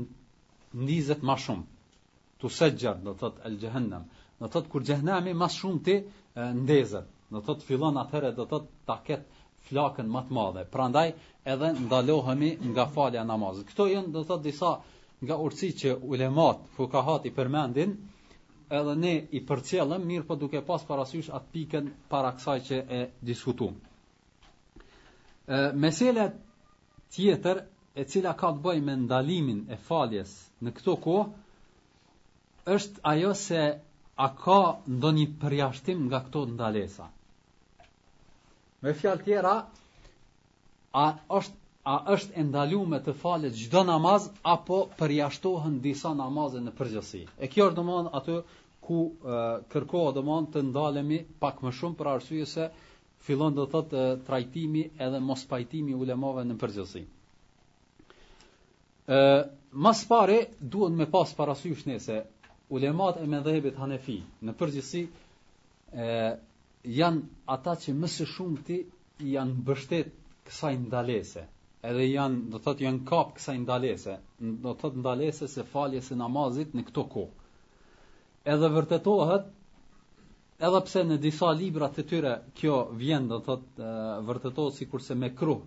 ndizet 0.81 1.21
më 1.29 1.35
shumë 1.43 1.99
tu 2.41 2.49
sejjar 2.57 2.97
do 3.05 3.13
thot 3.21 3.45
el 3.49 3.59
xhehenam 3.61 4.09
do 4.39 4.49
thot 4.57 4.73
kur 4.73 4.81
xhehenami 4.89 5.37
më 5.43 5.51
shumë 5.59 5.85
ti 5.87 5.99
ndezet 6.65 7.13
do 7.31 7.43
thot 7.49 7.61
fillon 7.69 8.01
atëherë 8.05 8.33
do 8.41 8.49
thot 8.55 8.65
ta 8.89 8.97
ketë 9.07 9.40
flakën 9.69 10.07
më 10.11 10.21
të 10.27 10.35
madhe. 10.37 10.63
Prandaj 10.75 11.07
edhe 11.53 11.69
ndalohemi 11.85 12.51
nga 12.71 12.85
falja 12.95 13.23
namazit. 13.27 13.65
Këto 13.71 13.87
janë 13.93 14.13
do 14.15 14.23
të 14.23 14.29
thotë 14.31 14.45
disa 14.47 14.71
nga 15.25 15.35
urtësi 15.45 15.75
që 15.81 15.91
ulemat 16.11 16.57
fukahat 16.77 17.27
i 17.29 17.35
përmendin, 17.37 17.91
edhe 18.79 18.95
ne 19.03 19.13
i 19.37 19.41
përcjellëm 19.49 20.07
mirë 20.11 20.27
po 20.29 20.37
duke 20.43 20.61
pas 20.69 20.85
parasysh 20.89 21.29
atë 21.37 21.51
pikën 21.55 21.85
para 22.11 22.31
kësaj 22.37 22.57
që 22.69 22.77
e 22.99 23.01
diskutuam. 23.29 23.75
Ë 25.57 25.73
mesela 25.83 26.25
tjetër 27.13 27.57
e 27.95 28.07
cila 28.09 28.33
ka 28.39 28.49
të 28.55 28.63
bëjë 28.65 28.83
me 28.87 28.95
ndalimin 29.05 29.59
e 29.69 29.77
faljes 29.87 30.31
në 30.63 30.69
këto 30.77 30.93
kohë 31.05 32.73
është 32.77 32.99
ajo 33.11 33.31
se 33.45 33.61
a 34.15 34.27
ka 34.43 34.59
ndonjë 34.97 35.27
përjashtim 35.41 35.99
nga 36.07 36.19
këto 36.27 36.39
ndalesa. 36.53 37.07
Me 38.81 38.93
fjalë 38.97 39.25
tjera, 39.25 39.55
a 40.91 41.03
është 41.39 41.59
a 41.89 41.93
është 42.13 42.35
e 42.37 42.43
ndaluar 42.45 43.01
të 43.05 43.13
falet 43.21 43.55
çdo 43.57 43.81
namaz 43.87 44.25
apo 44.53 44.77
përjashtohen 44.99 45.79
disa 45.81 46.11
namaze 46.17 46.59
në 46.61 46.73
përgjithësi. 46.77 47.21
E 47.41 47.47
kjo 47.49 47.65
është 47.71 47.77
domthon 47.79 48.09
aty 48.19 48.35
ku 48.85 48.97
kërkohet 49.73 50.17
domthon 50.19 50.45
të 50.53 50.63
ndalemi 50.67 51.17
pak 51.45 51.63
më 51.65 51.71
shumë 51.79 51.97
për 52.01 52.09
arsye 52.11 52.45
se 52.51 52.67
fillon 53.25 53.57
do 53.57 53.65
thotë 53.73 54.03
trajtimi 54.27 54.83
edhe 55.07 55.23
mos 55.29 55.43
pajtimi 55.53 55.97
ulemave 56.03 56.45
në 56.51 56.59
përgjithësi. 56.63 57.01
Ë, 59.17 59.21
mas 59.87 60.05
pare 60.13 60.37
duhet 60.75 60.93
me 61.01 61.09
pas 61.17 61.33
parasysh 61.41 61.81
nëse 61.89 62.21
ulemat 62.77 63.17
e 63.17 63.25
mendhebit 63.33 63.81
Hanefi 63.81 64.19
në 64.45 64.53
përgjithësi 64.61 65.07
ë 65.97 66.13
janë 66.97 67.27
ata 67.55 67.73
që 67.81 67.93
më 67.95 68.07
së 68.11 68.25
shumti 68.33 68.77
janë 69.31 69.57
mbështet 69.61 70.13
kësaj 70.47 70.75
ndalese. 70.87 71.43
Edhe 71.89 72.05
janë, 72.07 72.39
do 72.53 72.61
thot 72.67 72.81
janë 72.85 73.03
kap 73.11 73.35
kësaj 73.37 73.55
ndalese, 73.63 74.15
do 74.63 74.73
thot 74.81 74.97
ndalese 75.01 75.47
se 75.55 75.63
faljes 75.73 76.09
së 76.11 76.17
namazit 76.21 76.73
në 76.77 76.85
këto 76.89 77.03
kohë. 77.13 77.33
Edhe 78.55 78.69
vërtetohet 78.77 79.45
edhe 80.69 80.81
pse 80.87 81.03
në 81.09 81.17
disa 81.21 81.51
libra 81.61 81.89
të 81.93 82.05
tyre 82.11 82.33
kjo 82.61 82.77
vjen 83.03 83.29
do 83.31 83.39
thot 83.49 83.77
vërtetohet 84.27 84.77
sikurse 84.79 85.15
me 85.23 85.29
kruh 85.41 85.61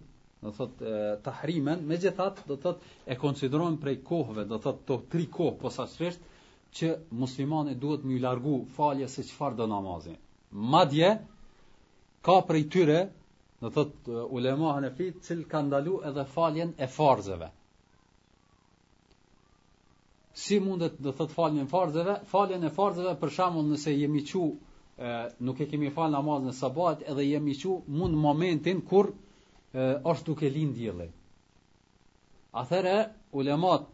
do 0.45 0.53
thot 0.57 0.83
tahrimen 1.27 1.87
megjithatë 1.93 2.45
do 2.51 2.57
thot 2.67 2.83
e 3.07 3.15
konsiderojnë 3.23 3.79
prej 3.85 3.95
kohëve 4.11 4.45
do 4.55 4.59
thot 4.67 4.83
to 4.91 4.99
tri 5.15 5.29
kohë 5.39 5.57
posaçërisht 5.63 6.29
që 6.79 6.91
muslimani 7.23 7.77
duhet 7.87 8.05
më 8.11 8.21
largu 8.27 8.59
faljes 8.79 9.15
së 9.19 9.27
çfarë 9.31 9.61
do 9.63 9.69
namazin 9.77 10.19
madje 10.55 11.19
ka 12.23 12.43
prej 12.47 12.69
tyre 12.71 13.09
do 13.61 13.71
thot 13.71 14.09
ulema 14.31 14.73
hanefi 14.79 15.13
cil 15.21 15.45
ka 15.49 15.61
ndalu 15.63 15.99
edhe 16.07 16.25
faljen 16.25 16.73
e 16.79 16.87
farzeve 16.87 17.51
si 20.35 20.59
mundet 20.61 20.95
do 21.01 21.13
thot 21.13 21.31
faljen 21.31 21.65
e 21.65 21.67
farzeve 21.69 22.21
faljen 22.31 22.65
e 22.65 22.71
farzeve 22.71 23.17
për 23.21 23.31
shembull 23.35 23.67
nëse 23.73 23.91
jemi 23.99 24.21
qiu 24.31 24.47
nuk 25.43 25.61
e 25.61 25.67
kemi 25.71 25.91
fal 25.91 26.11
namaz 26.11 26.43
në 26.47 26.53
sabat 26.55 27.03
edhe 27.11 27.27
jemi 27.27 27.55
qiu 27.61 27.75
mund 27.87 28.15
momentin 28.17 28.81
kur 28.87 29.11
është 29.73 30.25
duke 30.27 30.51
lind 30.55 30.77
dielli 30.79 31.09
atëra 32.63 32.97
ulemat 33.33 33.91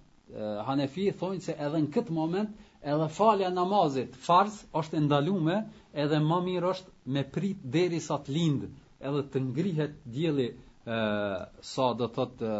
hanefi 0.66 1.09
thonë 1.20 1.40
se 1.44 1.57
edhe 1.57 1.81
në 1.81 1.90
këtë 1.96 2.12
moment 2.20 2.68
edhe 2.83 3.09
falja 3.12 3.51
namazit 3.53 4.14
farz 4.27 4.55
është 4.81 4.97
e 4.97 5.01
ndalume, 5.07 5.57
edhe 6.05 6.21
më 6.25 6.37
mirë 6.47 6.69
është 6.75 7.12
me 7.16 7.25
prit 7.35 7.59
deri 7.75 7.99
sa 8.01 8.16
të 8.25 8.33
lindë, 8.37 8.69
edhe 9.09 9.23
të 9.33 9.43
ngrihet 9.49 9.97
djeli 10.14 10.47
ë 10.87 11.64
sa 11.73 11.90
do 11.99 12.07
të 12.09 12.14
thotë 12.19 12.55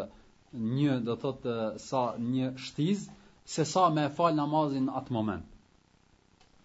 një 0.77 0.99
do 1.07 1.15
të 1.15 1.21
thotë 1.23 1.55
sa 1.87 2.03
një 2.25 2.51
shtiz 2.67 3.07
se 3.55 3.65
sa 3.73 3.87
me 3.97 4.05
fal 4.19 4.35
namazin 4.37 4.91
atë 5.01 5.13
moment. 5.17 5.47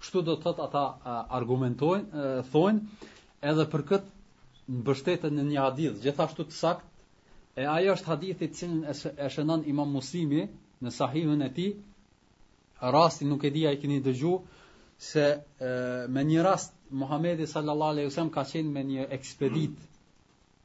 Kështu 0.01 0.25
do 0.27 0.35
të 0.35 0.43
thotë 0.47 0.63
ata 0.67 1.17
argumentojnë, 1.39 2.27
thonë 2.51 3.07
edhe 3.51 3.65
për 3.75 3.85
këtë 3.91 4.75
mbështeten 4.79 5.35
në 5.39 5.45
një 5.51 5.61
hadith, 5.63 5.99
gjithashtu 6.03 6.43
të 6.49 6.59
saktë, 6.59 6.89
e 7.55 7.63
ajo 7.77 7.93
është 7.95 8.11
hadithi 8.11 8.47
i 8.49 8.53
cilin 8.59 8.81
e 8.83 9.27
shënon 9.35 9.61
Imam 9.73 9.91
Muslimi 9.95 10.43
në 10.83 10.91
sahihun 10.99 11.45
e 11.45 11.49
tij, 11.57 11.71
rastin 12.91 13.29
nuk 13.29 13.43
e 13.43 13.49
dija 13.49 13.71
i 13.71 13.79
keni 13.81 14.01
dëgju 14.01 14.39
se 14.97 15.21
e, 15.21 15.37
me 16.07 16.23
një 16.23 16.43
rast 16.43 16.73
Muhamedi 16.89 17.47
sallallahu 17.47 17.89
alaihi 17.97 18.07
wasallam 18.09 18.31
ka 18.31 18.43
qenë 18.45 18.71
me 18.71 18.83
një 18.85 19.07
ekspedit 19.15 19.77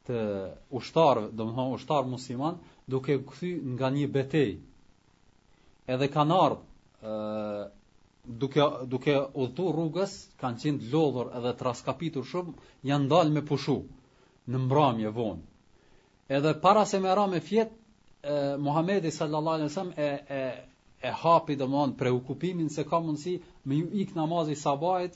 të 0.08 0.20
ushtarëve, 0.70 1.30
domethënë 1.34 1.74
ushtar 1.74 2.04
musliman, 2.08 2.58
duke 2.86 3.16
kthy 3.28 3.54
nga 3.76 3.88
një 3.90 4.06
betejë. 4.12 4.56
Edhe 5.88 6.08
kanë 6.12 6.38
ardhur 6.44 7.78
duke 8.38 8.66
duke 8.92 9.14
udhëtu 9.42 9.68
rrugës, 9.72 10.12
kanë 10.40 10.60
qenë 10.62 10.82
të 10.82 10.90
lodhur 10.92 11.32
edhe 11.38 11.54
të 11.58 11.66
raskapitur 11.68 12.26
shumë, 12.32 12.52
janë 12.86 13.08
dalë 13.12 13.36
me 13.38 13.44
pushu 13.50 13.78
në 14.46 14.60
mbrëmje 14.66 15.14
vonë. 15.16 15.42
Edhe 16.38 16.52
para 16.62 16.84
se 16.86 17.00
më 17.00 17.14
ra 17.16 17.26
me 17.32 17.40
fjet, 17.40 17.72
Muhamedi 18.60 19.10
sallallahu 19.10 19.56
alaihi 19.56 19.72
wasallam 19.72 19.94
e 19.96 20.12
e 20.40 20.44
e 21.02 21.08
hapi 21.10 21.54
dhe 21.54 21.64
mon 21.66 21.92
preukupimin 21.96 22.68
se 22.68 22.84
ka 22.84 23.00
mundësi 23.00 23.40
me 23.64 23.76
ju 23.76 23.86
ik 24.02 24.14
namazi 24.14 24.54
sabajt 24.62 25.14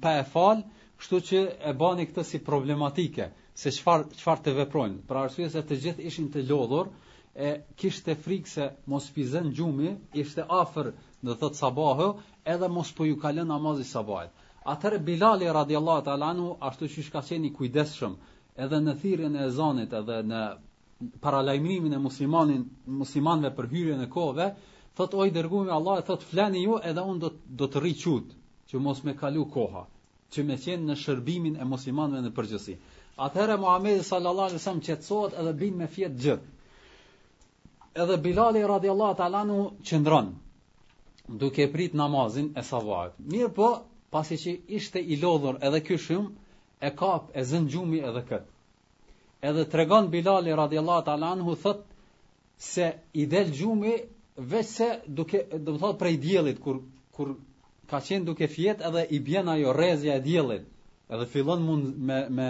pa 0.00 0.12
e 0.20 0.24
fal, 0.32 0.62
kështu 0.98 1.20
që 1.28 1.38
e 1.68 1.72
bani 1.74 2.04
këtë 2.06 2.22
si 2.28 2.38
problematike, 2.46 3.24
se 3.62 3.70
qëfar, 3.74 4.38
të 4.44 4.54
veprojnë. 4.60 5.00
Pra 5.08 5.24
arsye 5.26 5.48
se 5.50 5.60
të 5.66 5.78
gjithë 5.86 6.06
ishin 6.10 6.28
të 6.32 6.44
lodhur, 6.50 6.92
e 7.46 7.66
kishte 7.80 8.14
frikë 8.24 8.48
se 8.52 8.68
mos 8.92 9.08
pizën 9.16 9.50
gjumi, 9.58 9.90
ishte 10.22 10.46
afer 10.60 10.92
në 11.26 11.34
thëtë 11.42 11.60
sabahë, 11.60 12.06
edhe 12.54 12.68
mos 12.76 12.92
po 12.96 13.04
ju 13.10 13.18
kalën 13.24 13.50
namazi 13.50 13.84
sabajt. 13.90 14.30
Atër 14.74 14.98
Bilali 15.04 15.50
radiallahu 15.52 16.04
të 16.06 16.12
alanu, 16.14 16.46
ashtu 16.68 16.86
që 16.94 17.04
shka 17.08 17.24
qeni 17.28 17.50
kujdeshëm, 17.58 18.14
edhe 18.64 18.78
në 18.86 18.94
thirën 19.02 19.34
e 19.36 19.42
ezanit, 19.50 19.92
edhe 20.00 20.20
në 20.30 20.44
paralajmimin 21.26 21.98
e 21.98 22.00
muslimanin, 22.06 22.62
muslimanve 23.02 23.50
për 23.58 23.68
hyrën 23.74 24.06
e 24.06 24.08
kove, 24.14 24.46
thot 24.94 25.14
oj 25.14 25.30
dërguimi 25.30 25.70
Allah, 25.72 26.00
thot 26.06 26.22
flani 26.30 26.62
ju 26.62 26.78
edhe 26.82 27.02
unë 27.02 27.20
do, 27.22 27.30
do 27.60 27.68
të 27.70 27.80
rriqut, 27.82 28.34
që 28.70 28.80
mos 28.82 29.02
me 29.04 29.14
kalu 29.18 29.44
koha, 29.50 29.84
që 30.34 30.44
me 30.46 30.56
qenë 30.60 30.86
në 30.90 30.96
shërbimin 31.02 31.56
e 31.62 31.66
muslimanëve 31.68 32.26
në 32.28 32.32
përgjësi. 32.36 32.76
Atëherë 33.26 33.56
Muhamedi 33.62 34.02
sallallahu 34.06 34.48
alaihi 34.50 34.58
wasallam 34.62 34.82
qetësohet 34.88 35.36
edhe 35.40 35.52
bin 35.60 35.76
me 35.78 35.86
fjet 35.94 36.14
gjë. 36.18 36.36
Edhe 38.02 38.16
Bilali 38.24 38.62
radhiyallahu 38.66 39.14
ta'ala 39.18 39.42
nu 39.46 39.58
qëndron 39.86 40.32
duke 41.42 41.68
prit 41.72 41.94
namazin 41.94 42.48
e 42.58 42.62
sabahut. 42.66 43.14
Mirë 43.30 43.52
po, 43.54 43.68
pasi 44.10 44.38
që 44.42 44.56
ishte 44.78 44.98
i 44.98 45.18
lodhur 45.22 45.60
edhe 45.62 45.78
ky 45.86 45.94
shumë 45.98 46.32
e 46.82 46.90
kap 46.98 47.30
e 47.38 47.44
zën 47.46 47.68
gjumi 47.70 48.02
edhe 48.02 48.24
kët. 48.28 48.50
Edhe 49.46 49.66
tregon 49.70 50.10
Bilali 50.10 50.50
radhiyallahu 50.54 51.06
ta'ala 51.06 51.30
anhu 51.36 51.54
thot 51.62 51.86
se 52.58 52.90
i 53.14 53.26
del 53.30 53.54
gjumi 53.54 53.94
vetë 54.34 54.86
duke 55.16 55.40
do 55.64 55.72
të 55.74 55.80
thotë 55.80 55.98
prej 55.98 56.16
diellit 56.22 56.60
kur 56.62 56.78
kur 57.16 57.28
ka 57.90 58.00
qenë 58.06 58.26
duke 58.26 58.48
fjet 58.50 58.80
edhe 58.88 59.04
i 59.10 59.20
bjen 59.28 59.48
ajo 59.48 59.72
rrezja 59.76 60.16
e 60.18 60.22
diellit 60.24 60.64
edhe 61.08 61.26
fillon 61.34 61.62
mund 61.62 61.94
me 62.08 62.16
me 62.38 62.48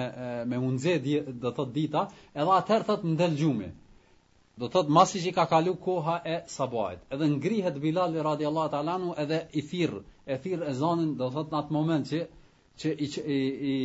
me 0.48 0.58
unze 0.68 0.94
do 1.42 1.50
të 1.58 1.66
dita 1.74 2.06
edhe 2.32 2.54
atëherë 2.60 2.86
thot 2.88 3.04
ndel 3.10 3.36
xhumi 3.36 3.68
do 4.58 4.66
të 4.66 4.72
thotë 4.78 4.94
masi 4.96 5.20
që 5.26 5.34
ka 5.36 5.44
kalu 5.52 5.74
koha 5.84 6.16
e 6.32 6.38
sabahit 6.54 7.00
edhe 7.14 7.28
ngrihet 7.36 7.78
Bilal 7.84 8.14
radiallahu 8.28 8.70
ta'ala 8.76 8.96
nu 9.04 9.14
edhe 9.24 9.42
i 9.52 9.62
thirr 9.70 9.94
e 10.26 10.34
thirr 10.42 10.62
e 10.62 10.72
do 10.80 10.94
të 11.20 11.28
thotë 11.36 11.52
në 11.54 11.58
atë 11.62 11.70
moment 11.78 12.04
që 12.10 12.22
që 12.80 12.90
i 12.90 13.06
i, 13.36 13.40
i 13.72 13.78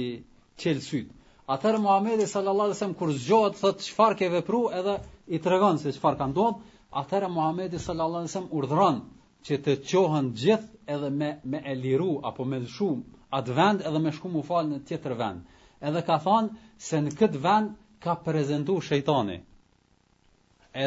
çel 0.62 0.80
syt 0.82 1.08
Atër 1.50 1.78
Muhamedi 1.84 2.26
sallallahu 2.30 2.66
alaihi 2.70 2.78
wasallam 2.78 2.94
kur 3.02 3.12
zgjohet 3.20 3.56
thot 3.62 3.80
çfarë 3.88 4.16
ke 4.20 4.28
vepruar 4.34 4.80
edhe 4.80 4.96
i 5.28 5.38
tregon 5.48 5.78
se 5.82 5.92
çfarë 5.98 6.18
ka 6.20 6.28
ndodhur, 6.30 6.58
atëherë 6.98 7.28
Muhamedi 7.32 7.80
sallallahu 7.80 8.26
alaihi 8.26 8.34
wasallam 8.34 8.56
urdhron 8.60 8.96
që 9.48 9.58
të 9.66 9.74
qohën 9.90 10.30
gjithë 10.42 10.96
edhe 10.96 11.10
me, 11.18 11.28
me 11.54 11.60
e 11.66 11.76
liru, 11.82 12.08
apo 12.30 12.46
me 12.54 12.60
lëshu 12.66 12.88
atë 13.40 13.58
vend 13.60 13.84
edhe 13.90 14.00
me 14.06 14.12
shku 14.16 14.30
mu 14.36 14.42
falë 14.48 14.70
në 14.72 14.80
tjetër 14.90 15.16
vend. 15.20 15.44
Edhe 15.90 16.02
ka 16.08 16.18
thonë 16.20 16.78
se 16.88 16.98
në 17.04 17.14
këtë 17.20 17.42
vend 17.44 17.76
ka 18.06 18.16
prezentu 18.26 18.80
shejtani. 18.88 19.38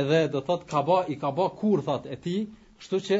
Edhe 0.01 0.21
do 0.35 0.43
thotë 0.51 0.69
ka 0.75 0.83
ba, 0.91 0.99
i 1.09 1.17
ka 1.23 1.31
ba 1.39 1.49
kurthat 1.63 2.07
e 2.07 2.19
ti, 2.25 2.35
shtu 2.83 3.01
që 3.09 3.19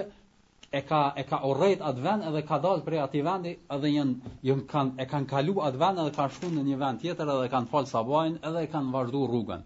e 0.73 0.83
ka, 0.91 1.01
e 1.17 1.25
ka 1.31 1.43
orejt 1.53 1.85
atë 1.91 2.03
vend 2.09 2.27
edhe 2.31 2.43
ka 2.51 2.59
dalë 2.67 2.85
prej 2.87 3.01
ati 3.07 3.23
vendi 3.29 3.55
edhe 3.77 3.95
janë 3.97 4.35
janë 4.51 4.67
kanë 4.75 5.03
e 5.05 5.09
kanë 5.13 5.31
kalu 5.35 5.57
atë 5.69 5.81
vend 5.87 6.03
edhe 6.03 6.15
kanë 6.19 6.35
shku 6.39 6.51
në 6.59 6.65
një 6.71 6.79
vend 6.83 7.03
tjetër 7.07 7.35
edhe 7.37 7.49
kanë 7.55 7.71
falë 7.77 7.93
sabajnë 7.95 8.43
edhe 8.51 8.67
kanë 8.75 8.95
vazhdu 8.99 9.27
rrugën. 9.31 9.63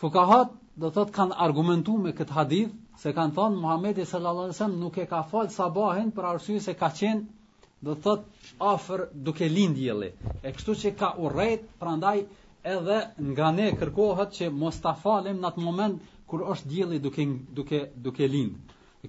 Fukahat 0.00 0.50
do 0.84 0.90
thot 0.94 1.12
kanë 1.16 1.36
argumentuar 1.46 2.00
me 2.06 2.10
këtë 2.16 2.34
hadith 2.38 2.72
se 3.04 3.12
kanë 3.18 3.32
thënë 3.36 3.60
Muhamedi 3.62 4.04
sallallahu 4.10 4.46
alaihi 4.48 4.56
wasallam 4.56 4.80
nuk 4.80 4.98
e 4.98 5.06
ka 5.12 5.20
fal 5.30 5.48
sabahin 5.54 6.10
për 6.18 6.28
arsye 6.30 6.58
se 6.64 6.74
ka 6.82 6.90
qenë 6.98 7.22
do 7.88 7.94
thot 8.06 8.26
afër 8.72 9.06
duke 9.28 9.48
lind 9.56 9.78
dielli. 9.80 10.10
E 10.48 10.52
kështu 10.56 10.74
që 10.82 10.92
ka 11.02 11.10
urrejt, 11.26 11.64
prandaj 11.84 12.16
edhe 12.74 12.98
nga 13.30 13.48
ne 13.60 13.70
kërkohet 13.82 14.36
që 14.40 14.50
mos 14.64 14.80
ta 14.86 14.92
falem 15.04 15.40
në 15.40 15.48
atë 15.50 15.64
moment 15.68 16.12
kur 16.32 16.44
është 16.52 16.70
dielli 16.74 17.00
duke 17.06 17.26
duke 17.60 17.80
duke 18.08 18.28
lind. 18.36 18.56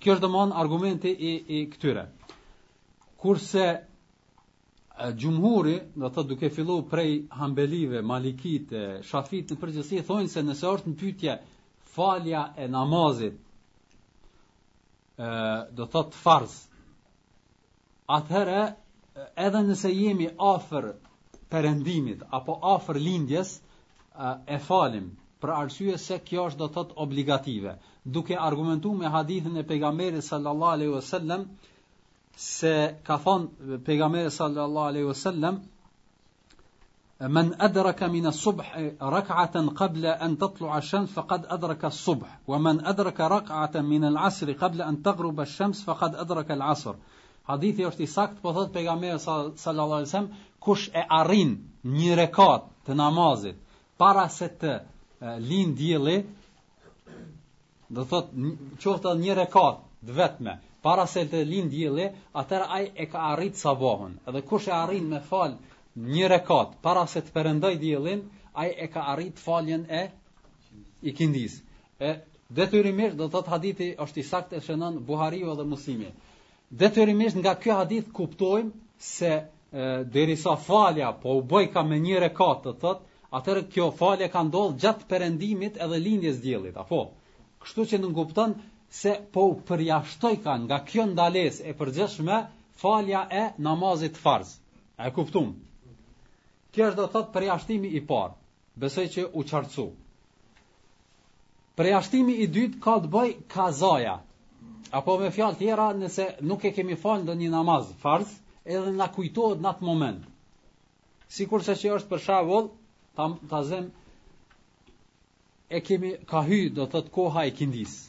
Kjo 0.01 0.15
është 0.15 0.25
domthon 0.27 0.55
argumenti 0.63 1.11
i 1.31 1.33
i 1.57 1.59
këtyre. 1.73 2.07
Kurse 3.23 3.65
Gjumhuri, 4.97 5.75
dhe 6.01 6.09
të 6.13 6.23
duke 6.29 6.49
fillu 6.49 6.75
prej 6.91 7.11
hambelive, 7.39 7.99
malikite, 8.11 8.79
shafit 9.09 9.51
në 9.53 9.57
përgjësi, 9.63 9.99
thonë 10.07 10.31
se 10.35 10.41
nëse 10.47 10.65
është 10.69 10.93
në 10.93 10.97
pytje 11.01 11.35
falja 11.97 12.39
e 12.57 12.67
namazit, 12.75 13.35
do 15.77 15.87
të 15.93 16.03
të 16.09 16.21
farz, 16.23 16.55
atëherë 18.17 18.63
edhe 19.45 19.61
nëse 19.69 19.93
jemi 19.93 20.31
afer 20.49 20.89
përëndimit, 21.53 22.25
apo 22.39 22.57
afer 22.73 22.97
lindjes, 23.03 23.53
e 24.17 24.59
falim, 24.65 25.11
për 25.43 25.53
arsye 25.59 25.97
se 26.07 26.17
kjo 26.31 26.49
është 26.49 26.63
do 26.65 26.71
të 26.79 26.87
të 26.89 26.99
obligative, 27.05 27.77
duke 28.17 28.37
argumentu 28.49 28.95
me 29.03 29.09
hadithin 29.19 29.61
e 29.61 29.67
pegamberi 29.73 30.21
sallallahu 30.31 30.75
aleyhu 30.79 31.01
sallam, 31.11 31.49
se 32.37 32.95
ka 33.03 33.17
thon 33.17 33.47
pejgamberi 33.85 34.29
sallallahu 34.31 34.87
alaihi 34.91 35.05
wasallam 35.05 35.59
men 37.19 37.55
adraka 37.57 38.07
min 38.07 38.25
as-subh 38.27 38.61
rak'atan 39.01 39.73
qabla 39.79 40.17
an 40.21 40.35
tatlu 40.37 40.69
ash-shams 40.69 41.09
faqad 41.13 41.47
adraka 41.49 41.87
as-subh 41.87 42.27
wa 42.47 42.57
man 42.59 42.79
adraka 42.93 43.29
rak'atan 43.33 43.87
min 43.87 44.03
al-'asr 44.03 44.53
qabla 44.59 44.85
an 44.85 45.01
taghrib 45.01 45.39
ash-shams 45.41 45.81
faqad 45.85 46.13
adraka 46.25 46.53
al-'asr 46.53 46.93
hadithi 47.49 47.87
është 47.89 48.03
i 48.05 48.07
sakt 48.13 48.37
po 48.41 48.53
thot 48.53 48.69
pejgamberi 48.73 49.17
sallallahu 49.19 49.97
alaihi 50.01 50.09
wasallam 50.11 50.29
kush 50.61 50.89
e 50.93 51.03
arrin 51.19 51.57
një 51.97 52.15
rekat 52.21 52.69
të 52.85 52.93
namazit 53.01 53.57
para 53.97 54.29
se 54.29 54.47
të 54.61 54.75
lind 55.49 55.75
dielli 55.77 56.19
do 57.97 58.03
thot 58.13 58.29
qoftë 58.83 59.15
një 59.25 59.35
rekat 59.41 59.85
vetme 60.21 60.53
para 60.87 61.03
se 61.11 61.25
të 61.27 61.39
lind 61.43 61.67
dielli, 61.75 62.05
atër 62.39 62.63
ai 62.71 62.85
e 62.95 63.05
ka 63.11 63.19
arrit 63.33 63.57
sabahun. 63.59 64.13
Edhe 64.29 64.41
kush 64.47 64.69
e 64.69 64.71
arrin 64.71 65.09
me 65.11 65.19
fal 65.29 65.51
një 66.15 66.27
rekat 66.31 66.77
para 66.85 67.03
se 67.13 67.19
të 67.25 67.33
perëndoj 67.35 67.71
diellin, 67.81 68.21
ai 68.59 68.69
e 68.71 68.87
ka 68.93 69.01
arrit 69.13 69.41
faljen 69.45 69.83
e 69.99 70.03
ikindis. 71.09 71.57
E 71.99 72.09
detyrimisht 72.55 73.17
do 73.19 73.25
të 73.27 73.33
thotë 73.35 73.53
hadithi 73.55 73.89
është 74.05 74.21
i 74.23 74.25
saktë 74.29 74.61
e 74.61 74.63
shënon 74.67 75.01
Buhariu 75.09 75.57
dhe 75.59 75.65
Muslimi. 75.73 76.07
Detyrimisht 76.83 77.35
nga 77.41 77.53
ky 77.59 77.75
hadith 77.77 78.07
kuptojmë 78.15 78.71
se 79.11 79.33
derisa 80.15 80.53
falja 80.67 81.09
po 81.23 81.35
u 81.41 81.43
boi 81.51 81.65
ka 81.73 81.83
me 81.89 81.99
një 82.07 82.23
rekat, 82.29 82.63
të 82.63 82.73
thotë 82.85 83.35
atër 83.39 83.59
kjo 83.73 83.91
falja 83.99 84.31
ka 84.31 84.45
ndodhur 84.47 84.79
gjatë 84.83 85.09
përëndimit 85.11 85.83
edhe 85.83 85.99
lindjes 86.07 86.39
diellit, 86.45 86.79
apo. 86.79 87.09
Kështu 87.63 87.89
që 87.91 88.03
nën 88.07 88.15
kupton 88.21 88.55
se 88.91 89.15
po 89.31 89.41
përjashtoj 89.69 90.35
kanë 90.43 90.65
nga 90.67 90.77
kjo 90.89 91.05
ndales 91.13 91.57
e 91.69 91.73
përgjeshme 91.79 92.35
falja 92.83 93.21
e 93.39 93.43
namazit 93.65 94.15
farz. 94.23 94.49
E 94.97 95.07
kuptum. 95.15 95.49
Kjo 96.71 96.85
është 96.89 96.99
do 97.01 97.07
thot 97.15 97.33
përjashtimi 97.33 97.89
i 97.97 98.01
parë, 98.11 98.35
besoj 98.81 99.05
që 99.15 99.25
u 99.39 99.43
qartësu. 99.49 99.87
Përjashtimi 101.77 102.35
i 102.43 102.47
dytë 102.55 102.79
ka 102.85 102.95
të 103.03 103.11
bëj 103.15 103.33
kazaja. 103.53 104.15
Apo 104.99 105.17
me 105.19 105.29
fjalë 105.35 105.59
tjera, 105.59 105.89
nëse 105.99 106.29
nuk 106.47 106.63
e 106.65 106.71
kemi 106.77 106.95
falë 107.03 107.25
ndonjë 107.27 107.43
një 107.43 107.51
namaz 107.55 107.91
farz, 108.03 108.29
edhe 108.65 108.95
nga 108.95 109.07
kujtohet 109.15 109.61
në 109.61 109.69
atë 109.75 109.87
moment. 109.89 110.23
Sikur 111.35 111.63
se 111.67 111.75
që 111.81 111.91
është 111.99 112.11
për 112.13 112.21
shavull, 112.27 112.69
ta, 113.19 113.61
zem, 113.73 113.89
e 115.75 115.81
kemi 115.87 116.13
ka 116.31 116.43
hy, 116.47 116.69
do 116.77 116.87
thot 116.95 117.11
koha 117.19 117.43
e 117.49 117.51
kindisë 117.59 118.05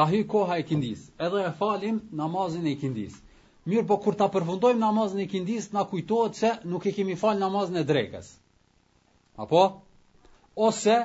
ka 0.00 0.06
hy 0.08 0.24
koha 0.26 0.56
e 0.56 0.62
kinidis. 0.64 1.10
Edhe 1.20 1.42
e 1.44 1.52
falim 1.60 1.98
namazin 2.16 2.64
e 2.66 2.74
kindis. 2.80 3.12
Mirë, 3.68 3.84
po 3.90 3.98
kur 4.00 4.16
ta 4.16 4.30
përfundojmë 4.32 4.80
namazin 4.80 5.20
e 5.20 5.26
kindis, 5.28 5.66
na 5.76 5.82
kujtohet 5.84 6.38
se 6.40 6.50
nuk 6.70 6.86
e 6.88 6.92
kemi 6.96 7.18
fal 7.20 7.36
namazin 7.36 7.76
e 7.82 7.82
drekës. 7.84 8.30
Apo? 9.44 9.64
Ose 10.56 10.96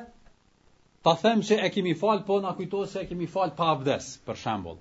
ta 1.03 1.13
them 1.19 1.43
se 1.43 1.58
e 1.60 1.67
kemi 1.75 1.91
fal, 1.99 2.23
po 2.23 2.39
na 2.39 2.55
kujtohet 2.55 2.93
se 2.93 3.03
e 3.03 3.10
kemi 3.12 3.27
fal 3.27 3.51
pa 3.58 3.73
abdes, 3.73 4.08
për 4.23 4.39
shembull. 4.45 4.79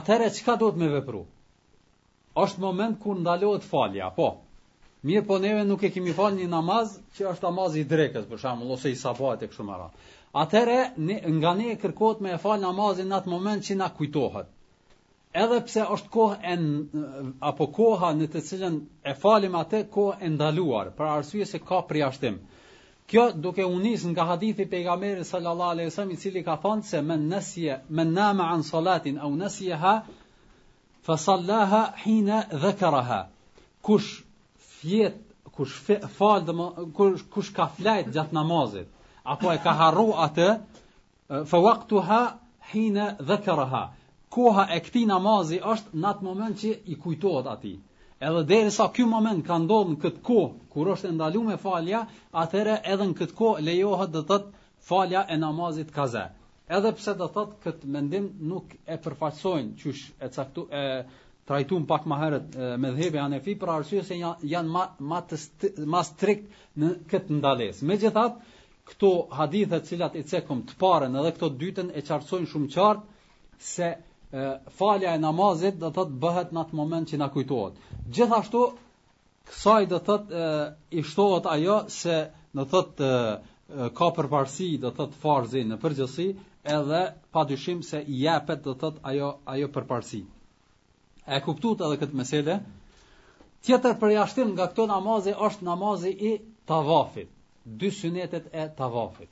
Atëherë 0.00 0.32
çka 0.40 0.56
të 0.64 0.72
me 0.82 0.88
vepru? 0.96 1.22
Është 2.42 2.60
moment 2.66 2.98
kur 3.04 3.14
ndalohet 3.22 3.68
falja, 3.70 4.10
po. 4.18 4.40
Mirë, 5.06 5.22
po 5.28 5.38
neve 5.38 5.62
nuk 5.70 5.86
e 5.86 5.92
kemi 5.94 6.18
fal 6.18 6.34
një 6.34 6.50
namaz 6.50 6.98
që 7.14 7.30
është 7.36 7.46
namazi 7.46 7.86
i 7.86 7.90
drekës, 7.94 8.26
për 8.32 8.42
shembull, 8.42 8.74
ose 8.74 8.90
i 8.90 8.98
sabat 9.06 9.46
e 9.46 9.52
kështu 9.54 9.70
Atëre 10.36 10.78
nga 11.40 11.52
ne 11.58 11.74
kërkohet 11.82 12.18
me 12.24 12.32
e 12.36 12.40
fal 12.40 12.60
namazin 12.62 13.06
në 13.10 13.14
atë 13.22 13.30
moment 13.34 13.62
që 13.66 13.76
na 13.82 13.86
kujtohet. 13.98 14.48
Edhe 15.42 15.60
pse 15.68 15.84
është 15.94 16.10
kohë 16.16 16.56
apo 17.50 17.66
koha 17.78 18.10
në 18.18 18.28
të 18.34 18.42
cilën 18.48 18.76
e 19.04 19.14
falim 19.22 19.56
atë 19.60 19.80
kohë 19.94 20.26
e 20.26 20.30
ndaluar, 20.34 20.90
për 20.98 21.08
arsye 21.12 21.46
se 21.52 21.60
ka 21.70 21.78
priashtim. 21.92 22.36
Kjo 23.12 23.24
duke 23.46 23.64
u 23.70 23.78
nis 23.86 24.04
nga 24.12 24.26
hadithi 24.32 24.64
i 24.80 25.24
sallallahu 25.24 25.72
alaihi 25.72 25.90
wasallam 25.90 26.12
i 26.12 26.16
cili 26.26 26.42
ka 26.50 26.58
thënë 26.66 26.82
se 26.90 27.00
men 27.10 27.26
nasiya 27.32 27.78
men 28.00 28.12
nama 28.20 28.50
an 28.56 28.62
salatin 28.70 29.18
au 29.18 29.30
nasiha 29.42 29.94
fa 31.08 31.16
sallaha 31.24 31.82
hina 32.04 32.42
dhakaraha. 32.66 33.22
Kush 33.88 34.12
fjet 34.80 35.16
kush 35.56 35.80
fal 36.18 36.42
kush 37.00 37.22
kush 37.36 37.52
ka 37.56 37.68
flajt 37.78 38.10
gjatë 38.16 38.32
namazit 38.40 38.88
apo 39.26 39.50
e 39.52 39.58
ka 39.62 39.74
harru 39.76 40.12
atë, 40.24 40.48
fë 41.50 41.58
waktu 41.66 42.02
ha, 42.08 42.18
hine 42.72 43.06
dhe 43.26 43.38
kërëha. 43.46 43.82
Koha 44.36 44.66
e 44.76 44.80
këti 44.84 45.02
namazi 45.10 45.58
është 45.72 45.96
në 45.98 46.08
atë 46.12 46.26
moment 46.26 46.58
që 46.60 46.70
i 46.92 46.96
kujtohet 47.04 47.48
ati. 47.52 47.72
Edhe 48.28 48.42
derisa 48.50 48.86
ky 48.96 49.04
moment 49.08 49.42
ka 49.48 49.58
ndodhur 49.64 49.90
në 49.94 49.98
këtë 50.04 50.22
kohë, 50.28 50.46
kur 50.74 50.90
është 50.94 51.10
ndalu 51.16 51.42
me 51.50 51.56
falja, 51.64 52.04
atëherë 52.42 52.76
edhe 52.94 53.08
në 53.10 53.16
këtë 53.18 53.36
kohë 53.40 53.66
lejohet 53.66 54.14
të 54.14 54.22
tëtë 54.30 54.66
falja 54.90 55.24
e 55.28 55.38
namazit 55.42 55.90
kaze. 55.96 56.22
Edhe 56.78 56.92
pse 56.98 57.14
do 57.18 57.28
tëtë 57.36 57.58
këtë 57.66 57.92
mendim 57.96 58.30
nuk 58.52 58.74
e 58.86 58.98
përfaqsojnë, 59.06 59.74
qysh 59.82 60.06
e 60.26 60.30
caktu, 60.36 60.66
e, 60.82 60.84
trajtuam 61.50 61.84
pak 61.90 62.06
më 62.10 62.18
herët 62.22 62.56
me 62.82 62.90
dhëbi 63.00 63.20
anefi 63.24 63.54
për 63.62 63.72
arsye 63.78 64.02
se 64.06 64.16
janë 64.22 64.50
janë 64.52 64.74
më 64.78 64.86
më 64.98 65.88
më 65.94 66.02
strikt 66.08 66.62
në 66.82 66.92
këtë 67.12 67.36
ndalesë. 67.40 67.86
Megjithatë, 67.92 68.55
këto 68.90 69.08
hadithet 69.34 69.88
cilat 69.88 70.14
i 70.14 70.22
cekëm 70.30 70.60
të 70.68 70.76
paren 70.80 71.18
edhe 71.20 71.32
këto 71.36 71.48
dytën 71.62 71.88
e 71.90 72.02
qartësojnë 72.08 72.50
shumë 72.52 72.70
qartë 72.74 73.56
se 73.68 73.88
e, 73.96 74.46
falja 74.78 75.14
e 75.18 75.22
namazit 75.22 75.80
dhe 75.82 75.90
të 75.96 76.04
të 76.10 76.18
bëhet 76.24 76.52
në 76.54 76.62
atë 76.62 76.78
moment 76.80 77.10
që 77.10 77.18
në 77.20 77.28
kujtohet. 77.36 77.80
Gjithashtu, 78.18 78.62
kësaj 79.50 79.82
dhe 79.92 80.00
të 80.10 80.18
të 80.30 80.44
i 80.98 81.02
shtohet 81.10 81.50
ajo 81.56 81.80
se 81.96 82.20
në 82.56 82.66
të 82.72 82.84
të 83.00 83.12
ka 83.98 84.06
përparsi 84.14 84.66
dhe 84.84 84.92
të 84.94 85.04
të 85.10 85.20
farzi 85.24 85.62
në 85.66 85.78
përgjësi 85.82 86.26
edhe 86.78 87.00
pa 87.34 87.42
dyshim 87.50 87.80
se 87.88 88.00
i 88.14 88.20
jepet 88.24 88.62
dhe 88.68 88.74
të 88.82 88.90
të 88.96 89.02
ajo, 89.12 89.30
ajo 89.54 89.66
përparsi. 89.74 90.20
E 91.34 91.38
kuptut 91.44 91.82
edhe 91.82 91.98
këtë 92.04 92.14
mesele, 92.20 92.54
tjetër 93.66 93.96
përjashtim 94.04 94.54
nga 94.54 94.70
këto 94.70 94.86
namazi 94.92 95.32
është 95.48 95.66
namazi 95.72 96.12
i 96.30 96.36
tavafit 96.70 97.32
dy 97.66 97.90
synetet 97.90 98.46
e 98.54 98.68
tavafit. 98.76 99.28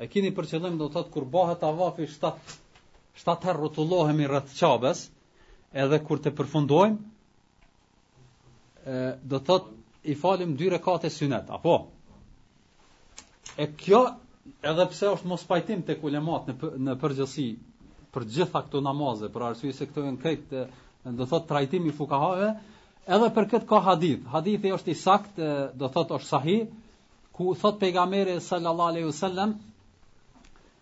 E 0.00 0.06
kini 0.12 0.30
për 0.36 0.48
qëllim 0.50 0.78
do 0.80 0.86
të 0.88 0.94
thotë 0.96 1.12
kur 1.14 1.24
bëha 1.34 1.54
tavafi 1.60 2.06
7 2.12 2.56
7 3.22 3.46
herë 3.48 3.58
rrotullohemi 3.62 4.26
rreth 4.28 4.50
Ka'bes, 4.58 5.02
edhe 5.84 5.98
kur 6.08 6.20
të 6.24 6.32
përfundojmë, 6.38 6.96
ë 8.86 9.00
do 9.30 9.40
të 9.40 9.46
thotë 9.48 10.04
i 10.04 10.14
falim 10.24 10.52
dy 10.60 10.68
rekate 10.74 11.10
synet, 11.14 11.48
apo. 11.56 11.76
E 13.64 13.68
kjo 13.80 14.02
edhe 14.72 14.84
pse 14.92 15.10
është 15.14 15.30
mos 15.32 15.44
pajtim 15.52 15.82
tek 15.88 16.04
ulemat 16.06 16.50
në 16.52 16.56
për, 16.60 16.76
në 16.88 16.96
përgjithësi 17.02 17.46
për 18.16 18.26
gjitha 18.36 18.62
këto 18.68 18.82
namaze, 18.88 19.28
për 19.32 19.46
arsye 19.50 19.72
se 19.78 19.88
këto 19.88 20.04
janë 20.04 20.16
në 20.16 20.24
kët, 20.26 20.54
do 21.12 21.24
të 21.24 21.28
thotë 21.32 21.50
trajtimi 21.54 21.94
fukahave. 21.96 22.50
Edhe 23.16 23.32
për 23.38 23.46
këtë 23.54 23.68
ka 23.72 23.80
hadith. 23.88 24.28
Hadithi 24.36 24.72
është 24.76 24.92
i 24.94 25.00
saktë, 25.06 25.50
do 25.82 25.88
thotë 25.96 26.18
është 26.20 26.28
sahih, 26.34 26.62
ku 27.36 27.54
thot 27.54 27.78
pejgamberi 27.80 28.40
sallallahu 28.40 28.88
alaihi 28.90 29.06
wasallam 29.10 29.54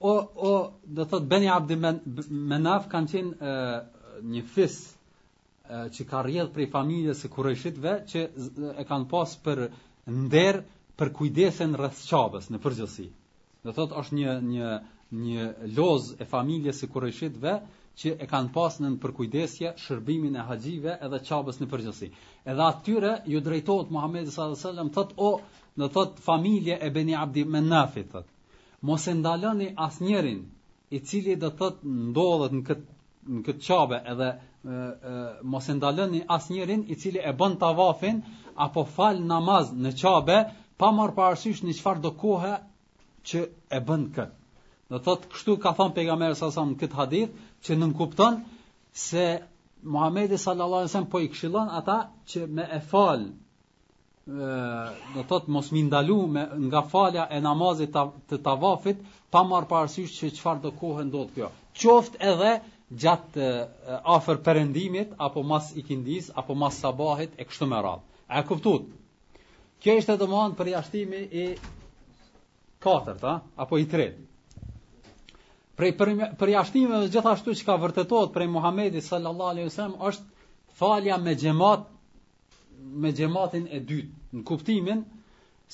o 0.00 0.12
o 0.50 0.54
do 0.96 1.04
thot 1.04 1.22
bani 1.28 1.48
abd 1.56 1.70
menaf, 1.76 2.88
kan 2.90 3.06
kanë 3.06 3.10
qenë 3.12 4.22
një 4.34 4.42
fis 4.54 4.76
që 5.94 6.02
ka 6.10 6.22
rrjedh 6.26 6.50
prej 6.54 6.66
familjes 6.74 7.20
së 7.24 7.30
Qurayshitve 7.36 7.92
që 8.10 8.24
e 8.82 8.86
kanë 8.90 9.06
pas 9.12 9.36
për 9.46 9.62
nder 10.12 10.58
për 11.00 11.12
kujdesen 11.18 11.72
rreth 11.80 12.00
çabës 12.08 12.48
në 12.52 12.58
përgjithësi. 12.66 13.06
Do 13.64 13.72
thot 13.76 13.94
është 14.00 14.18
një 14.18 14.34
një 14.48 14.70
një 15.12 15.46
loz 15.78 16.04
e 16.20 16.24
familjes 16.24 16.78
së 16.82 16.88
Qurayshitëve 16.92 17.54
që 18.00 18.12
e 18.24 18.28
kanë 18.30 18.50
pasur 18.54 18.84
në 18.86 18.98
përkujdesje 19.02 19.72
shërbimin 19.82 20.36
e 20.40 20.44
haxhive 20.48 20.94
edhe 21.06 21.18
çabës 21.28 21.58
në 21.60 21.68
përgjithësi. 21.72 22.08
Edhe 22.52 22.64
atyre 22.66 23.10
ju 23.32 23.42
drejtohet 23.48 23.92
Muhamedi 23.96 24.32
sallallahu 24.34 24.56
alajhi 24.56 24.66
wasallam 24.66 24.92
thot 24.96 25.12
o 25.26 25.28
në 25.78 25.88
thot 25.96 26.18
familje 26.28 26.78
e 26.80 26.88
Beni 26.96 27.14
Abdi 27.24 27.44
Menafi 27.54 28.04
thot. 28.12 28.26
Mos 28.82 29.06
e 29.06 29.14
ndaloni 29.14 29.68
asnjërin 29.86 30.40
i 30.90 30.98
cili 31.08 31.36
do 31.42 31.50
thot 31.60 31.76
ndodhet 32.08 32.52
në 32.58 32.62
këtë 32.70 32.92
në 33.34 33.40
këtë 33.46 33.64
çabe 33.68 33.98
edhe 34.12 34.30
mos 35.50 35.68
e 35.72 35.78
ndaloni 35.78 36.20
asnjërin 36.36 36.82
i 36.92 36.96
cili 37.00 37.20
e 37.24 37.32
bën 37.40 37.56
tavafin 37.62 38.16
apo 38.66 38.82
fal 38.94 39.22
namaz 39.30 39.66
në 39.82 39.90
çabe 40.02 40.38
pa 40.78 40.90
marrë 40.96 41.16
parasysh 41.18 41.62
në 41.64 41.78
çfarë 41.78 42.02
do 42.04 42.10
kohë 42.22 42.54
që 43.28 43.38
e 43.76 43.80
bën 43.88 44.02
këtë. 44.16 44.42
Do 44.92 44.98
thot 45.04 45.22
kështu 45.32 45.52
ka 45.64 45.70
thon 45.76 45.92
pejgamberi 45.96 46.34
sa 46.38 46.48
sam 46.54 46.72
kët 46.80 46.92
hadith 46.96 47.32
që 47.66 47.76
nuk 47.82 47.94
kupton 48.00 48.34
se 49.02 49.22
Muhamedi 49.94 50.38
sallallahu 50.42 50.80
alaihi 50.84 50.90
wasallam 50.92 51.08
po 51.14 51.20
i 51.20 51.26
këshillon 51.34 51.72
ata 51.78 51.94
që 52.32 52.42
me 52.58 52.64
e 52.72 52.78
fal 52.90 53.24
ë 54.28 55.16
do 55.16 55.24
thot 55.30 55.48
mos 55.56 55.68
mi 55.76 55.82
ndalu 55.86 56.16
me 56.36 56.44
nga 56.68 56.80
falja 56.96 57.24
e 57.28 57.40
namazit 57.46 57.92
të 58.28 58.38
tawafit 58.48 59.00
pa 59.32 59.42
marr 59.52 59.68
parasysh 59.72 60.16
se 60.20 60.30
çfarë 60.38 60.62
do 60.66 60.72
kohë 60.82 61.04
ndodh 61.10 61.32
kjo. 61.36 61.48
Qoftë 61.82 62.20
edhe 62.32 62.52
gjatë 63.04 63.48
afër 64.16 64.40
perëndimit 64.46 65.16
apo 65.28 65.44
mas 65.52 65.72
ikindis 65.82 66.30
apo 66.42 66.56
mas 66.62 66.80
sabahit 66.84 67.32
e 67.36 67.44
kështu 67.48 67.68
me 67.72 67.80
radhë. 67.86 68.04
A 68.38 68.44
kuptuat? 68.50 68.84
Kjo 69.84 69.98
është 70.02 70.16
domosdoshmë 70.24 70.60
për 70.60 70.72
jashtimin 70.76 71.24
i 71.44 71.48
katërt, 72.84 73.20
a 73.20 73.34
apo 73.66 73.76
i 73.76 73.84
tretë? 73.96 74.28
Prej 75.76 75.92
përjashtimeve 76.40 76.98
dhe 77.04 77.10
gjithashtu 77.16 77.50
që 77.58 77.64
ka 77.68 77.74
vërtetot 77.84 78.30
prej 78.34 78.46
Muhammedi 78.56 79.00
sallallahu 79.06 79.50
alaihi 79.54 79.68
wasallam 79.70 79.96
është 80.10 80.44
falja 80.80 81.16
me 81.22 81.32
xhamat 81.40 81.88
me 83.04 83.10
xhamatin 83.20 83.64
e 83.66 83.80
dytë, 83.88 84.12
në 84.38 84.44
kuptimin 84.50 85.00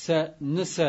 se 0.05 0.21
nëse 0.55 0.87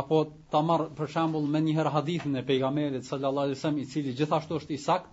apo 0.00 0.22
ta 0.54 0.62
marr 0.70 0.86
për 1.00 1.12
shembull 1.16 1.50
me 1.56 1.60
një 1.66 1.74
herë 1.78 1.92
hadithin 1.98 2.40
e 2.40 2.44
pejgamberit 2.52 3.04
sallallahu 3.10 3.44
alaihi 3.50 3.58
wasallam 3.58 3.82
i 3.82 3.86
cili 3.92 4.14
gjithashtu 4.22 4.56
është 4.62 4.74
i 4.78 4.80
sakt 4.86 5.12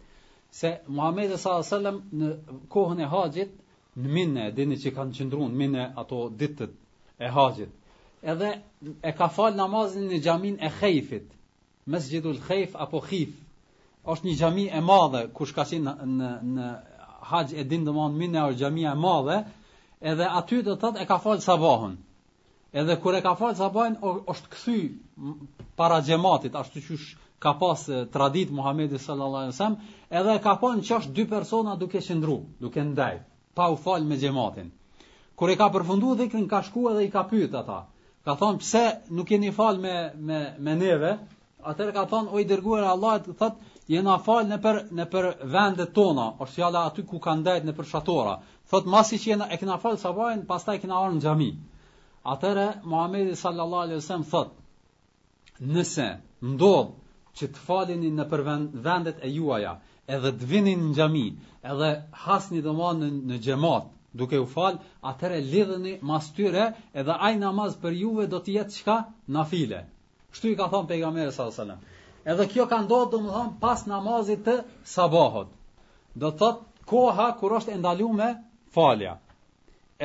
se 0.62 0.71
Muhamedi 0.95 1.36
sallallahu 1.36 1.67
alaihi 1.67 1.71
wasallam 1.71 2.01
në 2.23 2.63
kohën 2.77 3.01
e 3.08 3.12
Haxhit 3.15 3.53
në 4.03 4.13
Minë 4.17 4.47
e 4.51 4.56
dini 4.62 4.79
që 4.86 4.95
kanë 4.99 5.17
qëndruar 5.19 5.51
në 5.51 5.60
Minë 5.63 5.89
ato 6.03 6.23
ditët 6.43 6.79
e 7.19 7.29
Haxhit. 7.36 7.75
Edhe 8.36 8.53
e 9.03 9.17
ka 9.19 9.27
fal 9.39 9.56
namazin 9.60 10.08
në 10.13 10.23
xhamin 10.25 10.56
e 10.62 10.69
Xhefit, 10.79 11.27
Mesjidu 11.86 12.32
l-Khejf 12.34 12.76
apo 12.80 13.02
Khif. 13.02 13.36
është 14.12 14.26
një 14.28 14.34
gjami 14.39 14.63
e 14.67 14.80
madhe, 14.86 15.19
kush 15.34 15.54
ka 15.56 15.63
si 15.67 15.78
në, 15.80 15.91
në, 16.13 16.30
në 16.56 17.56
e 17.56 17.63
din 17.72 17.86
dhe 17.88 17.91
minë, 17.91 18.41
oshë 18.48 18.58
gjami 18.60 18.84
e 18.84 18.93
madhe, 19.00 19.38
edhe 20.12 20.28
aty 20.39 20.58
të 20.63 20.76
tëtë 20.82 21.04
e 21.04 21.06
ka 21.12 21.17
falë 21.24 21.39
sabahën. 21.46 21.93
Edhe 22.82 22.98
kur 23.04 23.15
e 23.15 23.22
ka 23.28 23.32
falë 23.39 23.56
sabahën, 23.62 23.96
është 24.34 24.50
këthy 24.52 24.80
para 25.80 26.00
gjematit, 26.08 26.52
ashtë 26.63 26.84
të 26.88 26.98
ka 27.43 27.54
pas 27.62 27.80
tradit 28.15 28.52
Muhamedi 28.60 29.00
sallallahu 29.00 29.43
alaihi 29.48 29.56
wasallam 29.56 29.80
edhe 30.19 30.36
ka 30.43 30.56
ponë 30.63 30.84
që 30.88 30.91
është 30.98 31.13
dy 31.19 31.26
persona 31.36 31.76
duke 31.80 32.00
shëndru, 32.02 32.38
duke 32.60 32.84
ndaj, 32.91 33.19
pa 33.56 33.67
u 33.72 33.76
falë 33.86 34.06
me 34.08 34.15
gjematin. 34.24 34.72
kur 35.36 35.50
e 35.50 35.56
ka 35.56 35.67
përfundu 35.74 36.15
dhe 36.15 36.26
ka 36.50 36.62
shku 36.63 36.89
edhe 36.91 37.04
i 37.04 37.10
ka 37.12 37.24
pyta 37.24 37.62
ta, 37.67 37.80
ka 38.26 38.36
thonë 38.41 38.60
pse 38.60 38.84
nuk 39.15 39.32
e 39.32 39.38
një 39.39 39.52
falë 39.56 39.80
me, 39.84 39.96
me, 40.28 40.39
me 40.65 40.76
neve, 40.76 41.12
atër 41.71 41.91
ka 41.97 42.04
thonë, 42.12 42.32
oj 42.38 42.43
dërguar 42.49 42.84
Allahet, 42.89 43.28
thot, 43.39 43.60
jena 43.91 44.17
falë 44.26 44.47
në 44.52 44.58
për, 44.65 44.80
në 44.99 45.06
për 45.13 45.28
vendet 45.54 45.91
tona, 45.95 46.26
është 46.45 46.62
jala 46.63 46.82
aty 46.89 47.06
ku 47.12 47.19
ka 47.26 47.36
ndajt 47.41 47.67
në 47.67 47.76
për 47.78 47.88
shatora. 47.93 48.34
Thot, 48.71 48.88
masi 48.95 49.19
që 49.23 49.32
jena, 49.34 49.47
e 49.56 49.60
kena 49.62 49.78
falë 49.84 50.02
sabajin, 50.02 50.43
pas 50.49 50.67
e 50.73 50.78
kena 50.84 50.97
arë 51.04 51.15
në 51.17 51.23
gjami. 51.26 51.49
Atërë, 52.34 52.67
Muhammedi 52.93 53.38
sallallahu 53.43 53.86
alaihi 53.88 54.02
wasallam 54.02 54.28
thot, 54.34 54.52
nëse 55.73 56.08
ndodh 56.54 56.91
që 57.39 57.52
të 57.56 57.65
falin 57.67 58.06
në 58.19 58.26
për 58.34 58.43
vendet 58.86 59.23
e 59.28 59.32
juaja, 59.38 59.78
edhe 60.17 60.32
të 60.39 60.49
vinin 60.54 60.86
në 60.89 60.97
gjami, 60.99 61.26
edhe 61.73 61.89
hasni 62.26 62.62
dhe 62.65 62.71
ma 62.80 62.91
në, 62.99 63.10
në 63.32 63.39
gjemat, 63.45 63.88
duke 64.21 64.38
u 64.38 64.45
falë, 64.56 64.82
atëre 65.13 65.39
lidhëni 65.54 65.97
mas 66.12 66.30
tyre, 66.39 66.67
edhe 67.02 67.19
aj 67.28 67.34
namaz 67.45 67.80
për 67.84 67.97
juve 68.04 68.28
do 68.36 68.39
të 68.45 68.60
jetë 68.60 68.80
qka 68.84 68.99
na 69.38 69.43
file. 69.54 69.82
Kështu 70.34 70.52
i 70.54 70.56
ka 70.60 70.67
thonë 70.74 70.88
pejgamberi 70.89 71.30
sallallahu 71.30 71.56
alajhi 71.56 71.63
wasallam. 71.63 71.84
Edhe 72.34 72.46
kjo 72.54 72.63
ka 72.72 72.78
ndodhur 72.86 73.12
domethënë 73.13 73.58
pas 73.63 73.84
namazit 73.92 74.42
të 74.48 74.56
sabahut. 74.94 75.50
Do 76.23 76.31
thot 76.42 76.63
koha 76.92 77.27
kur 77.42 77.54
është 77.60 77.73
e 77.75 77.79
ndaluar 77.81 78.34
falja. 78.77 79.13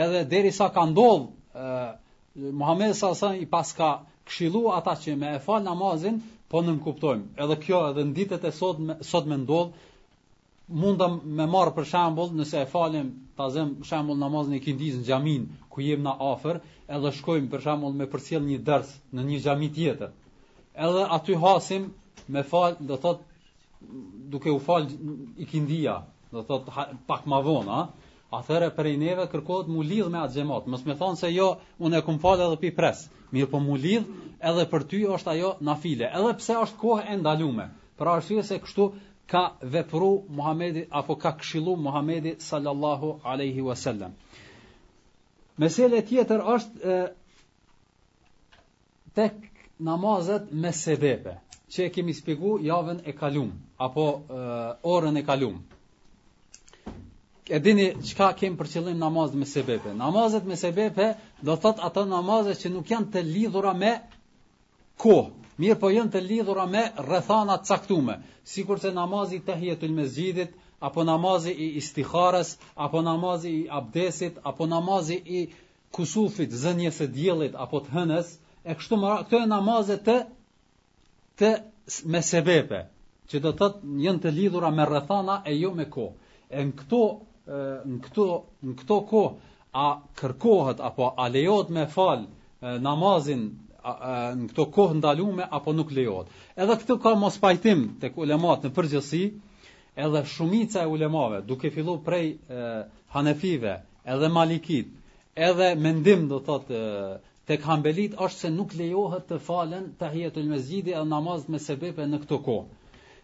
Edhe 0.06 0.20
derisa 0.36 0.68
ka 0.74 0.84
ndodh 0.92 1.32
ë 1.54 1.72
Muhamedi 2.38 2.94
sallallahu 2.94 3.16
alajhi 3.16 3.22
wasallam 3.22 3.44
i 3.46 3.50
paska 3.56 3.88
këshillu 4.30 4.62
ata 4.76 4.92
që 5.04 5.14
me 5.22 5.30
e 5.36 5.38
fal 5.46 5.64
namazin, 5.70 6.20
po 6.52 6.60
nën 6.68 6.76
kuptojmë. 6.84 7.24
Edhe 7.44 7.56
kjo 7.64 7.80
edhe 7.92 8.04
në 8.08 8.12
ditët 8.20 8.44
e 8.44 8.52
sot 8.58 8.78
me, 8.90 8.98
sot 9.12 9.26
më 9.32 9.38
ndodh 9.46 9.72
mund 10.68 11.00
me 11.02 11.46
marë 11.48 11.52
marr 11.52 11.68
për 11.76 11.86
shembull 11.90 12.32
nëse 12.38 12.58
e 12.62 12.66
falem 12.70 13.06
ta 13.40 13.46
zëm 13.52 13.68
për 13.80 13.86
shembull 13.90 14.18
namazin 14.20 14.56
e 14.58 14.60
kindiz 14.64 14.98
në 14.98 15.06
xhamin 15.06 15.44
ku 15.72 15.80
jem 15.84 16.02
na 16.06 16.12
afër, 16.30 16.58
edhe 16.96 17.12
shkojm 17.18 17.46
për 17.54 17.62
shembull 17.66 17.94
me 18.00 18.06
përcjell 18.14 18.44
një 18.44 18.58
ders 18.66 18.90
në 19.16 19.24
një 19.30 19.38
xhami 19.46 19.68
tjetër. 19.78 20.10
Edhe 20.88 21.06
aty 21.16 21.38
hasim 21.44 21.86
me 22.28 22.42
fal, 22.50 22.76
do 22.90 22.96
thot 23.06 23.24
duke 24.34 24.52
u 24.52 24.58
fal 24.68 24.86
i 25.40 25.48
kindia, 25.48 25.94
do 26.32 26.44
thot 26.44 26.68
pak 27.08 27.24
më 27.24 27.40
vonë, 27.48 27.72
a? 27.72 28.08
Atëherë 28.38 28.68
për 28.76 28.88
neve, 29.00 29.24
kërkohet 29.32 29.70
mu 29.72 29.82
lidh 29.88 30.10
me 30.12 30.20
atë 30.20 30.34
xhamat, 30.42 30.66
mos 30.68 30.84
me 30.84 30.98
thon 31.00 31.16
se 31.16 31.30
jo, 31.32 31.48
unë 31.80 32.02
e 32.02 32.04
kum 32.04 32.18
fal 32.20 32.36
edhe 32.44 32.58
pi 32.60 32.74
pres. 32.76 33.06
Mirë 33.32 33.48
po 33.54 33.60
mu 33.60 33.76
lidh, 33.80 34.04
edhe 34.50 34.66
për 34.68 34.84
ty 34.90 35.00
është 35.16 35.32
ajo 35.36 35.54
nafile, 35.64 36.12
edhe 36.12 36.36
pse 36.42 36.60
është 36.66 36.82
kohë 36.82 37.08
e 37.14 37.20
ndaluar. 37.22 37.72
Për 37.98 38.10
arsye 38.18 38.42
se 38.44 38.58
kështu 38.60 38.92
ka 39.28 39.52
vepru 39.62 40.22
Muhamedi 40.28 40.86
apo 40.90 41.14
ka 41.18 41.32
këshillu 41.36 41.76
Muhamedi 41.78 42.36
sallallahu 42.38 43.20
alaihi 43.24 43.60
wasallam. 43.66 44.14
Mesela 45.62 46.00
tjetër 46.08 46.40
është 46.40 46.96
tek 49.14 49.48
namazet 49.90 50.52
me 50.64 50.72
sebebe, 50.80 51.34
që 51.72 51.84
e 51.88 51.90
kemi 51.96 52.14
spjegu 52.20 52.52
javën 52.68 52.98
e 53.04 53.12
kalum, 53.20 53.50
apo 53.86 54.06
e, 54.12 54.52
orën 54.94 55.16
e 55.20 55.24
kalum. 55.28 55.56
E 57.48 57.58
dini 57.64 57.86
qka 58.08 58.28
kemë 58.38 58.56
për 58.60 58.70
qëllim 58.72 58.98
namazet 59.02 59.36
me 59.40 59.46
sebebe. 59.46 59.92
Namazet 59.96 60.44
me 60.48 60.56
sebebe 60.62 61.06
do 61.42 61.54
tëtë 61.56 61.82
ato 61.88 62.02
namazet 62.06 62.60
që 62.62 62.68
nuk 62.74 62.88
janë 62.92 63.10
të 63.12 63.22
lidhura 63.28 63.72
me 63.82 63.92
kohë, 65.02 65.30
mirë 65.62 65.76
po 65.82 65.88
jënë 65.90 66.10
të 66.14 66.20
lidhura 66.24 66.64
me 66.72 66.80
rëthana 67.06 67.54
caktume, 67.68 68.14
si 68.50 68.64
kurse 68.68 68.90
namazi 68.98 69.38
të 69.48 69.56
hjetul 69.62 69.94
me 69.94 70.04
zgjidit, 70.12 70.52
apo 70.88 71.02
namazi 71.08 71.50
i 71.50 71.72
istiharës, 71.80 72.52
apo 72.86 73.00
namazi 73.06 73.50
i 73.50 73.64
abdesit, 73.80 74.36
apo 74.52 74.68
namazi 74.74 75.16
i 75.18 75.40
kusufit, 75.98 76.54
zënjes 76.62 77.00
e 77.00 77.08
djelit, 77.16 77.58
apo 77.64 77.80
të 77.86 77.96
hënës, 77.96 78.30
e 78.70 78.76
kështu 78.78 78.98
më 79.02 79.14
këto 79.24 79.40
e 79.42 79.48
namaze 79.54 79.96
të, 80.06 80.16
të 81.40 81.50
me 82.12 82.20
sebepe, 82.28 82.80
që 83.30 83.40
do 83.46 83.52
të 83.58 83.68
të 83.74 83.94
jënë 84.06 84.22
të 84.26 84.32
lidhura 84.38 84.70
me 84.78 84.86
rëthana 84.90 85.40
e 85.52 85.56
jo 85.58 85.70
me 85.78 85.86
ko. 85.94 86.06
E 86.48 86.60
në 86.68 86.74
këto, 86.80 87.00
në 87.88 87.98
këto, 88.06 88.26
në 88.70 88.76
këto 88.82 89.00
ko, 89.10 89.24
a 89.74 89.86
kërkohet, 90.20 90.78
apo 90.90 91.10
a 91.24 91.28
lejot 91.34 91.72
me 91.78 91.88
falë, 91.96 92.28
namazin 92.88 93.48
në 93.84 94.46
këto 94.52 94.64
kohë 94.76 94.94
ndalume 95.00 95.44
apo 95.56 95.72
nuk 95.80 95.90
lejohet. 95.96 96.28
Edhe 96.62 96.74
këtu 96.80 96.94
ka 97.02 97.12
mos 97.24 97.36
pajtim 97.42 97.84
tek 98.04 98.16
ulemat 98.24 98.64
në 98.66 98.70
përgjithësi, 98.78 99.20
edhe 100.06 100.22
shumica 100.32 100.82
e 100.82 100.86
ulemave 100.94 101.38
duke 101.50 101.70
filluar 101.76 102.00
prej 102.08 102.32
e, 102.56 102.64
Hanefive, 103.14 103.76
edhe 104.14 104.28
Malikit, 104.38 104.88
edhe 105.50 105.68
mendim 105.84 106.26
do 106.32 106.40
thotë 106.48 106.80
tek 107.50 107.62
Hambelit 107.68 108.18
është 108.26 108.38
se 108.46 108.50
nuk 108.56 108.74
lejohet 108.80 109.28
të 109.30 109.38
falen 109.50 109.86
tahiyatul 110.02 110.44
mesjidi 110.54 110.92
edhe 110.98 111.08
namaz 111.12 111.46
me 111.54 111.58
sebepe 111.68 112.02
në 112.10 112.20
këtë 112.24 112.40
kohë. 112.42 112.66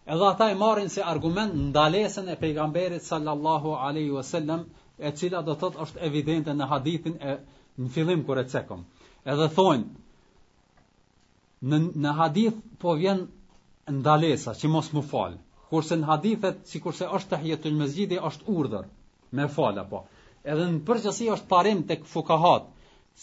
Edhe 0.07 0.25
ata 0.29 0.49
i 0.51 0.55
marrin 0.63 0.89
si 0.95 1.01
argument 1.15 1.53
ndalesën 1.75 2.31
e 2.35 2.39
pejgamberit 2.45 3.03
sallallahu 3.11 3.75
alaihi 3.89 4.11
wasallam 4.15 4.65
e 4.99 5.11
cila 5.19 5.41
do 5.43 5.53
të 5.53 5.59
thotë 5.65 5.81
është 5.87 6.01
evidente 6.09 6.53
në 6.55 6.67
hadithin 6.73 7.17
e 7.31 7.35
në 7.77 7.91
fillim 7.97 8.23
kur 8.23 8.39
e 8.41 8.45
cekëm 8.53 8.83
Edhe 9.33 9.47
thonë, 9.53 9.85
në, 11.71 11.77
në 12.05 12.11
hadith 12.17 12.57
po 12.83 12.93
vjen 12.99 13.21
ndalesa 13.99 14.53
që 14.59 14.69
mos 14.73 14.91
më 14.93 15.03
fal. 15.11 15.35
Kurse 15.71 15.97
në 15.99 16.07
hadithet 16.11 16.59
sikurse 16.71 17.05
kurse 17.05 17.13
është 17.17 17.31
të 17.33 17.39
hjetul 17.45 17.77
me 17.79 17.87
zgjidi 17.91 18.19
është 18.29 18.51
urdhër 18.57 18.85
me 19.37 19.47
fal 19.55 19.79
apo. 19.83 20.03
Edhe 20.53 20.67
në 20.73 20.83
përgjësi 20.89 21.29
është 21.35 21.49
parim 21.53 21.79
të 21.89 21.97
fukahat 22.11 22.67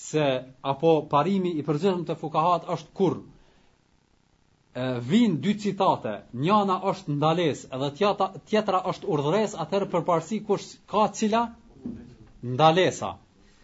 se 0.05 0.25
apo 0.73 0.91
parimi 1.13 1.53
i 1.55 1.63
përgjithshëm 1.69 2.03
të 2.09 2.17
fukahat 2.23 2.67
është 2.75 2.97
kur. 3.01 3.17
E, 3.23 4.85
vin 5.13 5.37
dy 5.45 5.53
citate, 5.65 6.15
njana 6.47 6.79
është 6.93 7.17
ndalesë, 7.21 7.69
edhe 7.77 7.91
tjata, 7.99 8.31
tjetra 8.51 8.81
është 8.93 9.09
urdhres, 9.15 9.55
atëherë 9.65 9.91
përparsi 9.95 10.41
kush 10.51 10.71
ka 10.93 11.07
cila? 11.21 11.45
Ndalesa. 12.57 13.13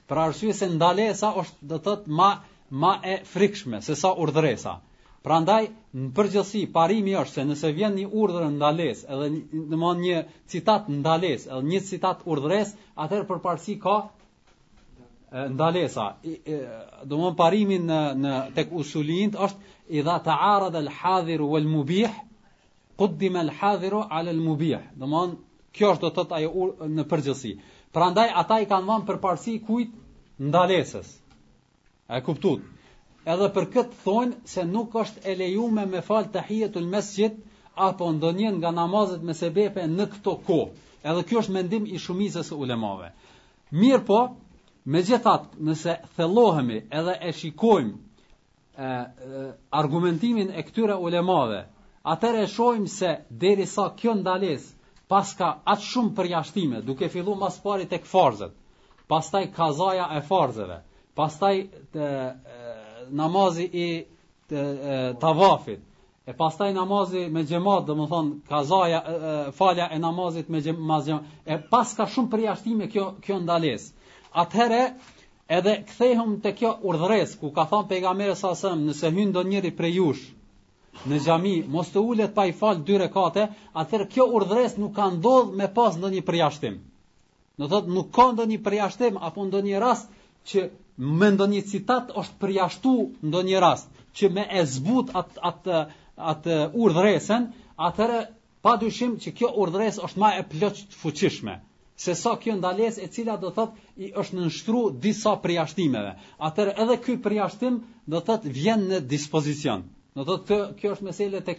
Pra 0.08 0.28
arsye 0.30 0.52
se 0.62 0.68
ndalesa 0.78 1.34
është 1.44 1.72
dhe 1.74 1.82
thotë 1.88 2.16
ma 2.20 2.30
ma 2.70 3.00
e 3.02 3.22
frikshme 3.24 3.82
se 3.82 3.94
sa 3.96 4.12
urdhresa. 4.18 4.78
Pra 5.22 5.40
ndaj, 5.40 5.66
në 5.94 6.10
përgjësi, 6.14 6.60
parimi 6.72 7.14
është 7.18 7.34
se 7.40 7.44
nëse 7.48 7.70
vjen 7.74 7.96
një 7.98 8.06
urdhër 8.22 8.44
ndales, 8.54 9.00
edhe 9.04 9.28
në 9.74 9.92
një 10.02 10.20
citat 10.52 10.86
ndales, 10.88 11.46
edhe 11.46 11.68
një 11.72 11.80
citat 11.88 12.22
urdhres, 12.24 12.72
atër 12.96 13.24
për 13.30 13.40
parësi 13.46 13.74
ka 13.82 13.96
ndalesa. 15.52 16.06
Do 17.10 17.18
mon 17.20 17.36
parimin 17.36 17.84
në, 17.90 17.98
në 18.22 18.32
tek 18.54 18.72
usulint 18.80 19.34
është, 19.36 19.60
i 19.98 20.02
dha 20.06 20.18
të 20.24 20.38
arad 20.54 20.78
wal 20.78 20.90
hadhiru 21.00 21.50
el 21.58 21.66
al 21.66 22.10
kuddim 22.96 23.36
ala 23.36 23.52
al 23.60 24.28
el 24.28 24.40
mubih. 24.48 24.82
Do 24.96 25.06
kjo 25.72 25.90
është 25.92 26.02
do 26.06 26.10
të 26.10 26.24
të 26.30 26.34
ajo 26.36 26.74
në 26.96 27.04
përgjësi. 27.10 27.52
Pra 27.92 28.10
ndaj, 28.10 28.28
ata 28.42 28.60
i 28.60 28.66
kanë 28.70 28.86
vanë 28.86 29.06
për 29.10 29.16
parësi 29.26 29.58
kujt 29.66 29.90
ndalesës. 30.38 31.16
A 32.10 32.16
e 32.20 32.22
kuptut? 32.26 32.62
Edhe 33.32 33.46
për 33.54 33.66
këtë 33.72 33.96
thonë 34.02 34.36
se 34.50 34.62
nuk 34.68 34.94
është 35.00 35.24
e 35.28 35.32
lejuar 35.40 35.88
me 35.90 36.00
fal 36.06 36.28
të 36.36 36.44
hijetul 36.50 36.86
apo 37.86 38.06
ndonjen 38.18 38.54
nga 38.62 38.70
namazet 38.76 39.22
me 39.30 39.34
sebepe 39.40 39.84
në 39.90 40.06
këto 40.14 40.34
ko. 40.46 40.56
Edhe 41.10 41.24
kjo 41.30 41.40
është 41.42 41.52
mendim 41.56 41.84
i 41.84 41.98
së 42.04 42.54
ulemave. 42.60 43.10
Mirë 43.82 44.00
po, 44.08 44.20
me 44.94 45.02
gjithat, 45.10 45.44
nëse 45.68 45.98
thelohemi 46.16 46.78
edhe 47.00 47.16
e 47.28 47.32
shikojmë 47.32 47.94
e, 47.98 48.00
e, 48.82 48.90
argumentimin 49.82 50.48
e 50.48 50.64
këtyre 50.70 50.96
ulemave, 51.08 51.60
atër 52.14 52.34
e 52.40 52.46
shojmë 52.54 52.88
se 52.94 53.12
deri 53.44 53.66
sa 53.74 53.90
kjo 54.00 54.14
ndales, 54.22 54.70
pas 55.12 55.36
ka 55.42 55.52
atë 55.76 55.90
shumë 55.90 56.16
përjashtime, 56.22 56.80
duke 56.88 57.08
fillu 57.16 57.36
mas 57.44 57.60
pari 57.68 57.84
të 57.92 58.00
këfarzët, 58.06 58.54
pas 59.12 59.30
taj 59.36 59.44
kazaja 59.60 60.08
e 60.16 60.24
farzëve, 60.32 60.82
pastaj 61.18 61.54
të 61.94 62.00
e, 62.00 62.32
namazi 63.20 63.64
i 63.64 63.86
të 64.50 64.60
e, 64.96 64.98
tavafit, 65.22 65.80
e 66.30 66.34
pastaj 66.38 66.68
namazi 66.76 67.24
me 67.34 67.42
gjemat, 67.50 67.86
dhe 67.88 67.96
më 67.98 68.06
thonë, 68.12 68.34
kazaja, 68.52 69.00
e, 69.02 69.16
e, 69.16 69.36
falja 69.58 69.88
e 69.94 69.98
namazit 69.98 70.48
me 70.54 70.60
gjemat, 70.66 71.10
e 71.42 71.58
pas 71.72 71.96
ka 71.98 72.06
shumë 72.12 72.30
përjashtime 72.36 72.88
kjo, 72.92 73.08
kjo 73.24 73.40
ndales. 73.42 73.88
Atëhere, 74.44 74.82
edhe 75.58 75.74
kthehëm 75.90 76.36
të 76.44 76.52
kjo 76.62 76.70
urdhres, 76.92 77.34
ku 77.42 77.50
ka 77.56 77.66
thonë 77.72 77.90
pejgamberi 77.90 78.38
sa 78.38 78.52
sëmë, 78.60 78.86
nëse 78.92 79.10
hynë 79.18 79.34
do 79.40 79.48
njëri 79.50 79.72
prej 79.80 79.94
jush, 79.98 80.24
në 81.08 81.18
gjami, 81.26 81.56
mos 81.74 81.90
të 81.94 82.04
ullet 82.12 82.34
pa 82.36 82.46
i 82.50 82.54
fal 82.60 82.78
dy 82.86 83.00
rekate, 83.08 83.48
atëherë 83.82 84.08
kjo 84.14 84.28
urdhres 84.38 84.78
nuk 84.78 84.94
ka 85.00 85.10
ndodh 85.18 85.56
me 85.58 85.66
pas 85.78 85.98
në 85.98 86.12
një 86.18 86.22
përjashtim. 86.30 86.78
Në 87.58 87.66
thotë, 87.72 87.96
nuk 87.98 88.14
ka 88.14 88.30
ndë 88.36 88.48
një 88.52 88.62
përjashtim, 88.68 89.18
apo 89.26 89.48
ndë 89.50 89.66
një 89.66 89.80
rast 89.86 90.14
që 90.52 90.68
me 90.98 91.30
ndonjë 91.30 91.60
citat 91.70 92.08
është 92.20 92.38
përjashtu 92.42 92.92
ndonjë 93.30 93.60
rast 93.64 94.00
që 94.18 94.30
me 94.36 94.44
e 94.60 94.64
zbut 94.72 95.12
atë 95.20 95.42
at, 95.50 95.68
at, 95.70 96.46
at 96.46 96.74
urdhresen, 96.84 97.46
atëre 97.88 98.18
pa 98.62 98.72
dyshim 98.82 99.14
që 99.22 99.32
kjo 99.38 99.50
urdhres 99.62 100.00
është 100.02 100.20
ma 100.22 100.32
e 100.36 100.42
plëqë 100.50 100.90
fuqishme 101.02 101.54
se 101.98 102.14
sa 102.14 102.32
kjo 102.38 102.56
ndales 102.60 102.98
e 103.02 103.06
cila 103.14 103.36
do 103.42 103.50
tëtë 103.54 104.04
i 104.08 104.10
është 104.22 104.36
në 104.38 104.44
nështru 104.48 104.82
disa 105.02 105.32
përjashtimeve. 105.42 106.12
Atër 106.48 106.68
edhe 106.84 106.94
kjo 107.02 107.16
përjashtim 107.24 107.78
do 108.06 108.20
tëtë 108.22 108.52
vjen 108.54 108.84
në 108.90 109.00
dispozicion. 109.10 109.82
Do 110.14 110.22
tëtë 110.28 110.44
kjo, 110.46 110.58
kjo 110.78 110.92
është 110.96 111.06
meselë 111.08 111.40
të 111.48 111.56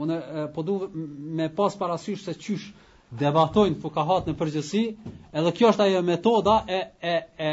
unë 0.00 0.16
po 0.54 0.64
du 0.64 0.78
me 1.38 1.48
pas 1.58 1.76
parasysh 1.78 2.24
se 2.28 2.32
qysh 2.40 2.64
debatojnë 3.20 3.76
fukahat 3.84 4.24
në 4.30 4.36
përgjësi, 4.40 4.82
edhe 5.36 5.52
kjo 5.60 5.68
është 5.74 5.84
ajo 5.86 6.00
metoda 6.08 6.56
e, 6.66 6.80
e, 7.04 7.14
e, 7.36 7.52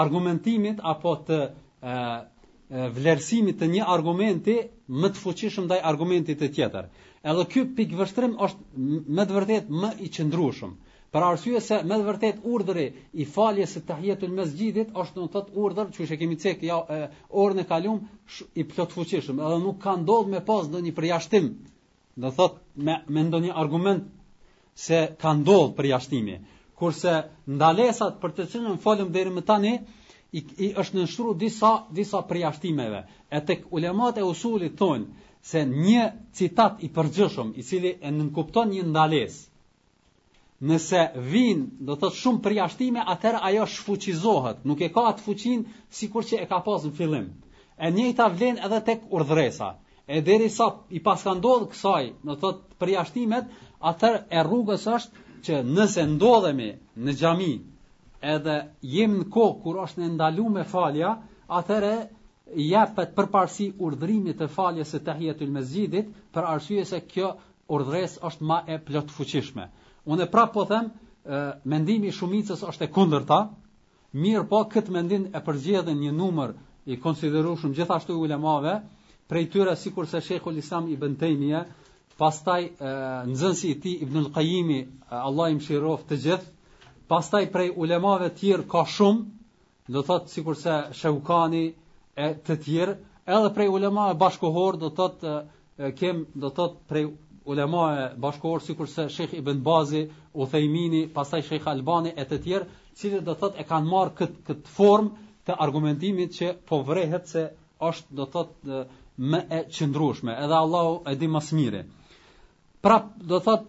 argumentimit 0.00 0.80
apo 0.92 1.14
të 1.28 1.38
e, 1.40 1.48
e, 1.88 2.86
vlerësimit 2.98 3.58
të 3.60 3.68
një 3.76 3.88
argumenti 3.96 4.54
më 5.02 5.10
të 5.14 5.22
fuqishëm 5.24 5.66
ndaj 5.68 5.78
argumentit 5.92 6.40
të 6.42 6.48
tjetër. 6.56 6.86
Edhe 7.30 7.44
ky 7.52 7.60
pikë 7.78 7.98
vështrim 8.00 8.32
është 8.44 8.80
me 9.18 9.26
të 9.28 9.36
vërtetë 9.38 9.82
më 9.82 9.90
i 10.00 10.08
qëndrueshëm. 10.16 10.72
Për 11.12 11.24
arsye 11.28 11.60
se 11.60 11.78
me 11.88 11.98
të 12.00 12.06
vërtetë 12.06 12.44
urdhri 12.52 12.86
i 13.22 13.26
faljes 13.36 13.74
së 13.76 13.82
tahiyatul 13.90 14.32
mesjidit 14.38 14.94
është 15.02 15.20
në 15.20 15.30
thot 15.34 15.50
urdhër 15.64 15.90
që 15.94 16.04
është 16.06 16.18
kemi 16.22 16.38
cek 16.44 16.64
ja 16.70 16.78
orën 17.42 17.60
e 17.62 17.66
kaluam 17.68 18.00
i 18.56 18.64
plot 18.72 18.96
fuqishëm, 18.96 19.42
edhe 19.44 19.60
nuk 19.66 19.78
ka 19.84 19.94
ndodhur 20.00 20.32
me 20.32 20.40
pas 20.48 20.64
ndonjë 20.72 20.96
përjashtim. 20.96 21.52
Do 22.22 22.30
thot 22.40 22.58
me 22.86 22.96
me 23.14 23.22
ndonjë 23.28 23.52
argument 23.64 24.08
se 24.86 25.02
ka 25.20 25.36
ndodhur 25.42 25.76
përjashtimi 25.76 26.34
kurse 26.82 27.14
ndalesat 27.56 28.16
për 28.22 28.32
të 28.38 28.44
cilën 28.54 28.78
folëm 28.84 29.10
deri 29.16 29.32
më 29.34 29.42
tani 29.50 29.72
i, 30.38 30.42
i 30.64 30.70
është 30.82 30.98
në 31.04 31.26
disa 31.42 31.70
disa 31.98 32.22
përjashtimeve 32.30 33.02
e 33.30 33.40
tek 33.50 33.68
ulemat 33.78 34.18
e 34.18 34.24
usulit 34.30 34.74
thonë 34.80 35.30
se 35.50 35.62
një 35.68 36.06
citat 36.40 36.82
i 36.86 36.90
përgjithshëm 36.96 37.54
i 37.60 37.64
cili 37.68 37.92
e 38.08 38.12
nënkupton 38.16 38.70
një 38.74 38.86
ndalesë 38.90 39.48
nëse 40.70 41.02
vin 41.30 41.62
do 41.90 41.96
të 42.00 42.10
shumë 42.18 42.40
përjashtime 42.48 43.06
atëherë 43.14 43.42
ajo 43.50 43.66
shfuqizohet 43.76 44.66
nuk 44.70 44.82
e 44.86 44.90
ka 44.94 45.06
atë 45.12 45.26
fuqin 45.28 45.62
sikur 46.00 46.26
që 46.28 46.42
e 46.44 46.48
ka 46.50 46.60
pasur 46.66 46.90
në 46.92 46.98
fillim 46.98 47.30
e 47.86 47.90
njëjta 47.96 48.28
vlen 48.36 48.58
edhe 48.66 48.82
tek 48.90 49.06
urdhresa 49.18 49.70
e 50.14 50.48
sa 50.58 50.66
i 50.96 51.00
paska 51.06 51.32
ndodh 51.38 51.68
kësaj 51.72 52.04
do 52.28 52.36
të 52.42 52.52
përjashtimet 52.80 53.46
atër 53.92 54.14
e 54.38 54.40
rrugës 54.46 54.84
është 54.96 55.30
që 55.46 55.60
nëse 55.66 56.02
ndodhemi 56.14 56.66
në 57.04 57.14
xhami 57.20 57.50
edhe 58.32 58.56
jemi 58.94 59.22
në 59.22 59.28
kohë 59.34 59.56
kur 59.64 59.78
është 59.84 60.02
në 60.04 60.08
ndaluar 60.16 60.52
me 60.56 60.64
falja, 60.72 61.12
atëherë 61.58 61.94
jepet 62.66 63.14
përparësi 63.16 63.66
urdhrimit 63.86 64.38
të 64.40 64.48
faljes 64.54 64.92
së 64.94 65.00
tahiyatul 65.08 65.50
masjidit 65.54 66.10
për 66.34 66.48
arsye 66.54 66.84
se 66.92 67.00
kjo 67.10 67.32
urdhres 67.76 68.16
është 68.28 68.46
më 68.50 68.58
e 68.74 68.78
plotfuqishme. 68.86 69.66
Unë 70.12 70.26
prapë 70.32 70.52
po 70.56 70.64
them, 70.70 70.90
mendimi 71.70 72.10
i 72.10 72.14
shumicës 72.16 72.62
është 72.70 72.86
e 72.88 72.92
kundërta, 72.96 73.40
mirë 74.22 74.46
po 74.50 74.62
këtë 74.72 74.94
mendim 74.94 75.28
e 75.32 75.40
përgjedhën 75.46 75.98
një 76.04 76.12
numër 76.18 76.54
i 76.90 76.96
konsiderueshëm 77.02 77.74
gjithashtu 77.78 78.16
ulemave, 78.18 78.76
prej 79.30 79.46
tyre 79.52 79.74
sikurse 79.78 80.20
se 80.20 80.40
Islam 80.62 80.88
Ibn 80.92 81.14
Taymija, 81.22 81.64
pastaj 82.18 82.62
nxënësi 83.30 83.68
i 83.74 83.78
tij 83.82 83.94
Ibnul 84.06 84.28
Qayimi, 84.34 84.78
Allah 85.28 85.48
i 85.52 85.56
mëshiroj 85.56 85.98
të 86.10 86.18
gjithë, 86.24 86.50
pastaj 87.12 87.46
prej 87.54 87.70
ulemave 87.82 88.28
të 88.32 88.38
tjerë 88.40 88.66
ka 88.74 88.82
shumë, 88.86 89.24
do 89.94 90.02
thotë 90.10 90.32
sikurse 90.34 90.76
Shehukani 91.00 91.62
e 92.16 92.28
të 92.46 92.56
tjerë, 92.66 92.94
edhe 93.36 93.52
prej 93.56 93.68
ulemave 93.76 94.16
bashkohor 94.24 94.78
do 94.82 94.90
thotë 94.98 95.32
kem 96.00 96.24
do 96.42 96.50
thotë 96.58 96.86
prej 96.90 97.06
ulemave 97.52 98.04
bashkohor 98.24 98.62
sikurse 98.66 99.08
Sheh 99.16 99.32
Ibn 99.40 99.62
Bazi, 99.66 100.02
Uthaymini, 100.34 101.02
pastaj 101.16 101.42
sheikh 101.48 101.66
Albani 101.72 102.14
e 102.16 102.24
të 102.24 102.38
tjerë, 102.44 102.68
cilë 103.00 103.22
do 103.26 103.34
thotë 103.40 103.60
e 103.60 103.66
kanë 103.70 103.88
marr 103.92 104.12
këtë 104.18 104.44
këtë 104.48 104.76
formë 104.76 105.28
të 105.46 105.56
argumentimit 105.64 106.32
që 106.38 106.52
po 106.68 106.80
vrehet 106.90 107.26
se 107.34 107.46
është 107.90 108.16
do 108.20 108.26
thotë 108.36 108.84
më 109.32 109.38
e 109.50 109.58
qëndrueshme, 109.74 110.32
edhe 110.44 110.56
Allahu 110.64 110.92
e 111.10 111.16
di 111.20 111.26
më 111.28 111.40
së 111.48 111.56
miri 111.58 111.80
prap 112.82 113.06
do 113.24 113.40
thot 113.40 113.64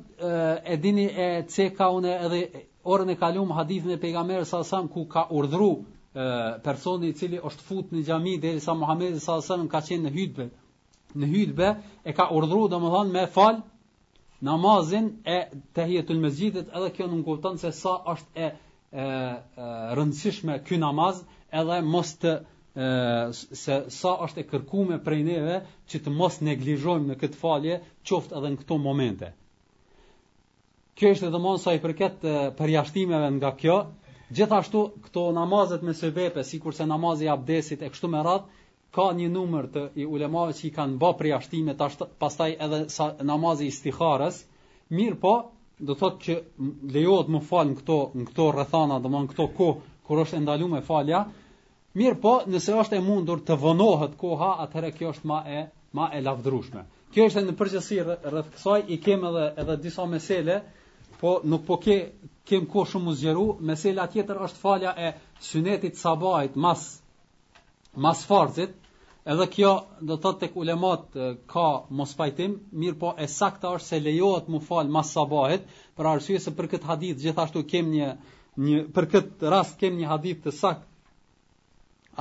e 0.65 0.77
dini 0.81 1.05
e 1.07 1.45
ce 1.53 1.73
ka 1.73 1.87
edhe 2.25 2.41
orën 2.85 3.11
e 3.11 3.15
kalum 3.15 3.49
hadithin 3.57 3.89
e 3.91 3.97
pejgamberit 3.97 4.45
sa 4.47 4.81
ku 4.93 5.05
ka 5.07 5.27
urdhru 5.29 5.85
personi 6.63 7.07
i 7.07 7.13
cili 7.13 7.37
është 7.37 7.63
fut 7.67 7.85
në 7.93 8.01
xhami 8.07 8.33
deri 8.41 8.59
sa 8.59 8.73
Muhamedi 8.73 9.19
sa 9.19 9.41
sam 9.41 9.67
ka 9.67 9.79
qenë 9.87 10.03
në 10.05 10.11
hutbe 10.17 10.45
në 11.19 11.27
hutbe 11.33 11.69
e 12.05 12.11
ka 12.17 12.25
urdhru 12.37 12.65
domethënë 12.73 13.11
me 13.13 13.27
fal 13.37 13.61
namazin 14.47 15.05
e 15.25 15.37
tahiyatul 15.75 16.19
mesjidit 16.25 16.67
edhe 16.77 16.89
kjo 16.95 17.07
nuk 17.07 17.25
kupton 17.29 17.57
se 17.61 17.71
sa 17.71 17.93
është 18.13 18.29
e, 18.35 18.47
e, 18.47 18.49
e 19.61 19.65
rëndësishme 19.97 20.53
ky 20.65 20.77
namaz 20.81 21.21
edhe 21.61 21.77
mos 21.93 22.09
të 22.21 22.39
se 23.31 23.83
sa 23.93 24.13
është 24.25 24.41
e 24.41 24.47
kërkume 24.49 24.95
prej 25.05 25.21
neve 25.27 25.57
që 25.91 25.99
të 26.07 26.11
mos 26.17 26.39
neglizhojmë 26.41 27.11
në 27.13 27.17
këtë 27.21 27.37
falje 27.41 27.75
qoftë 28.09 28.37
edhe 28.39 28.49
në 28.55 28.61
këto 28.63 28.77
momente. 28.85 29.29
Kjo 30.97 31.11
është 31.13 31.27
edhe 31.27 31.41
mon 31.41 31.61
sa 31.61 31.73
i 31.75 31.81
përket 31.81 32.25
përjashtimeve 32.57 33.29
nga 33.37 33.51
kjo, 33.57 33.77
gjithashtu 34.33 34.81
këto 35.05 35.27
namazet 35.37 35.83
me 35.85 35.93
sebepe, 35.97 36.43
si 36.45 36.59
kurse 36.61 36.85
namazi 36.89 37.29
abdesit 37.33 37.81
e 37.85 37.91
kështu 37.93 38.09
me 38.13 38.21
radh, 38.25 38.49
ka 38.93 39.07
një 39.17 39.29
numër 39.33 39.69
të 39.73 39.83
i 40.01 40.05
ulemave 40.05 40.53
që 40.57 40.67
i 40.67 40.73
kanë 40.75 40.99
bë 41.01 41.11
përjashtime 41.21 41.75
pastaj 42.21 42.55
edhe 42.61 42.81
sa 42.93 43.07
namazi 43.25 43.69
istiharës. 43.71 44.41
Mirë 44.93 45.19
po, 45.23 45.35
do 45.81 45.93
thotë 45.97 46.21
që 46.25 46.41
lejohet 46.97 47.29
më 47.33 47.41
fal 47.49 47.69
në 47.71 47.79
këto 47.81 47.99
në 48.17 48.27
këto 48.31 48.51
rrethana, 48.53 48.99
domthonë 49.05 49.33
këto 49.33 49.47
kohë 49.57 49.89
kur 50.07 50.23
është 50.25 50.41
ndaluar 50.45 50.73
me 50.75 50.81
falja, 50.85 51.23
Mirë 51.99 52.15
po, 52.21 52.29
nëse 52.53 52.73
është 52.81 52.95
e 52.97 53.01
mundur 53.07 53.41
të 53.47 53.53
vonohet 53.63 54.13
koha, 54.21 54.47
atëherë 54.63 54.87
kjo 54.99 55.09
është 55.15 55.27
ma 55.31 55.39
e, 55.45 55.59
ma 55.99 56.07
e 56.09 56.19
lavdrushme. 56.27 56.83
Kjo 57.13 57.27
është 57.29 57.39
e 57.41 57.49
në 57.49 57.53
përgjësi 57.59 57.97
rrëth 58.07 58.47
kësaj, 58.55 58.79
i 58.89 58.95
kem 59.07 59.25
edhe, 59.29 59.43
edhe 59.63 59.75
disa 59.83 60.05
mesele, 60.13 60.55
po 61.19 61.33
nuk 61.51 61.67
po 61.67 61.75
ke, 61.83 61.97
kem 62.51 62.63
ko 62.71 62.85
shumë 62.93 63.11
uzgjeru, 63.13 63.43
mesela 63.71 64.07
tjetër 64.15 64.39
është 64.47 64.59
falja 64.63 64.95
e 64.97 65.11
synetit 65.49 65.99
sabajt 66.01 66.55
mas, 66.65 66.87
mas 68.07 68.23
farzit, 68.31 68.73
edhe 69.35 69.47
kjo 69.57 69.73
do 70.11 70.17
të 70.25 70.31
tek 70.45 70.57
ulemat 70.63 71.13
ka 71.53 71.67
mos 71.99 72.15
pajtim, 72.23 72.55
mirë 72.85 72.97
po 73.03 73.11
e 73.13 73.27
sakta 73.35 73.75
është 73.77 73.91
se 73.93 73.99
lejohet 74.07 74.47
mu 74.55 74.63
falë 74.71 74.89
mas 74.97 75.13
sabajt, 75.19 75.69
për 75.99 76.09
arsye 76.15 76.41
se 76.47 76.55
për 76.57 76.71
këtë 76.73 76.89
hadith 76.93 77.21
gjithashtu 77.27 77.61
kem 77.75 77.93
një, 77.99 78.09
një 78.69 78.81
për 78.97 79.07
këtë 79.15 79.53
rast 79.57 79.77
kem 79.85 80.01
një 80.01 80.09
hadith 80.15 80.41
të 80.47 80.55
sakt, 80.63 80.89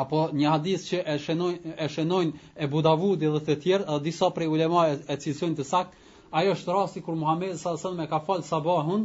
apo 0.00 0.20
një 0.40 0.48
hadith 0.50 0.84
që 0.88 1.00
e 1.04 1.14
shënojnë 1.22 1.72
e 1.76 1.88
shënojnë 1.92 2.46
e 2.56 2.68
Budavudi 2.74 3.28
dhe 3.34 3.40
të 3.48 3.56
tjerë 3.64 3.84
dhe 3.88 3.98
disa 4.06 4.30
prej 4.38 4.46
ulemave 4.54 4.92
e, 4.96 5.00
e 5.12 5.16
cilësojnë 5.24 5.58
të 5.58 5.66
sakt, 5.70 5.96
ajo 6.40 6.54
është 6.56 6.76
rasti 6.76 7.02
kur 7.08 7.18
Muhamedi 7.22 7.58
sallallahu 7.58 7.78
alajhi 7.78 7.88
wasallam 7.88 8.04
e 8.04 8.10
ka 8.12 8.20
fal 8.28 8.42
sabahun, 8.50 9.04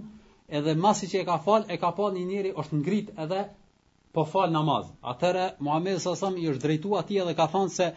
edhe 0.59 0.75
masi 0.85 1.09
që 1.13 1.23
e 1.23 1.25
ka 1.31 1.37
fal, 1.47 1.65
e 1.67 1.77
ka 1.81 1.91
pasur 1.97 2.15
një 2.17 2.23
njeri 2.29 2.53
është 2.63 2.79
ngrit 2.81 3.09
edhe 3.25 3.41
po 4.15 4.23
fal 4.35 4.51
namaz. 4.57 4.87
Atëherë 5.13 5.47
Muhamedi 5.59 5.99
sallallahu 5.99 6.21
alajhi 6.21 6.21
wasallam 6.23 6.39
i 6.45 6.51
është 6.53 6.65
drejtuar 6.67 7.03
atij 7.03 7.27
dhe 7.31 7.35
ka 7.41 7.49
thënë 7.55 7.75
se 7.79 7.89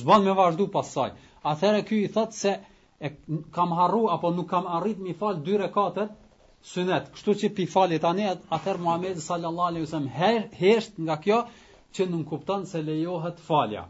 zban 0.00 0.26
me 0.26 0.34
vazhdu 0.42 0.66
pas 0.74 0.90
saj. 0.96 1.12
Atëherë 1.52 1.84
ky 1.88 2.02
i 2.02 2.10
thotë 2.18 2.42
se 2.42 2.56
e, 3.06 3.12
kam 3.54 3.78
harru 3.78 4.06
apo 4.16 4.34
nuk 4.36 4.50
kam 4.50 4.66
arrit 4.78 4.98
mi 5.06 5.14
fal 5.22 5.38
dy 5.46 5.56
rekate, 5.66 6.08
sunet. 6.66 7.10
Kështu 7.14 7.34
që 7.40 7.48
pi 7.56 7.64
falit 7.70 8.02
tani 8.02 8.24
atëherë 8.32 8.80
Muhamedi 8.84 9.20
sallallahu 9.24 9.66
alaihi 9.72 9.84
wasallam 9.86 10.08
her 10.08 10.48
hesht 10.62 10.98
nga 11.08 11.16
kjo 11.24 11.40
që 11.94 12.06
nuk 12.10 12.26
kupton 12.30 12.66
se 12.66 12.82
lejohet 12.82 13.38
falja. 13.46 13.84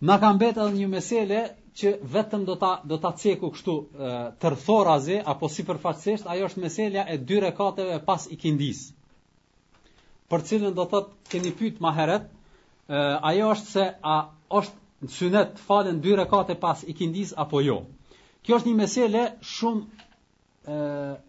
Na 0.00 0.18
ka 0.20 0.30
mbet 0.32 0.56
edhe 0.58 0.76
një 0.78 0.88
meselë 0.94 1.42
që 1.78 1.90
vetëm 2.14 2.44
do 2.48 2.54
ta 2.62 2.70
do 2.92 2.96
ta 3.02 3.10
ceku 3.22 3.50
kështu 3.54 3.74
të 4.40 5.24
apo 5.32 5.48
sipërfaqësisht, 5.56 6.26
ajo 6.32 6.48
është 6.50 6.60
meselja 6.64 7.04
e 7.08 7.16
dy 7.18 7.40
rekateve 7.40 7.98
pas 8.04 8.26
ikindis. 8.30 8.80
Për 10.30 10.40
cilën 10.48 10.74
do 10.74 10.84
thotë 10.84 11.10
keni 11.30 11.50
pyet 11.58 11.80
më 11.80 11.92
herët, 11.96 12.24
ajo 13.30 13.52
është 13.54 13.68
se 13.76 13.86
a 14.14 14.30
është 14.60 14.74
në 15.00 15.10
synet 15.16 15.50
të 15.54 15.58
falen 15.68 16.00
dy 16.04 16.16
rekate 16.18 16.54
pas 16.64 16.82
ikindis 16.92 17.34
apo 17.44 17.60
jo. 17.64 17.78
Kjo 18.42 18.58
është 18.58 18.68
një 18.68 18.76
meselë 18.80 19.22
shumë 19.40 21.20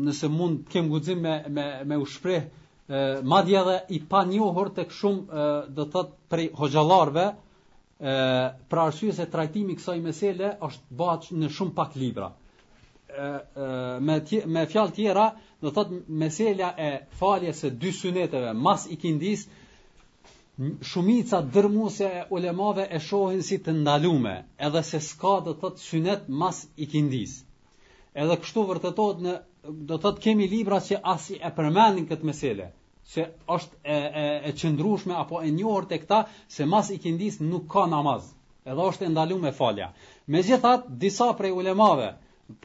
nëse 0.00 0.28
mund 0.32 0.62
të 0.66 0.72
kem 0.72 0.86
guxim 0.92 1.20
me 1.22 1.32
me 1.56 1.64
me 1.90 1.96
u 1.98 2.04
shpreh 2.12 2.44
madje 3.32 3.58
edhe 3.60 3.74
i 3.96 4.00
panjohur 4.12 4.70
tek 4.78 4.92
shumë 4.98 5.44
do 5.76 5.84
thot 5.94 6.14
për 6.32 6.42
hoxhallarve 6.60 7.24
e 8.12 8.14
për 8.70 8.80
arsye 8.84 9.12
se 9.18 9.26
trajtimi 9.34 9.72
i 9.72 9.78
kësaj 9.80 9.98
mesele 10.06 10.50
është 10.68 10.98
bërë 11.02 11.40
në 11.42 11.50
shumë 11.58 11.74
pak 11.80 11.96
libra. 12.04 12.30
ë 13.18 13.60
me 14.06 14.16
tje, 14.26 14.38
me 14.54 14.62
fjalë 14.72 14.92
tjera, 14.96 15.24
do 15.62 15.70
thot 15.76 15.88
mesela 16.22 16.68
e 16.86 16.90
faljes 17.20 17.60
së 17.62 17.70
dy 17.82 17.90
syneteve 17.98 18.52
mas 18.66 18.86
i 18.90 18.96
kindis 19.02 19.40
shumica 20.90 21.42
dërmuese 21.54 22.04
e 22.18 22.22
ulemave 22.36 22.86
e 22.90 22.98
shohin 23.08 23.42
si 23.48 23.58
të 23.62 23.74
ndalume, 23.82 24.34
edhe 24.66 24.82
se 24.90 25.00
s'ka 25.08 25.34
do 25.44 25.52
thot 25.60 25.76
synet 25.88 26.22
mas 26.40 26.56
i 26.76 26.86
kindis. 26.92 27.32
ë 27.36 27.51
Edhe 28.20 28.34
kështu 28.44 28.62
vërtetohet 28.68 29.20
në 29.24 29.34
do 29.62 29.96
të 29.96 30.00
thotë 30.04 30.22
kemi 30.26 30.46
libra 30.52 30.78
që 30.86 30.98
as 31.12 31.28
i 31.32 31.36
e 31.40 31.50
përmendin 31.58 32.08
këtë 32.10 32.28
meselë, 32.30 32.66
se 33.12 33.24
është 33.56 33.78
e 33.84 33.98
e 34.48 34.52
e 34.52 35.14
apo 35.22 35.40
e 35.40 35.50
njohur 35.54 35.86
tek 35.92 36.04
ta 36.10 36.18
se 36.56 36.66
mas 36.74 36.90
i 36.90 36.98
kindis 37.04 37.38
nuk 37.40 37.66
ka 37.76 37.86
namaz. 37.94 38.26
Edhe 38.66 38.82
është 38.90 39.08
ndaluar 39.14 39.40
me 39.42 39.52
falja. 39.60 39.88
Megjithatë, 40.30 40.84
disa 41.04 41.30
prej 41.40 41.50
ulemave, 41.60 42.10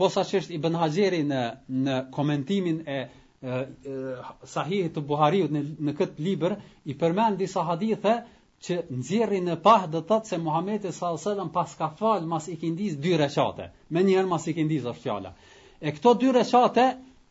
posaçërisht 0.02 0.52
Ibn 0.58 0.76
Hajeri 0.82 1.24
në 1.32 1.42
në 1.86 1.96
komentimin 2.18 2.84
e, 2.88 3.00
e, 3.42 4.80
e 4.80 4.90
të 4.94 5.02
Buhariut 5.10 5.52
në 5.56 5.62
në 5.88 5.94
këtë 6.02 6.18
libër 6.28 6.58
i 6.86 6.94
përmend 7.04 7.40
disa 7.42 7.64
hadithe 7.72 8.20
që 8.66 8.76
nxjerrin 8.98 9.46
në 9.48 9.56
pah 9.66 9.84
do 9.92 10.00
të 10.02 10.08
thotë 10.12 10.30
se 10.34 10.38
Muhamedi 10.44 10.90
sallallahu 10.90 11.14
alajhi 11.14 11.30
wasallam 11.30 11.52
pas 11.58 11.74
ka 11.82 11.90
fal 12.00 12.26
mas 12.34 12.48
i 12.48 12.56
kindiz 12.62 12.96
dy 13.04 13.14
rekate. 13.22 13.68
Me 13.94 14.02
një 14.08 14.16
herë 14.18 14.30
mas 14.32 14.48
i 14.48 14.54
kindiz 14.60 14.86
është 14.92 15.04
fjala. 15.04 15.34
E 15.88 15.92
këto 15.98 16.14
dy 16.24 16.32
rekate 16.38 16.86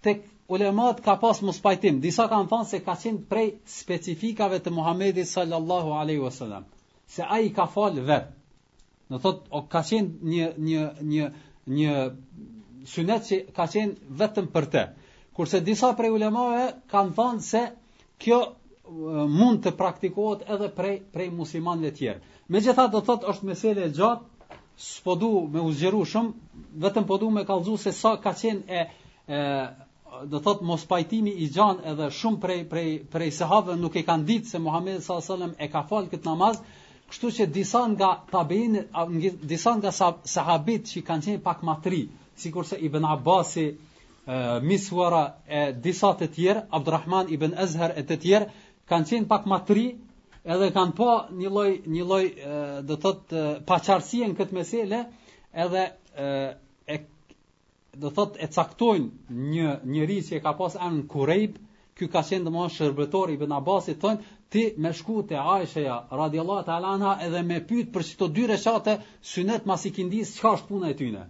tek 0.08 0.20
ulemat 0.56 1.00
ka 1.06 1.16
pas 1.24 1.40
mos 1.48 1.58
pajtim. 1.66 1.98
Disa 2.04 2.28
kanë 2.32 2.48
thënë 2.52 2.68
se 2.72 2.80
ka 2.86 2.94
qenë 3.04 3.24
prej 3.32 3.46
specifikave 3.78 4.60
të 4.66 4.70
Muhamedit 4.76 5.26
sallallahu 5.30 5.96
alaihi 6.02 6.22
wasallam 6.26 6.68
se 7.16 7.22
a 7.36 7.40
i 7.40 7.50
ka 7.56 7.66
fal 7.74 7.98
vet. 8.12 8.30
Do 9.10 9.18
thotë 9.26 9.50
o 9.60 9.64
ka 9.74 9.82
qenë 9.82 10.20
një 10.30 10.52
një 10.68 10.86
një 11.10 11.30
një 11.76 11.96
sunet 12.94 13.26
që 13.26 13.40
ka 13.56 13.66
qenë 13.74 14.14
vetëm 14.22 14.46
për 14.54 14.70
te. 14.76 14.86
Kurse 15.36 15.58
disa 15.66 15.90
prej 15.98 16.12
ulemave 16.20 16.68
kanë 16.94 17.18
thënë 17.18 17.46
se 17.50 17.64
kjo 18.22 18.38
mund 19.28 19.64
të 19.64 19.70
praktikohet 19.76 20.42
edhe 20.54 20.68
prej 20.74 21.00
prej 21.12 21.30
muslimanëve 21.34 21.90
të 21.92 21.96
tjerë. 21.98 22.20
Megjithatë 22.54 22.92
do 22.92 23.00
thotë 23.08 23.28
është 23.32 23.48
mesele 23.48 23.86
e 23.88 23.92
gjatë, 23.96 24.58
s'po 24.86 25.16
du 25.18 25.30
me 25.54 25.62
uzgjeru 25.70 26.02
shumë, 26.06 26.62
vetëm 26.84 27.06
po 27.08 27.18
du 27.22 27.30
me 27.34 27.46
kallëzu 27.48 27.76
se 27.86 27.92
sa 27.96 28.14
ka 28.22 28.32
qenë 28.40 28.62
e, 28.78 28.82
e 29.26 29.38
do 30.30 30.40
thotë 30.44 30.64
mos 30.68 30.84
pajtimi 30.90 31.32
i 31.32 31.48
gjanë 31.56 31.86
edhe 31.94 32.10
shumë 32.20 32.40
prej 32.44 32.60
prej 32.70 32.88
prej 33.12 33.30
sahabëve 33.40 33.78
nuk 33.80 33.96
e 34.00 34.04
kanë 34.06 34.28
ditë 34.30 34.52
se 34.54 34.58
Muhamedi 34.66 35.00
sallallahu 35.00 35.24
alajhi 35.24 35.32
wasallam 35.32 35.56
e 35.66 35.70
ka 35.74 35.82
fal 35.90 36.06
këtë 36.12 36.30
namaz, 36.30 36.62
kështu 37.10 37.32
që 37.38 37.48
disa 37.56 37.82
nga 37.94 38.12
tabein 38.30 38.82
disa 39.54 39.74
nga 39.80 39.92
sahabit 40.36 40.86
që 40.92 41.04
kanë 41.10 41.28
qenë 41.30 41.42
pak 41.48 41.66
më 41.66 41.76
tri, 41.86 42.04
sikurse 42.42 42.78
Ibn 42.90 43.10
Abbasi, 43.16 43.66
Miswara 44.66 45.24
e 45.46 45.60
disa 45.82 46.08
të 46.18 46.26
tjerë, 46.34 46.62
Abdulrahman 46.74 47.28
ibn 47.30 47.52
Azhar 47.62 47.92
e 47.94 48.02
të 48.08 48.16
tjerë, 48.24 48.46
kanë 48.90 49.08
qenë 49.12 49.28
pak 49.30 49.46
më 49.52 49.56
edhe 50.54 50.66
kanë 50.74 50.94
po 50.98 51.10
një 51.38 51.48
lloj 51.54 51.68
një 51.94 52.02
lloj 52.10 52.24
do 52.90 52.96
thot 53.04 53.32
paqartësie 53.70 54.28
në 54.32 54.36
këtë 54.40 54.54
meselë 54.58 55.00
edhe 55.64 55.82
e, 56.26 56.28
e 56.86 56.98
do 58.04 58.12
thot 58.18 58.38
e 58.38 58.46
caktojnë 58.58 59.08
një 59.54 59.72
njerëz 59.94 60.28
që 60.30 60.40
ka 60.44 60.52
pas 60.60 60.76
anë 60.88 61.06
Kurajb 61.14 61.56
ky 61.98 62.06
ka 62.14 62.22
qenë 62.28 62.46
domosht 62.50 62.78
shërbëtor 62.78 63.32
i 63.34 63.38
Ibn 63.40 63.56
Abbasit 63.58 63.98
thonë 63.98 64.22
ti 64.54 64.62
me 64.84 64.92
shku 64.98 65.16
te 65.26 65.34
Aisha 65.56 65.98
radhiyallahu 66.20 66.66
ta'ala 66.68 66.94
anha 66.98 67.16
edhe 67.26 67.42
me 67.50 67.58
pyet 67.70 67.90
për 67.96 68.06
çto 68.10 68.30
dy 68.36 68.46
reshate 68.52 68.96
synet 69.32 69.66
mas 69.70 69.82
i 69.82 69.90
kindis 69.98 70.36
çka 70.38 70.52
është 70.60 70.70
puna 70.70 70.92
e 70.92 70.98
tyne 71.00 71.24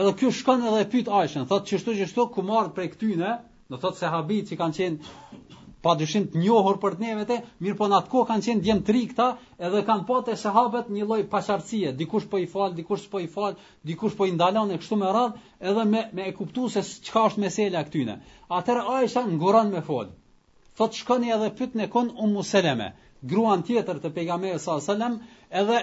edhe 0.00 0.12
ky 0.20 0.28
shkon 0.40 0.68
edhe 0.68 0.84
pyet 0.92 1.08
Aishën 1.20 1.48
thotë 1.52 1.72
çështoj 1.72 2.02
çështoj 2.04 2.28
ku 2.36 2.44
marr 2.50 2.74
prej 2.76 2.92
këtyne 2.98 3.32
do 3.72 3.80
thot 3.84 3.96
sahabit 4.02 4.52
që 4.52 4.60
kanë 4.62 4.80
qenë 4.82 5.61
pa 5.82 5.94
dyshim 5.98 6.26
të 6.32 6.38
njohur 6.40 6.76
për 6.82 6.94
të 6.98 7.02
nevete, 7.04 7.36
mirë 7.66 7.76
po 7.78 7.86
në 7.90 7.96
atë 7.98 8.10
kohë 8.12 8.26
kanë 8.30 8.44
qenë 8.48 8.62
djemë 8.66 8.84
tri 8.88 9.00
këta, 9.12 9.24
edhe 9.68 9.80
kanë 9.88 10.04
po 10.10 10.18
të 10.28 10.36
shahabet 10.42 10.90
një 10.96 11.06
loj 11.10 11.18
pasharësie, 11.32 11.90
dikush 12.02 12.28
po 12.34 12.38
i 12.38 12.46
falë, 12.52 12.76
dikush 12.78 13.08
po 13.14 13.20
i 13.20 13.26
falë, 13.32 13.56
dikush 13.90 14.14
po 14.20 14.28
i 14.28 14.34
ndalon 14.36 14.70
e 14.70 14.78
kështu 14.82 14.98
me 15.00 15.08
radhë, 15.16 15.40
edhe 15.72 15.86
me, 15.94 16.02
me 16.18 16.26
e 16.30 16.34
kuptu 16.36 16.68
se 16.76 16.82
qka 17.08 17.24
është 17.30 17.42
meselja 17.46 17.82
këtyne. 17.88 18.16
Atër 18.60 18.82
a 18.92 19.00
isha 19.08 19.24
në 19.26 19.40
goran 19.42 19.72
me 19.74 19.82
folë, 19.88 20.14
thotë 20.78 21.00
shkoni 21.02 21.34
edhe 21.38 21.50
pëtë 21.58 21.80
në 21.82 21.88
konë 21.96 22.14
u 22.14 22.28
museleme, 22.36 22.88
gruan 23.32 23.66
tjetër 23.66 23.98
të 24.04 24.12
pegame 24.20 24.54
e 24.54 24.60
sa 24.68 24.78
salem, 24.86 25.18
edhe 25.62 25.80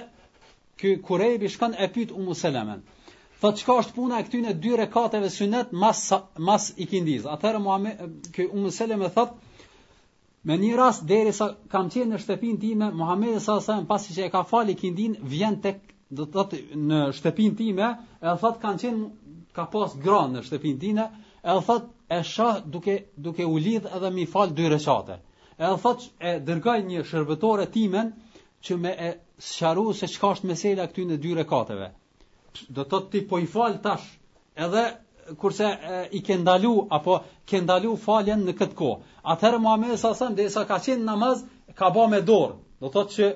kë 0.80 0.96
kurejbi 1.10 1.52
shkon 1.58 1.76
e 1.76 1.92
pëtë 1.98 2.16
u 2.16 2.24
muselemen. 2.30 2.86
Thot 3.44 3.56
çka 3.62 3.72
është 3.84 3.94
puna 4.00 4.18
e 4.20 4.24
këtyre 4.30 4.52
dy 4.64 4.72
rekateve 4.80 5.30
sunet 5.32 5.70
mas 5.84 6.02
mas 6.50 6.72
ikindiz. 6.84 7.24
Atëherë 7.36 7.62
Muhamedi 7.64 8.34
që 8.36 8.48
Um 8.56 8.66
Selemë 8.76 9.08
thotë 9.16 9.49
Me 10.48 10.56
një 10.60 10.76
ras, 10.78 11.00
deri 11.08 11.32
sa 11.38 11.46
kam 11.72 11.88
qenë 11.94 12.14
në 12.16 12.20
shtëpin 12.24 12.60
time, 12.62 12.88
Muhammed 13.00 13.36
e 13.36 13.40
sasajnë, 13.46 13.88
pasi 13.90 14.14
që 14.18 14.28
e 14.28 14.30
ka 14.36 14.44
fali 14.48 14.76
kindin, 14.82 15.18
vjen 15.34 15.58
të 15.66 15.74
do 16.20 16.26
të 16.26 16.36
thotë 16.36 16.60
në 16.92 17.00
shtëpinë 17.18 17.58
time, 17.64 17.90
e 18.24 18.36
thot 18.44 18.62
kanë 18.62 18.82
qenë 18.84 19.10
ka 19.58 19.66
pas 19.74 19.98
gran 20.06 20.38
në 20.38 20.46
shtëpinë 20.48 20.80
time, 20.84 21.08
e 21.44 21.58
thot 21.70 21.90
e 22.10 22.22
shoh 22.32 22.62
duke 22.76 22.96
duke 23.28 23.46
u 23.56 23.60
lidh 23.66 23.90
edhe 24.00 24.14
mi 24.20 24.26
fal 24.38 24.56
dy 24.60 24.70
recate. 24.74 25.20
E 25.68 25.74
thot 25.84 26.08
e 26.32 26.38
dërgoj 26.48 26.78
një 26.92 27.04
shërbëtore 27.12 27.68
timen 27.76 28.14
që 28.68 28.78
me 28.86 28.96
e 29.10 29.12
sqaru 29.52 29.88
se 30.02 30.08
çka 30.16 30.32
është 30.38 30.50
mesela 30.54 30.88
këtyn 30.92 31.14
në 31.14 31.18
dy 31.26 31.36
recateve. 31.42 31.92
Do 32.70 32.86
të 32.88 32.90
thot 32.96 33.12
ti 33.12 33.26
po 33.30 33.44
i 33.44 33.46
fal 33.58 33.76
tash, 33.84 34.08
edhe 34.66 34.88
kurse 35.38 35.78
i 36.12 36.22
ke 36.24 36.36
ndalu 36.38 36.88
apo 36.90 37.20
ke 37.50 37.60
ndalu 37.62 37.96
faljen 38.04 38.44
në 38.48 38.54
këtë 38.60 38.76
kohë. 38.80 39.00
Atëherë 39.34 39.60
Muhamedi 39.66 39.98
sallallahu 39.98 40.26
alajhi 40.26 40.46
wasallam 40.46 40.68
ka 40.68 40.80
qenë 40.88 41.06
namaz 41.10 41.44
ka 41.82 41.90
bë 41.98 42.06
me 42.14 42.22
dorë. 42.30 42.56
Do 42.82 42.92
thotë 42.96 43.14
që 43.16 43.30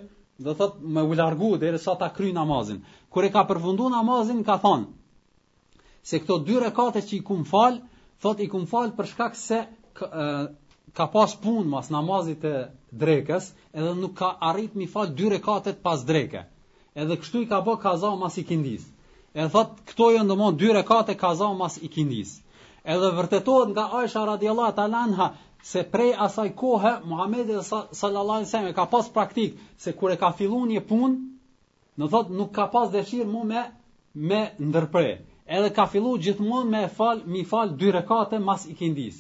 do 0.45 0.55
thotë 0.61 0.93
më 0.97 1.03
u 1.11 1.15
largu 1.19 1.51
derisa 1.63 1.95
ta 1.99 2.09
kryj 2.15 2.33
namazin. 2.33 2.81
Kur 3.09 3.25
e 3.27 3.31
ka 3.31 3.43
përfunduar 3.49 3.93
namazin 3.95 4.43
ka 4.43 4.57
thonë 4.59 4.85
se 6.09 6.19
këto 6.19 6.37
dy 6.47 6.57
rekate 6.63 7.01
që 7.01 7.13
i 7.19 7.23
kum 7.23 7.45
fal, 7.51 7.77
thotë 8.21 8.43
i 8.45 8.47
kum 8.51 8.65
fal 8.67 8.89
për 8.97 9.09
shkak 9.13 9.37
se 9.39 9.61
ka 10.93 11.05
pas 11.13 11.35
punë 11.43 11.69
mas 11.69 11.87
namazit 11.89 12.43
e 12.45 12.55
drekës, 12.91 13.51
edhe 13.73 13.93
nuk 14.01 14.17
ka 14.19 14.33
arrit 14.49 14.73
mi 14.75 14.85
falë 14.95 15.15
dy 15.15 15.29
rekatet 15.37 15.83
pas 15.83 16.01
drekës. 16.03 16.49
Edhe 16.93 17.15
kështu 17.17 17.43
i 17.43 17.47
ka 17.49 17.61
bë 17.65 17.77
kaza 17.81 18.15
mas 18.21 18.35
i 18.37 18.43
kindis. 18.45 18.92
Edhe 19.34 19.49
thot 19.53 19.77
këto 19.89 20.07
janë 20.13 20.29
domon 20.29 20.57
dy 20.61 20.67
rekate 20.77 21.13
kaza 21.19 21.45
mas 21.59 21.77
ikindis. 21.88 22.34
Edhe 22.95 23.07
vërtetohet 23.19 23.71
nga 23.71 23.86
Aisha 23.99 24.21
radhiyallahu 24.29 24.73
ta'ala 24.79 25.29
se 25.69 25.84
prej 25.95 26.11
asaj 26.25 26.49
kohe 26.59 26.91
Muhamedi 27.13 27.53
sallallahu 27.63 28.39
alaihi 28.39 28.49
wasallam 28.49 28.73
ka 28.79 28.86
pas 28.91 29.09
praktik 29.15 29.53
se 29.86 29.93
kur 30.01 30.11
e 30.11 30.17
ka 30.23 30.29
filluar 30.41 30.67
një 30.73 30.81
punë, 30.91 31.15
do 31.97 32.07
thot 32.13 32.29
nuk 32.41 32.51
ka 32.59 32.67
pas 32.75 32.91
dëshirë 32.97 33.25
më 33.36 33.41
me 33.53 33.63
me 34.29 34.41
ndërpre. 34.67 35.15
Edhe 35.57 35.69
ka 35.79 35.88
filluar 35.95 36.19
gjithmonë 36.27 36.69
me 36.75 36.84
fal, 36.97 37.21
mi 37.34 37.43
fal 37.53 37.73
dy 37.81 37.89
rekate 37.97 38.39
mas 38.49 38.65
ikindis. 38.75 39.15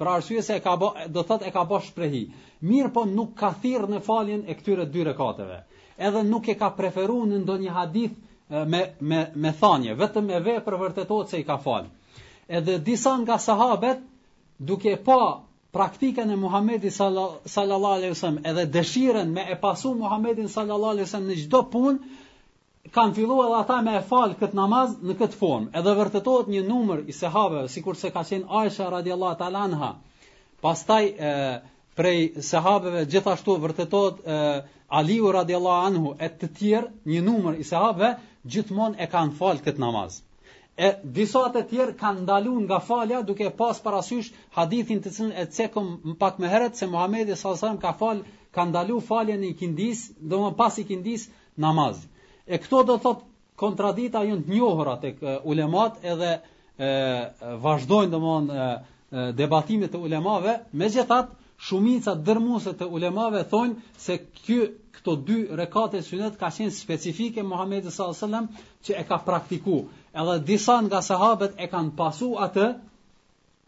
Për 0.00 0.06
arsye 0.14 0.42
se 0.48 0.56
e 0.56 0.60
ka 0.68 0.78
bë, 0.80 0.88
do 1.12 1.22
thot 1.32 1.44
e 1.44 1.50
ka 1.58 1.66
bë 1.70 1.82
shprehi. 1.90 2.24
Mirë 2.72 2.92
po 2.96 3.04
nuk 3.12 3.36
ka 3.42 3.52
thirr 3.66 3.84
në 3.92 4.00
faljen 4.08 4.46
e 4.48 4.54
këtyre 4.62 4.88
dy 4.96 5.04
rekateve. 5.12 5.60
Edhe 5.98 6.24
nuk 6.32 6.48
e 6.48 6.56
ka 6.64 6.72
preferuar 6.80 7.28
në 7.34 7.42
ndonjë 7.44 7.76
hadith 7.80 8.16
me 8.48 8.94
me 8.98 9.30
me 9.34 9.52
thanje, 9.52 9.94
vetëm 9.98 10.30
e 10.32 10.60
për 10.64 10.76
vërtetot 10.80 11.28
se 11.32 11.40
i 11.40 11.44
ka 11.44 11.58
fal. 11.60 11.84
Edhe 12.48 12.78
disa 12.80 13.12
nga 13.20 13.36
sahabet 13.38 13.98
duke 14.58 14.94
pa 15.04 15.18
praktikën 15.72 16.32
e 16.32 16.36
Muhamedit 16.40 16.92
sallallahu 16.96 17.92
alaihi 17.94 18.12
wasallam 18.14 18.40
edhe 18.48 18.64
dëshirën 18.78 19.28
me 19.36 19.44
e 19.52 19.58
pasu 19.60 19.92
Muhamedit 19.94 20.48
sallallahu 20.50 20.90
alaihi 20.94 21.06
wasallam 21.06 21.28
në 21.28 21.36
çdo 21.44 21.60
punë 21.72 21.98
kanë 22.96 23.14
filluar 23.18 23.48
edhe 23.50 23.58
ata 23.60 23.80
me 23.84 23.96
e 23.98 24.02
fal 24.08 24.32
kët 24.40 24.54
namaz 24.56 24.96
në 25.02 25.14
këtë 25.20 25.36
formë. 25.42 25.68
Edhe 25.76 25.94
vërtetohet 25.98 26.48
një 26.54 26.62
numër 26.70 27.04
i 27.06 27.12
sahabeve, 27.18 27.68
sikurse 27.74 28.10
ka 28.16 28.24
qenë 28.30 28.48
Aisha 28.62 28.88
radhiyallahu 28.90 29.38
ta'ala 29.42 29.66
anha. 29.68 29.90
Pastaj 30.64 31.04
e, 31.32 31.34
prej 31.96 32.30
sahabeve 32.48 33.04
gjithashtu 33.12 33.58
vërtetohet 33.60 34.64
Aliu 34.88 35.28
radhiyallahu 35.32 35.86
anhu 35.86 36.14
e 36.24 36.30
të 36.32 36.48
tjerë 36.58 37.12
një 37.12 37.20
numër 37.28 37.58
i 37.60 37.64
sahabeve 37.72 38.14
gjithmonë 38.46 38.98
e 39.02 39.06
kanë 39.10 39.34
fal 39.38 39.58
kët 39.64 39.78
namaz. 39.82 40.20
E 40.78 40.92
disa 41.02 41.40
të 41.54 41.62
tjerë 41.72 41.94
kanë 41.98 42.22
ndaluar 42.22 42.60
nga 42.66 42.78
falja 42.88 43.22
duke 43.26 43.48
pas 43.58 43.80
parasysh 43.82 44.28
hadithin 44.54 45.00
të 45.02 45.12
cënë 45.16 45.38
e 45.42 45.46
cekom 45.56 45.88
pak 46.20 46.38
më 46.38 46.50
herët 46.52 46.76
se 46.78 46.86
Muhamedi 46.86 47.34
sallallahu 47.34 47.54
alajhi 47.54 47.64
wasallam 47.64 47.80
ka 47.82 47.94
falë 48.02 48.44
ka 48.54 48.66
ndalu 48.70 49.00
faljen 49.08 49.42
i 49.44 49.52
kindis, 49.58 50.04
domthon 50.20 50.54
pas 50.60 50.78
i 50.78 50.84
kindis 50.92 51.26
namaz. 51.56 51.98
E 52.46 52.58
këto 52.62 52.84
do 52.90 52.98
thot 53.02 53.26
kontradita 53.58 54.22
janë 54.28 54.46
të 54.46 54.54
njohura 54.54 54.94
tek 55.02 55.18
ulemat 55.50 55.98
edhe 56.12 56.30
e, 56.34 56.92
vazhdojnë 57.66 58.14
domthon 58.14 58.46
debatimet 59.40 59.94
e 59.94 59.98
ulemave, 59.98 60.54
megjithatë 60.78 61.36
shumica 61.66 62.12
dërmuese 62.26 62.72
të 62.80 62.86
ulemave 62.96 63.38
thonë 63.50 63.94
se 64.02 64.16
ky 64.40 64.58
këto 64.98 65.14
dy 65.30 65.38
rekate 65.60 66.02
sunet 66.08 66.36
ka 66.42 66.50
qenë 66.58 66.74
specifike 66.76 67.42
Muhamedit 67.52 67.94
sallallahu 67.94 68.14
alajhi 68.14 68.26
wasallam 68.26 68.84
që 68.86 68.96
e 69.00 69.06
ka 69.08 69.18
praktikuar. 69.30 69.88
Edhe 70.22 70.36
disa 70.52 70.76
nga 70.86 71.00
sahabët 71.08 71.58
e 71.58 71.66
kanë 71.72 71.96
pasu 71.98 72.28
atë 72.46 72.68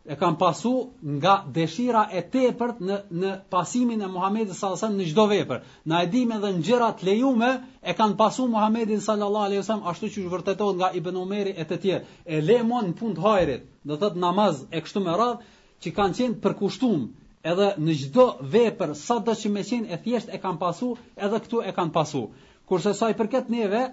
e 0.06 0.16
kanë 0.20 0.38
pasu 0.44 0.72
nga 1.18 1.34
dëshira 1.56 2.04
e 2.18 2.22
tepërt 2.34 2.78
në 2.86 2.96
në 3.22 3.32
pasimin 3.56 4.02
e 4.06 4.10
Muhamedit 4.14 4.54
sallallahu 4.54 4.78
alajhi 4.78 4.82
wasallam 4.82 5.00
në 5.02 5.10
çdo 5.10 5.26
vepër. 5.34 5.60
Na 5.90 5.96
e 6.04 6.10
dimë 6.14 6.38
edhe 6.38 6.50
në 6.56 6.64
gjëra 6.68 6.90
të 6.98 7.08
lejuame 7.10 7.50
e 7.90 7.94
kanë 8.00 8.16
pasu 8.22 8.46
Muhamedit 8.54 9.02
sallallahu 9.08 9.46
alajhi 9.50 9.62
wasallam 9.64 9.86
ashtu 9.92 10.12
siç 10.14 10.30
vërtetohet 10.36 10.76
nga 10.80 10.92
Ibn 11.00 11.22
Umeri 11.26 11.54
e 11.62 11.66
të 11.66 11.80
tjerë. 11.82 12.04
E 12.34 12.40
lemon 12.50 12.90
në 12.94 12.98
fund 13.02 13.18
hajrit, 13.26 13.66
do 13.86 13.98
thot 14.04 14.18
namaz 14.26 14.62
e 14.70 14.78
kështu 14.82 15.02
me 15.08 15.14
radh, 15.22 15.42
që 15.82 15.88
kanë 15.98 16.16
qenë 16.20 16.40
përkushtuar 16.46 17.00
edhe 17.48 17.68
në 17.80 17.94
gjdo 18.02 18.24
vepër 18.52 18.92
sa 19.00 19.16
dhe 19.24 19.34
që 19.40 19.50
me 19.52 19.62
qenë 19.64 19.90
e 19.90 19.98
thjesht 20.04 20.32
e 20.34 20.40
kanë 20.42 20.60
pasu, 20.60 20.90
edhe 21.16 21.38
këtu 21.44 21.62
e 21.64 21.72
kanë 21.76 21.92
pasu. 21.94 22.24
Kurse 22.68 22.92
saj 22.94 23.14
përket 23.18 23.48
neve, 23.54 23.84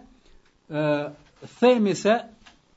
e, 0.80 0.84
themi 1.62 1.94
se, 1.96 2.18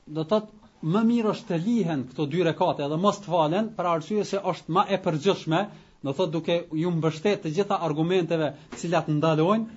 do 0.07 0.23
të 0.23 0.39
të 0.39 0.59
më 0.95 1.01
mirë 1.11 1.29
është 1.35 1.45
të 1.51 1.57
lihen 1.65 2.03
këto 2.09 2.25
dy 2.25 2.39
rekate 2.47 2.81
edhe 2.87 2.97
mos 2.97 3.19
të 3.21 3.29
falen, 3.29 3.67
për 3.77 3.87
arsye 3.95 4.23
se 4.25 4.39
është 4.51 4.73
ma 4.73 4.83
e 4.89 4.97
përgjëshme, 5.03 5.59
do 6.07 6.13
të 6.17 6.25
duke 6.33 6.55
ju 6.81 6.89
mbështet 6.95 7.43
të 7.43 7.51
gjitha 7.53 7.77
argumenteve 7.85 8.47
cilat 8.81 9.11
ndalojnë, 9.13 9.67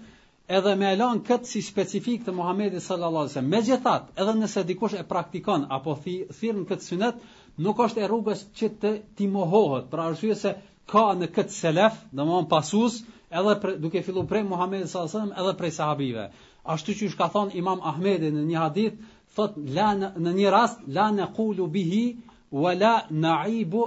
edhe 0.58 0.72
me 0.80 0.88
elan 0.94 1.20
këtë 1.28 1.50
si 1.50 1.60
specifik 1.66 2.24
të 2.24 2.32
Muhammedi 2.38 2.80
sallallallise. 2.86 3.42
Me 3.44 3.60
gjithat, 3.66 4.06
edhe 4.16 4.34
nëse 4.38 4.64
dikush 4.70 4.96
e 4.96 5.04
praktikon, 5.10 5.66
apo 5.76 5.92
thirën 6.06 6.64
këtë 6.72 6.88
synet, 6.88 7.20
nuk 7.66 7.84
është 7.84 8.00
e 8.04 8.08
rrugës 8.08 8.46
që 8.58 8.70
të 8.80 8.94
ti 9.18 9.28
mohohet, 9.36 9.90
pra 9.92 10.08
arsye 10.10 10.34
se 10.40 10.56
ka 10.92 11.02
në 11.16 11.28
këtë 11.32 11.54
selef, 11.58 11.94
dhe 12.12 12.24
më 12.28 12.40
pasus, 12.50 12.98
edhe 13.40 13.54
pre, 13.62 13.76
duke 13.84 14.02
fillu 14.04 14.24
prej 14.28 14.42
Muhammed 14.48 14.84
s.a.s. 14.90 15.14
edhe 15.24 15.54
prej 15.60 15.70
sahabive. 15.78 16.26
Ashtu 16.74 16.94
që 16.98 17.10
ka 17.18 17.28
thonë 17.32 17.56
imam 17.60 17.80
Ahmedi 17.90 18.30
në 18.32 18.42
një 18.50 18.58
hadith, 18.60 19.00
thot 19.36 19.56
la 19.76 19.88
në, 19.98 20.10
një 20.40 20.52
rast, 20.54 20.80
la 20.88 21.08
në 21.12 21.30
bihi, 21.72 22.04
wa 22.52 22.72
la 22.74 22.94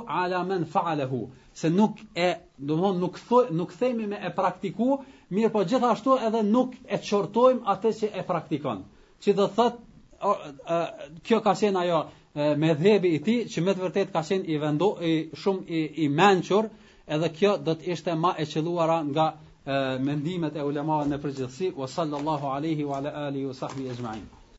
ala 0.08 0.44
men 0.44 0.66
faalehu. 0.68 1.22
Se 1.54 1.70
nuk 1.70 1.98
e, 2.16 2.32
dhe 2.58 2.74
nuk, 3.00 3.18
thoj, 3.30 3.46
nuk 3.52 3.72
themi 3.74 4.08
me 4.08 4.18
e 4.22 4.30
praktiku, 4.36 5.00
mirë 5.32 5.52
po 5.52 5.64
gjithashtu 5.64 6.18
edhe 6.28 6.44
nuk 6.44 6.74
e 6.86 6.98
qortojmë 6.98 7.66
atë 7.74 7.92
që 8.00 8.08
e 8.20 8.24
praktikon. 8.28 8.84
Që 9.22 9.34
dhe 9.40 9.48
thot, 9.58 9.80
o, 10.22 10.36
kjo 11.24 11.40
ka 11.42 11.54
qenë 11.54 11.82
ajo, 11.82 12.02
me 12.62 12.74
dhebi 12.78 13.16
i 13.16 13.20
ti, 13.26 13.38
që 13.50 13.62
me 13.66 13.74
të 13.74 13.82
vërtet 13.88 14.12
ka 14.14 14.22
qenë 14.30 14.46
i 14.54 14.58
vendu, 14.62 14.92
i, 15.02 15.14
shumë 15.42 15.66
i, 15.66 15.82
i 16.04 16.08
menqur, 16.22 16.70
edhe 17.16 17.28
kjo 17.40 17.52
do 17.68 17.74
të 17.82 17.92
ishte 17.96 18.16
ma 18.24 18.32
e 18.44 18.46
qëluara 18.54 18.98
nga 19.12 19.28
mendimet 20.08 20.60
e 20.60 20.66
ulemave 20.72 21.08
në 21.14 21.22
përgjithësi, 21.28 21.72
wa 21.82 21.90
sallallahu 21.98 22.54
alaihi 22.58 22.90
wa 22.92 23.02
ala 23.04 23.16
alihi 23.28 23.52
wa 23.52 23.60
sahbihi 23.64 23.94
e 23.96 24.02
gjmajnë. 24.04 24.37